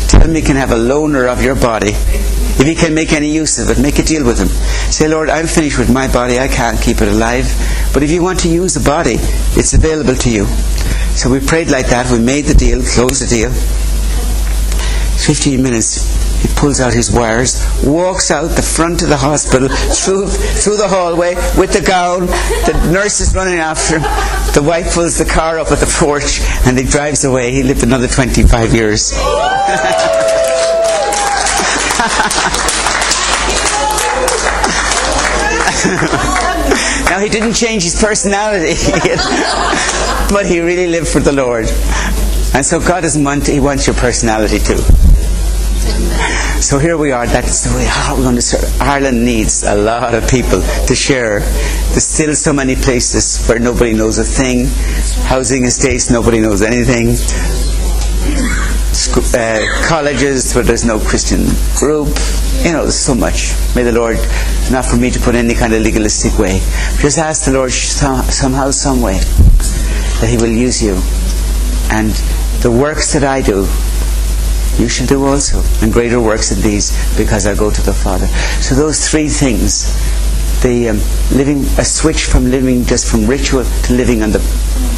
Tell 0.08 0.20
him 0.20 0.34
he 0.34 0.42
can 0.42 0.56
have 0.56 0.70
a 0.70 0.76
loaner 0.76 1.26
of 1.26 1.42
your 1.42 1.56
body. 1.56 1.90
If 1.92 2.66
he 2.66 2.74
can 2.74 2.94
make 2.94 3.12
any 3.12 3.32
use 3.32 3.58
of 3.58 3.70
it, 3.70 3.82
make 3.82 3.98
a 3.98 4.02
deal 4.02 4.24
with 4.24 4.38
him. 4.38 4.48
Say, 4.92 5.08
Lord, 5.08 5.30
I'm 5.30 5.46
finished 5.46 5.78
with 5.78 5.92
my 5.92 6.12
body. 6.12 6.38
I 6.38 6.48
can't 6.48 6.80
keep 6.80 7.00
it 7.00 7.08
alive. 7.08 7.46
But 7.92 8.02
if 8.02 8.10
you 8.10 8.22
want 8.22 8.40
to 8.40 8.48
use 8.48 8.74
the 8.74 8.84
body, 8.88 9.16
it's 9.58 9.74
available 9.74 10.14
to 10.14 10.30
you. 10.30 10.46
So 11.16 11.30
we 11.30 11.40
prayed 11.40 11.70
like 11.70 11.86
that. 11.88 12.10
We 12.12 12.18
made 12.22 12.44
the 12.44 12.54
deal, 12.54 12.82
closed 12.82 13.22
the 13.22 13.26
deal. 13.26 13.50
15 15.26 15.62
minutes 15.62 16.21
he 16.42 16.48
pulls 16.56 16.80
out 16.80 16.92
his 16.92 17.10
wires, 17.14 17.64
walks 17.84 18.30
out 18.32 18.48
the 18.48 18.62
front 18.62 19.02
of 19.02 19.08
the 19.08 19.16
hospital, 19.16 19.68
through, 19.68 20.26
through 20.26 20.76
the 20.76 20.88
hallway 20.88 21.36
with 21.56 21.72
the 21.72 21.80
gown. 21.80 22.26
The 22.26 22.90
nurse 22.92 23.20
is 23.20 23.34
running 23.34 23.60
after 23.60 24.00
him. 24.00 24.02
The 24.54 24.62
wife 24.62 24.92
pulls 24.94 25.18
the 25.18 25.24
car 25.24 25.60
up 25.60 25.70
at 25.70 25.78
the 25.78 25.86
porch 25.98 26.40
and 26.66 26.76
he 26.76 26.84
drives 26.84 27.24
away. 27.24 27.52
He 27.52 27.62
lived 27.62 27.84
another 27.84 28.08
25 28.08 28.74
years. 28.74 29.12
now 37.08 37.20
he 37.20 37.28
didn't 37.28 37.54
change 37.54 37.84
his 37.84 38.00
personality, 38.00 38.74
but 40.34 40.46
he 40.46 40.60
really 40.60 40.88
lived 40.88 41.08
for 41.08 41.20
the 41.20 41.32
Lord. 41.32 41.66
And 42.54 42.66
so 42.66 42.80
God 42.80 43.02
doesn't 43.02 43.22
want, 43.22 43.46
he 43.46 43.60
wants 43.60 43.86
your 43.86 43.94
personality 43.94 44.58
too. 44.58 44.82
So 46.62 46.78
here 46.78 46.96
we 46.96 47.10
are. 47.10 47.26
That's 47.26 47.64
the 47.64 47.76
way 47.76 47.84
how 47.84 48.14
we're 48.16 48.22
going 48.22 48.36
to 48.36 48.42
serve. 48.42 48.80
Ireland 48.80 49.24
needs 49.24 49.64
a 49.64 49.74
lot 49.74 50.14
of 50.14 50.28
people 50.30 50.62
to 50.86 50.94
share. 50.94 51.40
There's 51.40 52.04
still 52.04 52.34
so 52.34 52.52
many 52.52 52.76
places 52.76 53.44
where 53.46 53.58
nobody 53.58 53.92
knows 53.92 54.18
a 54.18 54.24
thing. 54.24 54.66
Housing 55.26 55.64
estates, 55.64 56.10
nobody 56.10 56.40
knows 56.40 56.62
anything. 56.62 57.16
Uh, 59.34 59.58
colleges 59.88 60.54
where 60.54 60.62
there's 60.62 60.84
no 60.84 61.00
Christian 61.00 61.44
group. 61.76 62.08
You 62.62 62.72
know, 62.72 62.82
there's 62.82 62.98
so 62.98 63.14
much. 63.14 63.52
May 63.74 63.82
the 63.82 63.92
Lord, 63.92 64.16
not 64.70 64.84
for 64.84 64.96
me 64.96 65.10
to 65.10 65.18
put 65.18 65.34
any 65.34 65.54
kind 65.54 65.74
of 65.74 65.82
legalistic 65.82 66.38
way, 66.38 66.60
just 67.00 67.18
ask 67.18 67.44
the 67.44 67.52
Lord 67.52 67.72
some, 67.72 68.22
somehow, 68.26 68.70
some 68.70 69.02
way, 69.02 69.18
that 70.20 70.28
He 70.28 70.36
will 70.36 70.46
use 70.46 70.80
you. 70.80 70.94
And 71.90 72.12
the 72.62 72.70
works 72.70 73.12
that 73.14 73.24
I 73.24 73.42
do, 73.42 73.66
you 74.78 74.88
shall 74.88 75.06
do 75.06 75.24
also, 75.24 75.62
and 75.82 75.92
greater 75.92 76.20
works 76.20 76.50
than 76.50 76.60
these, 76.60 76.92
because 77.16 77.46
I 77.46 77.54
go 77.54 77.70
to 77.70 77.82
the 77.82 77.92
Father. 77.92 78.26
So 78.60 78.74
those 78.74 79.08
three 79.08 79.28
things, 79.28 79.92
the 80.62 80.90
um, 80.90 80.98
living, 81.36 81.64
a 81.78 81.84
switch 81.84 82.24
from 82.24 82.50
living 82.50 82.84
just 82.84 83.10
from 83.10 83.26
ritual 83.26 83.64
to 83.64 83.92
living 83.92 84.22
on 84.22 84.30
the 84.30 84.38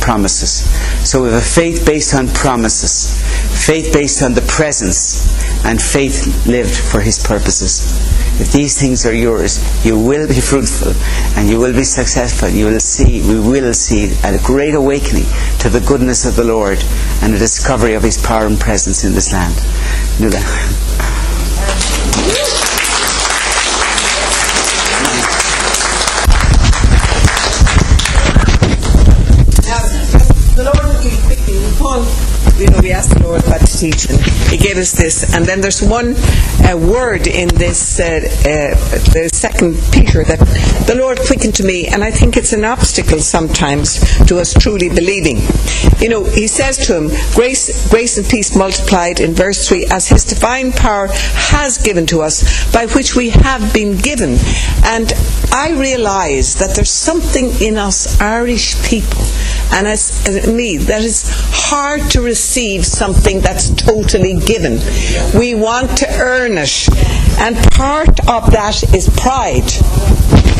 promises. 0.00 0.68
So 1.08 1.22
we 1.22 1.30
have 1.30 1.40
a 1.40 1.44
faith 1.44 1.84
based 1.86 2.14
on 2.14 2.28
promises, 2.28 3.20
faith 3.66 3.92
based 3.92 4.22
on 4.22 4.34
the 4.34 4.42
presence, 4.42 5.26
and 5.64 5.80
faith 5.80 6.46
lived 6.46 6.74
for 6.74 7.00
His 7.00 7.18
purposes. 7.18 8.13
If 8.40 8.52
these 8.52 8.78
things 8.78 9.06
are 9.06 9.14
yours, 9.14 9.60
you 9.84 9.98
will 9.98 10.26
be 10.26 10.40
fruitful 10.40 10.92
and 11.38 11.48
you 11.48 11.58
will 11.60 11.72
be 11.72 11.84
successful. 11.84 12.48
You 12.48 12.66
will 12.66 12.80
see, 12.80 13.22
we 13.22 13.38
will 13.38 13.72
see 13.72 14.12
a 14.24 14.38
great 14.42 14.74
awakening 14.74 15.26
to 15.60 15.68
the 15.68 15.80
goodness 15.80 16.26
of 16.26 16.34
the 16.36 16.44
Lord 16.44 16.78
and 17.22 17.32
a 17.34 17.38
discovery 17.38 17.94
of 17.94 18.02
His 18.02 18.18
power 18.20 18.46
and 18.46 18.58
presence 18.58 19.04
in 19.04 19.12
this 19.12 19.32
land. 19.32 19.54
Quickly. 31.24 31.54
You 32.54 32.66
we 32.80 32.92
the 32.92 33.20
Lord 33.24 33.42
gave 34.74 34.82
us 34.82 34.92
this. 34.92 35.34
And 35.34 35.44
then 35.44 35.60
there's 35.60 35.82
one 35.82 36.14
uh, 36.64 36.76
word 36.76 37.26
in 37.26 37.48
this, 37.48 38.00
uh, 38.00 38.04
uh, 38.04 38.74
the 39.12 39.30
second 39.32 39.74
Peter, 39.92 40.24
that 40.24 40.38
the 40.86 40.94
Lord 40.96 41.18
quickened 41.26 41.54
to 41.56 41.64
me, 41.64 41.86
and 41.86 42.02
I 42.02 42.10
think 42.10 42.36
it's 42.36 42.52
an 42.52 42.64
obstacle 42.64 43.20
sometimes 43.20 44.00
to 44.26 44.38
us 44.38 44.52
truly 44.54 44.88
believing. 44.88 45.38
You 46.00 46.08
know, 46.08 46.24
He 46.24 46.46
says 46.46 46.76
to 46.86 46.96
him, 46.96 47.08
"Grace, 47.34 47.88
grace 47.88 48.18
and 48.18 48.26
peace 48.28 48.56
multiplied." 48.56 49.20
In 49.20 49.34
verse 49.34 49.68
three, 49.68 49.86
as 49.86 50.08
His 50.08 50.24
divine 50.24 50.72
power 50.72 51.08
has 51.52 51.78
given 51.78 52.06
to 52.06 52.22
us, 52.22 52.42
by 52.72 52.86
which 52.86 53.14
we 53.14 53.30
have 53.30 53.72
been 53.72 53.96
given. 53.98 54.38
And 54.84 55.12
I 55.52 55.72
realise 55.72 56.54
that 56.54 56.74
there's 56.74 56.90
something 56.90 57.50
in 57.60 57.76
us 57.78 58.20
Irish 58.20 58.74
people 58.82 59.22
and 59.72 59.86
as, 59.86 60.46
me 60.46 60.76
that 60.76 61.02
is 61.02 61.24
hard 61.52 62.10
to 62.10 62.20
receive 62.20 62.84
something 62.84 63.40
that's 63.40 63.70
totally 63.74 64.38
given. 64.38 64.78
We 65.38 65.54
want 65.54 65.98
to 65.98 66.06
earn 66.20 66.58
it, 66.58 66.88
and 67.38 67.56
part 67.72 68.20
of 68.28 68.50
that 68.52 68.82
is 68.94 69.08
pride. 69.18 69.70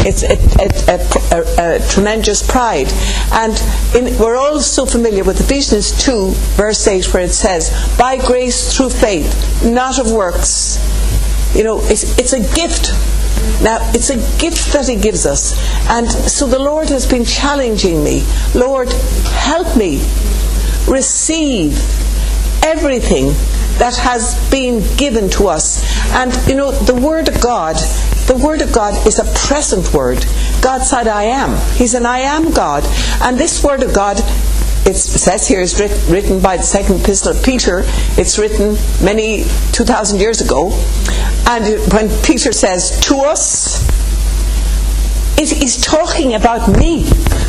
It's 0.07 0.23
a, 0.23 0.37
a, 0.61 0.99
a, 1.33 1.77
a 1.77 1.89
tremendous 1.89 2.47
pride, 2.47 2.89
and 3.33 3.55
in, 3.95 4.19
we're 4.19 4.37
all 4.37 4.61
so 4.61 4.85
familiar 4.85 5.25
with 5.25 5.41
Ephesians 5.41 5.93
two 5.93 6.33
verse 6.57 6.87
eight, 6.87 7.13
where 7.15 7.23
it 7.23 7.33
says, 7.33 7.71
"By 7.99 8.19
grace 8.19 8.77
through 8.77 8.91
faith, 8.91 9.63
not 9.65 9.99
of 9.99 10.13
works." 10.13 10.79
You 11.55 11.63
know, 11.63 11.81
it's, 11.85 12.19
it's 12.19 12.33
a 12.33 12.41
gift. 12.55 12.91
Now, 13.63 13.79
it's 13.95 14.11
a 14.11 14.17
gift 14.39 14.73
that 14.73 14.89
He 14.89 14.97
gives 14.97 15.27
us. 15.27 15.55
And 15.89 16.11
so 16.11 16.47
the 16.47 16.59
Lord 16.59 16.89
has 16.91 17.07
been 17.07 17.25
challenging 17.25 18.03
me 18.03 18.25
Lord, 18.55 18.89
help 18.91 19.77
me 19.77 19.99
receive 20.87 21.79
everything 22.63 23.27
that 23.79 23.97
has 23.97 24.39
been 24.51 24.83
given 24.97 25.29
to 25.31 25.49
us. 25.49 25.83
And, 26.13 26.33
you 26.49 26.55
know, 26.55 26.71
the 26.71 26.95
Word 26.95 27.29
of 27.29 27.41
God, 27.41 27.77
the 28.27 28.41
Word 28.43 28.63
of 28.63 28.73
God 28.73 29.07
is 29.07 29.19
a 29.19 29.25
present 29.47 29.93
word. 29.93 30.25
God 30.63 30.83
said, 30.83 31.09
I 31.09 31.25
am. 31.25 31.57
He's 31.77 31.95
an 31.95 32.07
I 32.07 32.21
am 32.21 32.53
God. 32.53 32.85
And 33.21 33.37
this 33.37 33.63
Word 33.63 33.83
of 33.83 33.93
God 33.93 34.17
it 34.87 34.97
says 34.97 35.49
here 35.49 35.61
is 35.61 35.79
writ- 35.81 36.09
written 36.09 36.41
by 36.41 36.59
the 36.59 36.63
second 36.63 37.01
epistle 37.01 37.33
of 37.37 37.43
Peter. 37.43 37.83
It's 38.19 38.39
written 38.39 38.77
many 39.03 39.45
2,000 39.73 40.21
years 40.21 40.41
ago. 40.41 40.73
And 41.47 41.81
when 41.93 42.09
Peter 42.23 42.53
says 42.53 43.01
to 43.07 43.17
us, 43.17 43.83
it 45.39 45.63
is 45.63 45.81
talking 45.81 46.35
about 46.35 46.69
me. 46.69 47.07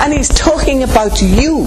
and 0.00 0.12
he's 0.12 0.28
talking 0.28 0.84
about 0.84 1.20
you. 1.20 1.66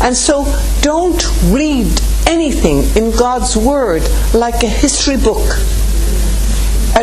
And 0.00 0.16
so 0.16 0.44
don't 0.82 1.22
read 1.52 1.86
anything 2.26 2.84
in 2.96 3.10
God's 3.10 3.56
Word 3.56 4.02
like 4.32 4.62
a 4.62 4.68
history 4.68 5.16
book 5.16 5.44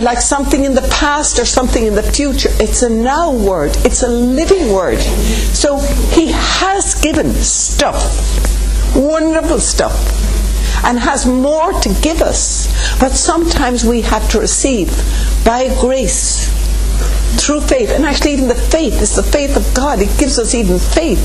like 0.04 0.20
something 0.20 0.64
in 0.64 0.74
the 0.74 0.88
past 0.92 1.40
or 1.40 1.46
something 1.46 1.86
in 1.86 1.96
the 1.96 2.04
future. 2.04 2.50
It's 2.60 2.84
a 2.84 2.90
now 2.90 3.34
word, 3.34 3.76
it's 3.86 4.04
a 4.04 4.08
living 4.08 4.72
word. 4.72 5.00
So 5.00 5.80
He 6.14 6.32
has 6.32 6.96
given 7.02 7.34
stuff, 7.34 8.96
wonderful 8.96 9.60
stuff, 9.60 9.96
and 10.84 11.00
has 11.00 11.26
more 11.26 11.74
to 11.74 11.90
give 12.02 12.22
us. 12.22 12.68
But 13.00 13.14
sometimes 13.14 13.86
we 13.86 14.02
have 14.02 14.30
to 14.32 14.40
receive 14.40 14.90
by 15.46 15.68
grace. 15.80 16.56
Through 17.40 17.62
faith, 17.62 17.92
and 17.92 18.06
actually, 18.06 18.34
even 18.34 18.48
the 18.48 18.56
faith 18.56 19.02
is 19.02 19.16
the 19.16 19.22
faith 19.22 19.58
of 19.58 19.74
God. 19.76 20.00
It 20.02 20.18
gives 20.18 20.40
us 20.40 20.56
even 20.56 20.80
faith. 20.80 21.22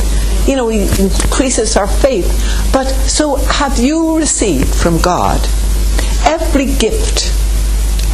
You 0.46 0.56
know, 0.56 0.68
He 0.68 0.82
increases 0.82 1.76
our 1.76 1.86
faith. 1.86 2.26
But 2.72 2.86
so, 2.86 3.36
have 3.36 3.78
you 3.78 4.18
received 4.18 4.74
from 4.74 5.00
God 5.00 5.40
every 6.24 6.66
gift 6.66 7.41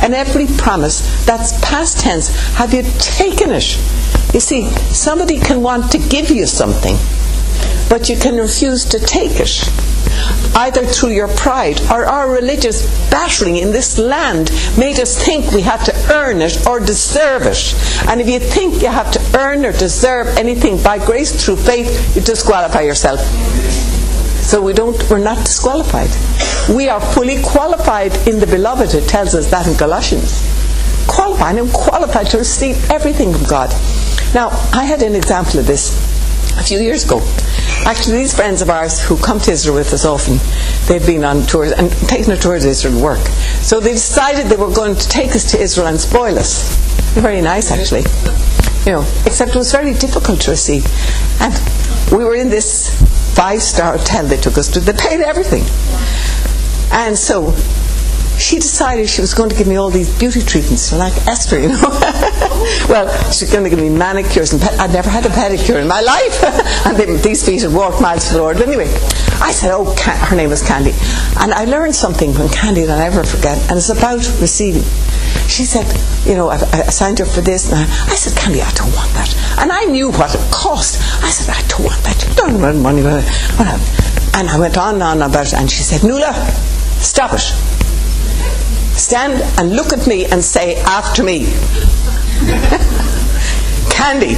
and 0.03 0.15
every 0.15 0.47
promise 0.59 1.01
that's 1.25 1.59
past 1.65 2.01
tense 2.01 2.29
have 2.55 2.73
you 2.73 2.83
taken 2.99 3.51
it? 3.51 3.77
You 4.35 4.41
see 4.41 4.69
somebody 4.93 5.39
can 5.39 5.63
want 5.63 5.91
to 5.93 5.99
give 5.99 6.31
you 6.31 6.47
something 6.47 6.97
but 7.89 8.09
you 8.09 8.17
can 8.17 8.37
refuse 8.37 8.85
to 8.85 8.99
take 8.99 9.41
it 9.41 9.69
either 10.57 10.85
through 10.85 11.11
your 11.11 11.29
pride 11.29 11.81
or 11.91 12.05
our 12.05 12.31
religious 12.31 12.87
battering 13.11 13.57
in 13.57 13.71
this 13.71 13.99
land 13.99 14.51
made 14.77 14.99
us 14.99 15.23
think 15.25 15.51
we 15.53 15.63
had 15.63 15.83
to 15.85 15.95
earn 16.13 16.43
it 16.43 16.67
or 16.67 16.81
deserve 16.81 17.43
it. 17.43 17.75
And 18.09 18.21
if 18.21 18.29
you 18.29 18.41
think 18.41 18.83
you 18.83 18.89
have 18.89 19.11
to 19.13 19.39
earn 19.39 19.65
or 19.65 19.73
deserve 19.73 20.27
anything 20.37 20.83
by 20.83 21.05
grace 21.05 21.45
through 21.45 21.57
faith 21.57 22.17
you 22.17 22.23
disqualify 22.23 22.83
yourself 22.83 23.21
so 24.49 24.63
we 24.63 24.73
don't, 24.73 24.97
we're 25.11 25.19
not 25.19 25.37
disqualified. 25.45 26.09
We 26.75 26.89
are 26.89 27.03
fully 27.03 27.43
qualified 27.43 28.17
in 28.27 28.41
the 28.41 28.47
beloved. 28.47 28.95
It 28.95 29.07
tells 29.07 29.35
us 29.35 29.51
that 29.51 29.67
in 29.67 29.77
Galatians. 29.77 30.41
Qualified. 31.07 31.59
I'm 31.59 31.69
qualified 31.69 32.29
to 32.29 32.39
receive 32.39 32.91
everything 32.91 33.35
from 33.35 33.45
God. 33.45 33.69
Now, 34.35 34.49
I 34.73 34.85
had 34.85 35.03
an 35.03 35.15
example 35.15 35.61
of 35.61 35.67
this 35.67 35.93
a 36.59 36.63
few 36.63 36.81
years 36.81 37.05
ago. 37.05 37.21
Actually, 37.85 38.17
these 38.17 38.35
friends 38.35 38.63
of 38.63 38.71
ours 38.71 39.03
who 39.03 39.19
come 39.19 39.39
to 39.41 39.53
Israel 39.53 39.77
with 39.77 39.93
us 39.93 40.07
often, 40.07 40.39
they've 40.89 41.07
been 41.07 41.25
on 41.25 41.43
tours 41.43 41.73
and 41.73 41.91
taken 42.09 42.33
a 42.33 42.37
tour 42.39 42.59
to 42.59 42.69
Israel 42.69 42.97
to 42.97 43.05
work. 43.05 43.27
So 43.61 43.81
they 43.81 43.93
decided 43.93 44.47
they 44.47 44.57
were 44.57 44.73
going 44.73 44.97
to 44.97 45.09
take 45.11 45.33
us 45.33 45.51
to 45.51 45.61
Israel 45.61 45.89
and 45.89 46.01
spoil 46.01 46.39
us. 46.39 46.75
Very 47.13 47.43
nice, 47.43 47.71
actually. 47.71 48.05
You 48.87 48.93
know, 48.93 49.13
except 49.27 49.51
it 49.51 49.59
was 49.59 49.73
very 49.73 49.93
difficult 49.93 50.41
to 50.41 50.53
receive. 50.53 50.87
And 51.39 51.53
we 52.11 52.25
were 52.25 52.35
in 52.35 52.49
this 52.49 52.97
five 53.39 53.63
star 53.63 53.97
hotel 53.97 54.27
they 54.27 54.37
took 54.37 54.59
us 54.59 54.67
to. 54.67 54.81
They 54.81 54.93
paid 54.93 55.21
everything. 55.21 55.63
And 56.91 57.17
so 57.17 57.55
she 58.37 58.57
decided 58.57 59.09
she 59.09 59.21
was 59.21 59.33
going 59.33 59.49
to 59.51 59.55
give 59.55 59.69
me 59.69 59.77
all 59.77 59.91
these 59.91 60.11
beauty 60.19 60.43
treatments, 60.43 60.93
like 60.93 61.15
Esther, 61.29 61.61
you 61.61 61.69
know. 61.69 61.79
well, 62.91 63.07
she's 63.31 63.53
going 63.53 63.63
to 63.63 63.71
give 63.71 63.79
me 63.79 63.91
manicures 63.91 64.53
and 64.53 64.63
I'd 64.81 64.93
never 64.93 65.09
had 65.09 65.25
a 65.25 65.29
pedicure 65.29 65.81
in 65.81 65.87
my 65.87 66.01
life. 66.01 66.43
and 66.87 66.97
they, 66.97 67.17
these 67.19 67.47
feet 67.47 67.63
had 67.63 67.73
walked 67.73 68.01
miles 68.01 68.27
to 68.27 68.35
the 68.35 68.41
Lord. 68.41 68.59
But 68.59 68.67
anyway, 68.67 68.91
I 69.41 69.53
said, 69.53 69.71
oh, 69.73 69.95
her 69.95 70.35
name 70.35 70.51
was 70.51 70.67
Candy. 70.67 70.95
And 71.39 71.55
I 71.55 71.65
learned 71.65 71.95
something 71.95 72.33
from 72.33 72.49
Candy 72.49 72.83
that 72.83 72.99
I'll 72.99 73.11
never 73.11 73.23
forget, 73.23 73.57
and 73.71 73.79
it's 73.79 73.91
about 73.91 74.19
receiving. 74.41 74.83
She 75.49 75.65
said, 75.65 75.87
you 76.29 76.37
know, 76.37 76.51
I, 76.51 76.57
I 76.57 76.91
signed 76.91 77.21
up 77.21 77.29
for 77.29 77.41
this. 77.41 77.73
And 77.73 77.81
I, 77.81 77.83
I 77.83 78.15
said, 78.15 78.37
Candy, 78.39 78.63
I 78.63 78.71
don't 78.73 78.95
want 78.95 79.11
that. 79.15 79.35
And 79.59 79.73
I 79.73 79.85
knew 79.85 80.11
what 80.11 80.35
it 80.35 80.53
cost. 80.53 81.01
I 81.25 81.31
said, 81.31 81.55
I 81.55 81.63
don't 81.69 81.85
want 81.85 82.03
that. 82.05 82.25
You 82.29 82.35
don't 82.35 82.61
want 82.61 82.79
money. 82.79 83.01
And 83.01 84.49
I 84.49 84.59
went 84.59 84.77
on 84.77 84.95
and 84.95 85.03
on 85.03 85.23
about 85.23 85.47
it. 85.49 85.55
And 85.55 85.71
she 85.71 85.83
said, 85.83 86.05
Nuala, 86.07 86.33
stop 87.01 87.33
it. 87.33 87.41
Stand 88.99 89.43
and 89.59 89.75
look 89.75 89.93
at 89.93 90.07
me 90.07 90.27
and 90.27 90.45
say 90.45 90.77
after 90.83 91.25
me. 91.25 91.47
Candy. 93.91 94.37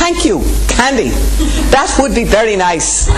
Thank 0.00 0.24
you, 0.24 0.40
Candy. 0.66 1.10
That 1.70 1.94
would 2.00 2.14
be 2.14 2.24
very 2.24 2.56
nice. 2.56 3.06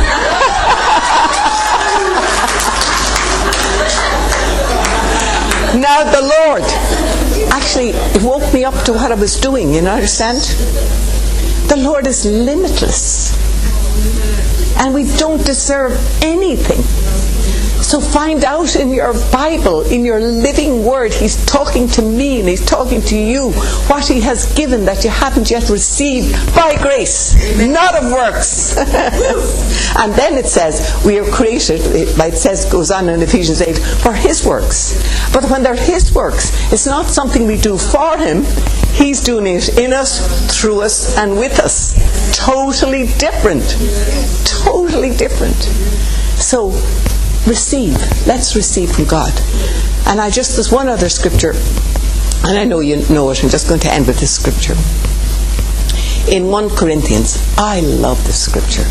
now, 5.78 6.02
the 6.04 6.20
Lord, 6.20 6.64
actually, 7.52 7.90
it 7.90 8.22
woke 8.22 8.52
me 8.52 8.64
up 8.64 8.74
to 8.86 8.92
what 8.92 9.12
I 9.12 9.14
was 9.14 9.38
doing, 9.38 9.74
you 9.74 9.82
know, 9.82 9.92
understand? 9.92 10.38
The 11.68 11.76
Lord 11.76 12.06
is 12.06 12.24
limitless. 12.24 13.36
And 14.78 14.94
we 14.94 15.04
don't 15.16 15.44
deserve 15.44 15.92
anything. 16.22 16.82
So 17.82 18.00
find 18.00 18.44
out 18.44 18.76
in 18.76 18.90
your 18.90 19.12
Bible, 19.30 19.82
in 19.82 20.04
your 20.04 20.20
living 20.20 20.84
word, 20.84 21.12
He's 21.12 21.44
talking 21.44 21.88
to 21.88 22.02
me 22.02 22.38
and 22.38 22.48
He's 22.48 22.64
talking 22.64 23.02
to 23.02 23.16
you 23.16 23.50
what 23.88 24.06
He 24.06 24.20
has 24.20 24.54
given 24.54 24.84
that 24.84 25.04
you 25.04 25.10
haven't 25.10 25.50
yet 25.50 25.68
received 25.68 26.32
by 26.54 26.80
grace, 26.80 27.34
not 27.58 27.94
of 27.96 28.12
works. 28.12 28.76
and 29.98 30.14
then 30.14 30.38
it 30.38 30.46
says, 30.46 31.02
we 31.04 31.18
are 31.18 31.30
created, 31.30 31.80
it 31.82 32.36
says, 32.36 32.70
goes 32.70 32.90
on 32.90 33.08
in 33.08 33.20
Ephesians 33.20 33.60
8, 33.60 33.76
for 33.76 34.12
His 34.12 34.46
works. 34.46 34.94
But 35.32 35.50
when 35.50 35.62
they're 35.62 35.74
His 35.74 36.14
works, 36.14 36.72
it's 36.72 36.86
not 36.86 37.06
something 37.06 37.46
we 37.46 37.60
do 37.60 37.76
for 37.76 38.16
Him, 38.16 38.44
He's 38.94 39.20
doing 39.20 39.46
it 39.46 39.78
in 39.78 39.92
us, 39.92 40.56
through 40.56 40.82
us, 40.82 41.16
and 41.18 41.36
with 41.36 41.58
us. 41.58 41.92
Totally 42.36 43.06
different. 43.18 43.64
Totally 44.46 45.14
different. 45.16 45.56
So, 46.40 46.70
receive. 47.46 47.94
Let's 48.26 48.56
receive 48.56 48.92
from 48.92 49.06
God. 49.06 49.32
And 50.06 50.20
I 50.20 50.30
just, 50.30 50.56
there's 50.56 50.72
one 50.72 50.88
other 50.88 51.08
scripture, 51.08 51.52
and 52.44 52.58
I 52.58 52.64
know 52.64 52.80
you 52.80 52.96
know 53.08 53.30
it, 53.30 53.42
I'm 53.42 53.50
just 53.50 53.68
going 53.68 53.80
to 53.80 53.92
end 53.92 54.06
with 54.06 54.18
this 54.18 54.34
scripture. 54.34 54.74
In 56.30 56.48
1 56.48 56.70
Corinthians, 56.70 57.42
I 57.58 57.80
love 57.80 58.24
this 58.24 58.40
scripture. 58.44 58.84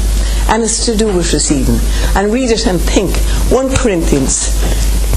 And 0.50 0.64
it's 0.64 0.86
to 0.86 0.98
do 0.98 1.08
with 1.08 1.32
receiving. 1.32 1.80
And 2.16 2.32
read 2.32 2.52
it 2.52 2.68
and 2.68 2.80
think. 2.80 3.16
1 3.52 3.76
Corinthians 3.76 4.52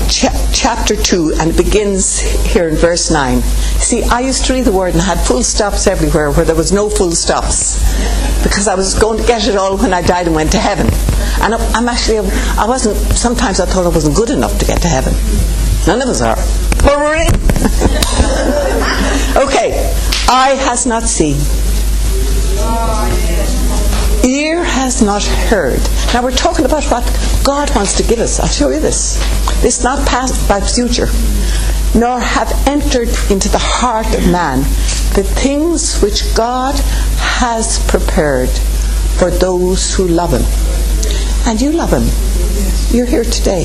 chapter 0.09 0.97
2, 0.97 1.35
and 1.39 1.51
it 1.51 1.57
begins 1.57 2.21
here 2.21 2.69
in 2.69 2.77
verse 2.77 3.11
9. 3.11 3.41
See, 3.41 4.03
I 4.05 4.21
used 4.21 4.45
to 4.47 4.55
read 4.55 4.65
the 4.65 4.73
word 4.73 4.95
and 4.95 5.03
had 5.03 5.19
full 5.19 5.43
stops 5.43 5.87
everywhere 5.87 6.31
where 6.31 6.45
there 6.45 6.55
was 6.55 6.73
no 6.73 6.89
full 6.89 7.13
stops 7.13 7.83
because 8.43 8.69
I 8.69 8.75
was 8.75 8.95
going 8.95 9.19
to 9.19 9.27
get 9.27 9.47
it 9.47 9.57
all 9.57 9.77
when 9.77 9.93
I 9.93 10.03
died 10.03 10.27
and 10.27 10.35
went 10.35 10.53
to 10.53 10.59
heaven. 10.59 10.87
And 11.43 11.55
I'm 11.55 11.89
actually, 11.89 12.19
I 12.19 12.67
wasn't, 12.67 12.97
sometimes 13.17 13.61
I 13.61 13.67
thought 13.67 13.85
I 13.87 13.89
wasn't 13.89 14.17
good 14.17 14.31
enough 14.31 14.59
to 14.59 14.65
get 14.65 14.83
to 14.83 14.89
heaven. 14.89 15.13
None 15.87 16.01
of 16.01 16.09
us 16.09 16.23
are. 16.23 16.37
But 16.83 16.99
we're 16.99 17.17
in. 17.17 17.35
okay. 19.37 19.93
Eye 20.29 20.57
has 20.61 20.87
not 20.87 21.03
seen. 21.05 21.37
Ear 24.25 24.65
has 24.65 25.03
not 25.03 25.23
heard. 25.23 25.81
Now 26.15 26.23
we're 26.23 26.31
talking 26.31 26.65
about 26.65 26.85
what 26.85 27.05
God 27.45 27.75
wants 27.77 27.93
to 27.99 28.03
give 28.03 28.21
us. 28.21 28.41
I'll 28.41 28.49
show 28.49 28.71
you 28.71 28.81
this. 28.81 29.21
It's 29.65 29.83
not 29.83 30.07
past 30.07 30.47
but 30.47 30.69
future. 30.69 31.09
Nor 31.99 32.21
have 32.21 32.53
entered 32.69 33.09
into 33.31 33.49
the 33.49 33.59
heart 33.59 34.15
of 34.15 34.31
man 34.31 34.59
the 35.15 35.25
things 35.25 36.03
which 36.03 36.35
God 36.35 36.75
has 37.39 37.79
prepared 37.89 38.51
for 39.17 39.31
those 39.31 39.95
who 39.95 40.07
love 40.07 40.35
Him. 40.35 40.45
And 41.49 41.63
you 41.63 41.73
love 41.73 41.95
Him. 41.95 42.05
You're 42.95 43.07
here 43.07 43.25
today. 43.25 43.65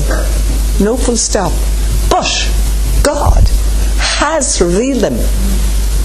No 0.80 0.96
full 0.96 1.18
stop. 1.18 1.52
But 2.08 2.50
God 3.02 3.46
has 3.98 4.58
revealed 4.62 5.02
them 5.02 5.18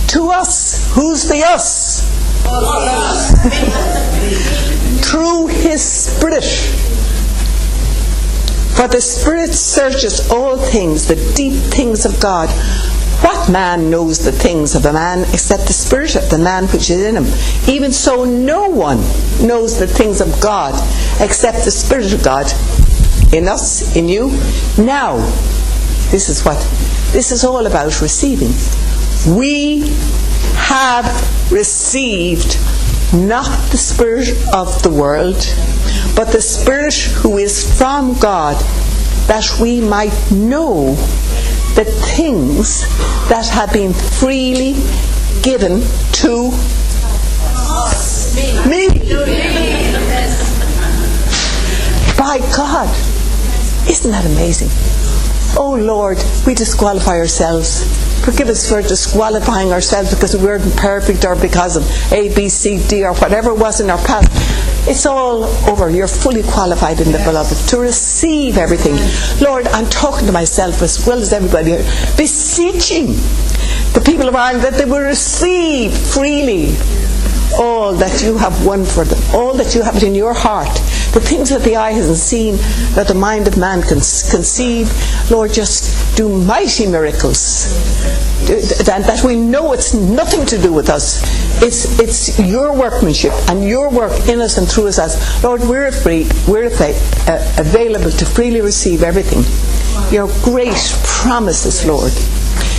to 0.09 0.31
us. 0.31 0.93
Who's 0.93 1.23
the 1.29 1.41
us? 1.45 2.01
Through 5.09 5.47
His 5.47 5.81
Spirit. 5.81 6.43
For 8.75 8.89
the 8.89 8.99
Spirit 8.99 9.53
searches 9.53 10.29
all 10.29 10.57
things, 10.57 11.07
the 11.07 11.15
deep 11.35 11.53
things 11.53 12.05
of 12.05 12.19
God. 12.19 12.49
What 13.23 13.49
man 13.49 13.89
knows 13.89 14.23
the 14.23 14.33
things 14.33 14.75
of 14.75 14.85
a 14.85 14.91
man 14.91 15.21
except 15.33 15.67
the 15.67 15.73
Spirit 15.73 16.15
of 16.15 16.29
the 16.29 16.37
man 16.37 16.65
which 16.65 16.89
is 16.89 17.01
in 17.01 17.15
him? 17.15 17.25
Even 17.67 17.93
so, 17.93 18.25
no 18.25 18.67
one 18.69 18.97
knows 19.41 19.79
the 19.79 19.87
things 19.87 20.19
of 20.19 20.41
God 20.41 20.73
except 21.21 21.63
the 21.63 21.71
Spirit 21.71 22.13
of 22.13 22.21
God 22.21 22.51
in 23.33 23.47
us, 23.47 23.95
in 23.95 24.09
you. 24.09 24.31
Now, 24.77 25.15
this 26.11 26.27
is 26.27 26.43
what 26.43 26.57
this 27.13 27.31
is 27.31 27.45
all 27.45 27.65
about 27.65 28.01
receiving. 28.01 28.51
We 29.25 29.87
have 30.55 31.05
received 31.49 32.57
not 33.13 33.49
the 33.71 33.77
Spirit 33.77 34.29
of 34.53 34.81
the 34.83 34.89
world, 34.89 35.35
but 36.15 36.31
the 36.31 36.41
Spirit 36.41 36.93
who 36.93 37.37
is 37.37 37.77
from 37.77 38.17
God, 38.19 38.55
that 39.27 39.57
we 39.59 39.81
might 39.81 40.31
know 40.31 40.95
the 41.75 41.85
things 41.85 42.81
that 43.29 43.47
have 43.47 43.73
been 43.73 43.93
freely 43.93 44.75
given 45.41 45.81
to 46.13 46.51
me. 48.69 48.87
By 52.17 52.39
God. 52.55 52.89
Isn't 53.89 54.11
that 54.11 54.25
amazing? 54.25 54.69
Oh 55.57 55.77
Lord, 55.79 56.17
we 56.45 56.53
disqualify 56.53 57.17
ourselves. 57.17 58.04
Forgive 58.25 58.49
us 58.49 58.67
for 58.67 58.81
disqualifying 58.81 59.71
ourselves 59.71 60.11
because 60.11 60.35
we 60.35 60.43
weren't 60.43 60.75
perfect 60.77 61.23
or 61.25 61.35
because 61.35 61.77
of 61.77 62.11
A, 62.11 62.33
B, 62.33 62.49
C, 62.49 62.83
D 62.87 63.05
or 63.05 63.13
whatever 63.13 63.51
it 63.51 63.59
was 63.59 63.79
in 63.79 63.91
our 63.91 63.99
past. 63.99 64.31
It's 64.89 65.05
all 65.05 65.43
over. 65.69 65.91
You're 65.91 66.07
fully 66.07 66.41
qualified 66.41 66.99
in 67.01 67.11
the 67.11 67.19
beloved 67.19 67.69
to 67.69 67.77
receive 67.77 68.57
everything. 68.57 68.95
Lord, 69.45 69.67
I'm 69.67 69.87
talking 69.91 70.25
to 70.25 70.31
myself 70.31 70.81
as 70.81 71.05
well 71.05 71.19
as 71.19 71.33
everybody 71.33 71.71
here, 71.71 71.83
beseeching 72.17 73.13
the 73.93 74.01
people 74.03 74.27
of 74.27 74.35
Ireland 74.35 74.63
that 74.63 74.73
they 74.73 74.85
will 74.85 75.05
receive 75.05 75.95
freely 75.95 76.75
all 77.57 77.93
that 77.93 78.23
you 78.23 78.37
have 78.37 78.65
won 78.65 78.85
for 78.85 79.05
them, 79.05 79.21
all 79.35 79.53
that 79.53 79.75
you 79.75 79.83
have 79.83 80.01
in 80.01 80.15
your 80.15 80.33
heart, 80.33 80.81
the 81.15 81.21
things 81.21 81.49
that 81.49 81.61
the 81.61 81.77
eye 81.77 81.91
hasn't 81.91 82.17
seen, 82.17 82.57
that 82.93 83.07
the 83.07 83.13
mind 83.13 83.47
of 83.47 83.57
man 83.57 83.81
can 83.81 84.03
conceive. 84.29 84.91
Lord, 85.31 85.53
just 85.53 86.17
do 86.17 86.27
mighty 86.27 86.85
miracles. 86.87 87.71
That, 88.83 89.03
that 89.07 89.23
we 89.23 89.37
know 89.37 89.71
it's 89.71 89.93
nothing 89.93 90.45
to 90.47 90.57
do 90.61 90.73
with 90.73 90.89
us. 90.89 91.23
It's, 91.63 91.99
it's 91.99 92.37
your 92.37 92.77
workmanship 92.77 93.31
and 93.49 93.63
your 93.63 93.89
work 93.89 94.27
in 94.27 94.41
us 94.41 94.57
and 94.57 94.67
through 94.67 94.89
us. 94.89 94.99
As 94.99 95.43
Lord, 95.43 95.61
we're 95.61 95.93
free, 95.93 96.27
we're 96.49 96.67
uh, 96.67 97.55
available 97.57 98.11
to 98.11 98.25
freely 98.25 98.59
receive 98.59 99.01
everything. 99.01 99.43
Your 100.13 100.27
great 100.43 100.75
promises, 101.05 101.85
Lord 101.87 102.11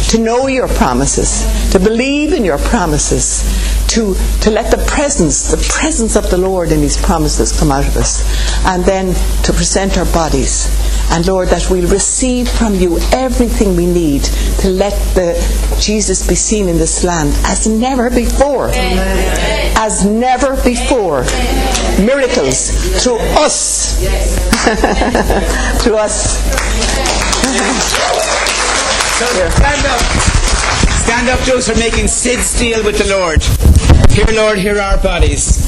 to 0.09 0.19
know 0.21 0.47
your 0.47 0.69
promises, 0.69 1.43
to 1.73 1.81
believe 1.81 2.33
in 2.33 2.45
your 2.45 2.59
promises, 2.59 3.43
to, 3.89 4.15
to 4.43 4.51
let 4.51 4.71
the 4.71 4.83
presence, 4.87 5.51
the 5.51 5.73
presence 5.73 6.17
of 6.17 6.31
the 6.31 6.39
Lord 6.39 6.73
in 6.73 6.81
His 6.81 6.97
promises 6.97 7.59
come 7.59 7.71
out 7.71 7.87
of 7.87 7.97
us, 7.97 8.23
and 8.67 8.85
then 8.85 9.15
to 9.45 9.53
present 9.53 9.97
our 9.99 10.05
bodies. 10.07 10.69
And 11.11 11.27
Lord, 11.27 11.49
that 11.49 11.71
we'll 11.71 11.89
receive 11.89 12.49
from 12.49 12.75
you 12.75 12.99
everything 13.13 13.77
we 13.77 13.87
need 13.87 14.25
to 14.61 14.69
let 14.69 14.93
the 15.15 15.35
Jesus 15.81 16.27
be 16.27 16.35
seen 16.35 16.69
in 16.69 16.79
this 16.79 17.05
land 17.05 17.33
as 17.45 17.67
never 17.67 18.11
before. 18.11 18.69
Amen. 18.69 19.73
As 19.77 20.05
never 20.05 20.57
before. 20.65 21.23
Miracles 22.05 22.71
through 23.03 23.19
us. 23.39 23.97
through 25.83 25.97
us. 25.97 26.43
Stand 29.17 29.87
up. 29.87 30.36
Stand 31.17 31.31
up, 31.31 31.47
those 31.47 31.67
who 31.67 31.73
are 31.73 31.79
making 31.79 32.09
Sid's 32.09 32.59
deal 32.59 32.85
with 32.85 32.99
the 32.99 33.09
Lord. 33.09 33.43
Here, 34.13 34.27
Lord, 34.35 34.59
here 34.59 34.77
are 34.77 34.97
our 34.97 35.03
bodies. 35.03 35.65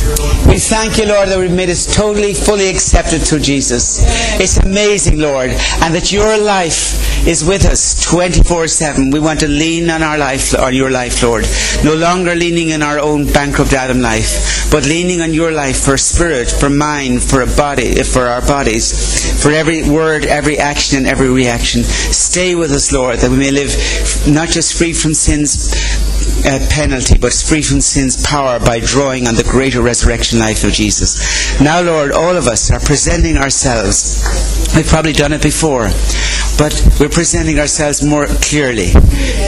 We 0.46 0.58
thank 0.58 0.98
you, 0.98 1.06
Lord, 1.06 1.28
that 1.28 1.38
we've 1.38 1.52
made 1.52 1.70
us 1.70 1.84
totally, 1.84 2.34
fully 2.34 2.68
accepted 2.68 3.20
through 3.20 3.40
Jesus. 3.40 4.00
It's 4.40 4.58
amazing, 4.58 5.18
Lord, 5.18 5.50
and 5.50 5.94
that 5.94 6.12
your 6.12 6.38
life 6.38 7.26
is 7.26 7.44
with 7.44 7.66
us 7.66 8.06
24-7. 8.06 9.12
We 9.12 9.20
want 9.20 9.40
to 9.40 9.48
lean 9.48 9.90
on 9.90 10.02
our 10.02 10.16
life, 10.16 10.58
on 10.58 10.74
your 10.74 10.90
life, 10.90 11.22
Lord. 11.22 11.46
No 11.84 11.94
longer 11.94 12.34
leaning 12.34 12.72
on 12.72 12.82
our 12.82 12.98
own 12.98 13.26
bankrupt 13.26 13.72
Adam 13.72 14.00
life, 14.00 14.70
but 14.70 14.84
leaning 14.84 15.20
on 15.20 15.34
your 15.34 15.52
life 15.52 15.80
for 15.80 15.96
spirit, 15.98 16.50
for 16.50 16.70
mind, 16.70 17.22
for 17.22 17.42
a 17.42 17.46
body, 17.46 18.02
for 18.02 18.26
our 18.26 18.40
bodies, 18.40 19.42
for 19.42 19.50
every 19.50 19.88
word, 19.88 20.24
every 20.24 20.58
action, 20.58 20.98
and 20.98 21.06
every 21.06 21.28
reaction. 21.28 21.84
Stay 21.84 22.54
with 22.54 22.70
us, 22.70 22.92
Lord, 22.92 23.18
that 23.18 23.30
we 23.30 23.36
may 23.36 23.50
live 23.50 23.74
not 24.26 24.48
just 24.48 24.78
free 24.78 24.94
from 24.94 25.12
sin's 25.46 26.46
uh, 26.46 26.66
penalty, 26.70 27.18
but 27.18 27.32
free 27.32 27.62
from 27.62 27.80
sin's 27.80 28.24
power 28.26 28.58
by 28.58 28.80
drawing 28.80 29.26
on 29.26 29.34
the 29.34 29.44
greater 29.44 29.82
resurrection 29.82 30.38
life 30.38 30.64
of 30.64 30.72
Jesus. 30.72 31.60
Now, 31.60 31.80
Lord, 31.80 32.12
all 32.12 32.36
of 32.36 32.46
us 32.46 32.70
are 32.70 32.80
presenting 32.80 33.36
ourselves. 33.36 34.24
We've 34.74 34.86
probably 34.86 35.12
done 35.12 35.32
it 35.32 35.42
before 35.42 35.90
but 36.58 36.74
we're 36.98 37.08
presenting 37.08 37.58
ourselves 37.60 38.02
more 38.02 38.26
clearly 38.26 38.90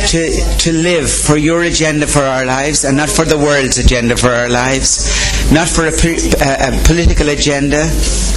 to, 0.06 0.30
to 0.58 0.72
live 0.72 1.10
for 1.10 1.36
your 1.36 1.62
agenda 1.62 2.06
for 2.06 2.22
our 2.22 2.46
lives 2.46 2.84
and 2.84 2.96
not 2.96 3.10
for 3.10 3.24
the 3.24 3.36
world's 3.36 3.78
agenda 3.78 4.16
for 4.16 4.28
our 4.28 4.48
lives, 4.48 5.10
not 5.52 5.68
for 5.68 5.86
a, 5.86 5.90
a, 5.90 6.70
political 6.86 7.28
agenda, 7.28 7.90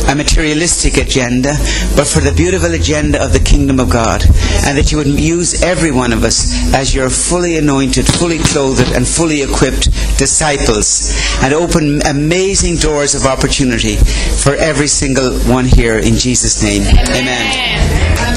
a 0.10 0.16
materialistic 0.16 0.98
agenda, 0.98 1.54
but 1.96 2.08
for 2.08 2.20
the 2.20 2.34
beautiful 2.36 2.74
agenda 2.74 3.24
of 3.24 3.32
the 3.32 3.40
kingdom 3.40 3.80
of 3.80 3.92
God. 3.92 4.24
And 4.66 4.78
that 4.78 4.92
you 4.92 4.98
would 4.98 5.08
use 5.08 5.62
every 5.62 5.92
one 5.92 6.12
of 6.12 6.24
us 6.24 6.74
as 6.74 6.96
your 6.96 7.12
fully 7.12 7.58
anointed, 7.58 8.08
fully 8.08 8.40
clothed, 8.40 8.92
and 8.96 9.08
fully 9.08 9.44
equipped 9.44 9.86
disciples 10.18 11.14
and 11.44 11.54
open 11.54 12.02
amazing 12.06 12.78
doors 12.78 13.14
of 13.14 13.26
opportunity 13.26 13.98
for 13.98 14.56
every 14.56 14.88
single 14.88 15.38
one 15.42 15.66
here 15.66 16.00
in 16.00 16.16
Jesus' 16.16 16.64
name. 16.64 16.82
Amen. 16.82 17.22
Amen. 17.22 18.34